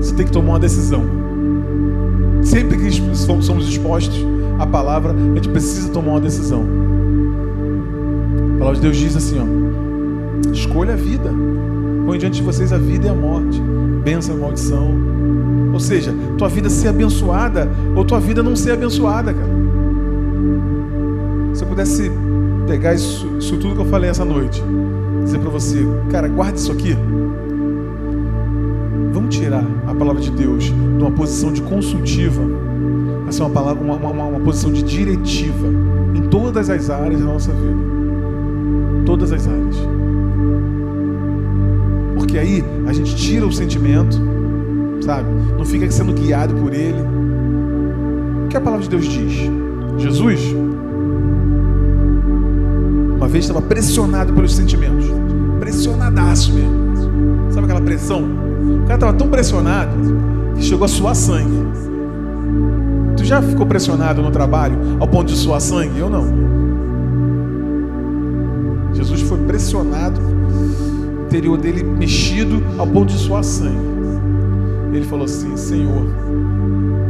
Você 0.00 0.14
tem 0.14 0.24
que 0.24 0.32
tomar 0.32 0.52
uma 0.52 0.58
decisão. 0.58 1.04
Sempre 2.42 2.78
que 2.78 2.90
somos 3.16 3.68
expostos 3.68 4.24
à 4.58 4.66
palavra, 4.66 5.12
a 5.12 5.34
gente 5.34 5.50
precisa 5.50 5.90
tomar 5.90 6.12
uma 6.12 6.20
decisão. 6.20 6.64
A 8.54 8.58
palavra 8.58 8.76
de 8.76 8.80
Deus 8.80 8.96
diz 8.96 9.14
assim, 9.14 9.38
ó: 9.38 10.50
Escolha 10.50 10.94
a 10.94 10.96
vida. 10.96 11.30
Põe 12.06 12.18
diante 12.18 12.40
de 12.40 12.42
vocês 12.42 12.72
a 12.72 12.78
vida 12.78 13.06
e 13.06 13.10
a 13.10 13.14
morte, 13.14 13.60
bênção 14.02 14.36
e 14.36 14.40
maldição. 14.40 14.90
Ou 15.72 15.78
seja, 15.78 16.14
tua 16.38 16.48
vida 16.48 16.70
ser 16.70 16.88
abençoada 16.88 17.70
ou 17.94 18.04
tua 18.04 18.18
vida 18.18 18.42
não 18.42 18.56
ser 18.56 18.72
abençoada, 18.72 19.34
cara. 19.34 19.50
Se 21.52 21.62
eu 21.62 21.68
pudesse 21.68 22.10
pegar 22.66 22.94
isso, 22.94 23.28
isso 23.38 23.56
tudo 23.58 23.74
que 23.74 23.80
eu 23.82 23.86
falei 23.86 24.08
essa 24.08 24.24
noite, 24.24 24.62
dizer 25.24 25.38
para 25.38 25.50
você, 25.50 25.86
cara, 26.10 26.26
guarde 26.26 26.58
isso 26.58 26.72
aqui 26.72 26.96
tirar 29.50 29.64
a 29.86 29.94
palavra 29.94 30.22
de 30.22 30.30
Deus 30.30 30.64
de 30.64 30.72
uma 30.72 31.10
posição 31.10 31.52
de 31.52 31.60
consultiva 31.62 32.40
a 33.26 33.32
ser 33.32 33.42
uma, 33.42 33.50
palavra, 33.50 33.82
uma, 33.82 33.96
uma, 33.96 34.24
uma 34.24 34.40
posição 34.40 34.72
de 34.72 34.82
diretiva 34.82 35.66
em 36.14 36.22
todas 36.28 36.70
as 36.70 36.88
áreas 36.88 37.20
da 37.20 37.26
nossa 37.26 37.52
vida. 37.52 37.90
Todas 39.04 39.32
as 39.32 39.48
áreas. 39.48 39.76
Porque 42.14 42.38
aí 42.38 42.64
a 42.86 42.92
gente 42.92 43.16
tira 43.16 43.44
o 43.44 43.52
sentimento, 43.52 44.16
sabe? 45.00 45.28
Não 45.58 45.64
fica 45.64 45.90
sendo 45.90 46.12
guiado 46.12 46.54
por 46.54 46.72
ele. 46.72 47.00
O 48.44 48.48
que 48.48 48.56
a 48.56 48.60
palavra 48.60 48.84
de 48.84 48.90
Deus 48.90 49.06
diz? 49.06 49.50
Jesus, 49.98 50.40
uma 53.16 53.28
vez 53.28 53.44
estava 53.44 53.60
pressionado 53.60 54.32
pelos 54.32 54.54
sentimentos, 54.54 55.06
pressionadaço 55.58 56.52
mesmo 56.52 56.80
Sabe 57.50 57.64
aquela 57.64 57.80
pressão? 57.80 58.49
O 58.60 58.82
cara 58.82 58.94
estava 58.94 59.12
tão 59.12 59.28
pressionado 59.28 59.96
que 60.56 60.62
chegou 60.62 60.84
a 60.84 60.88
suar 60.88 61.14
sangue. 61.14 61.66
Tu 63.16 63.24
já 63.24 63.40
ficou 63.42 63.66
pressionado 63.66 64.22
no 64.22 64.30
trabalho 64.30 64.76
ao 64.98 65.08
ponto 65.08 65.28
de 65.28 65.36
suar 65.36 65.60
sangue? 65.60 65.98
Eu 65.98 66.10
não. 66.10 66.26
Jesus 68.94 69.22
foi 69.22 69.38
pressionado, 69.38 70.20
o 70.20 71.22
interior 71.26 71.56
dele 71.56 71.82
mexido 71.82 72.62
ao 72.78 72.86
ponto 72.86 73.12
de 73.12 73.18
suar 73.18 73.44
sangue. 73.44 73.90
Ele 74.92 75.04
falou 75.04 75.24
assim: 75.24 75.56
Senhor, 75.56 76.06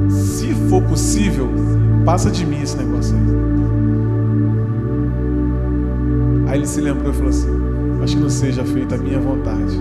se 0.09 0.55
for 0.69 0.83
possível, 0.83 1.49
passa 2.05 2.31
de 2.31 2.45
mim 2.47 2.63
esse 2.63 2.77
negócio 2.77 3.17
aí. 3.17 3.23
Aí 6.49 6.59
ele 6.59 6.67
se 6.67 6.81
lembrou 6.81 7.11
e 7.13 7.15
falou 7.15 7.31
assim: 7.31 7.49
Acho 8.03 8.17
que 8.17 8.23
não 8.23 8.31
seja 8.31 8.65
feita 8.65 8.95
a 8.97 8.99
minha 8.99 9.21
vontade, 9.21 9.79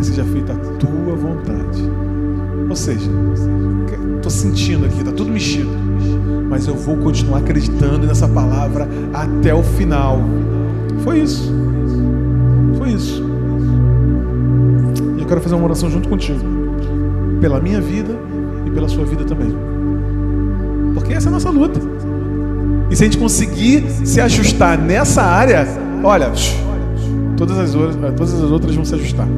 mas 0.00 0.06
seja 0.06 0.24
feita 0.24 0.54
a 0.54 0.56
tua 0.78 1.14
vontade. 1.14 1.82
Ou 2.70 2.74
seja, 2.74 3.10
estou 4.16 4.30
sentindo 4.30 4.86
aqui, 4.86 5.00
está 5.00 5.12
tudo 5.12 5.30
mexido, 5.30 5.68
mas 6.48 6.66
eu 6.66 6.74
vou 6.74 6.96
continuar 6.96 7.40
acreditando 7.40 8.06
nessa 8.06 8.26
palavra 8.26 8.88
até 9.12 9.54
o 9.54 9.62
final. 9.62 10.18
Foi 11.04 11.20
isso. 11.20 11.52
Foi 12.78 12.88
isso. 12.92 13.22
E 15.18 15.20
eu 15.20 15.26
quero 15.26 15.42
fazer 15.42 15.54
uma 15.54 15.64
oração 15.64 15.90
junto 15.90 16.08
contigo 16.08 16.40
pela 17.42 17.60
minha 17.60 17.80
vida 17.82 18.16
e 18.64 18.70
pela 18.70 18.88
sua 18.88 19.04
vida 19.04 19.24
também. 19.24 19.54
Porque 20.94 21.12
essa 21.12 21.28
é 21.28 21.28
a 21.28 21.32
nossa 21.32 21.50
luta. 21.50 21.78
E 22.90 22.96
se 22.96 23.02
a 23.02 23.04
gente 23.04 23.18
conseguir 23.18 23.84
se 24.06 24.18
ajustar 24.18 24.78
nessa 24.78 25.20
área, 25.20 25.66
olha, 26.02 26.32
todas 27.36 27.58
as, 27.58 27.72
todas 28.16 28.32
as 28.32 28.50
outras 28.50 28.74
vão 28.74 28.84
se 28.84 28.94
ajustar. 28.94 29.28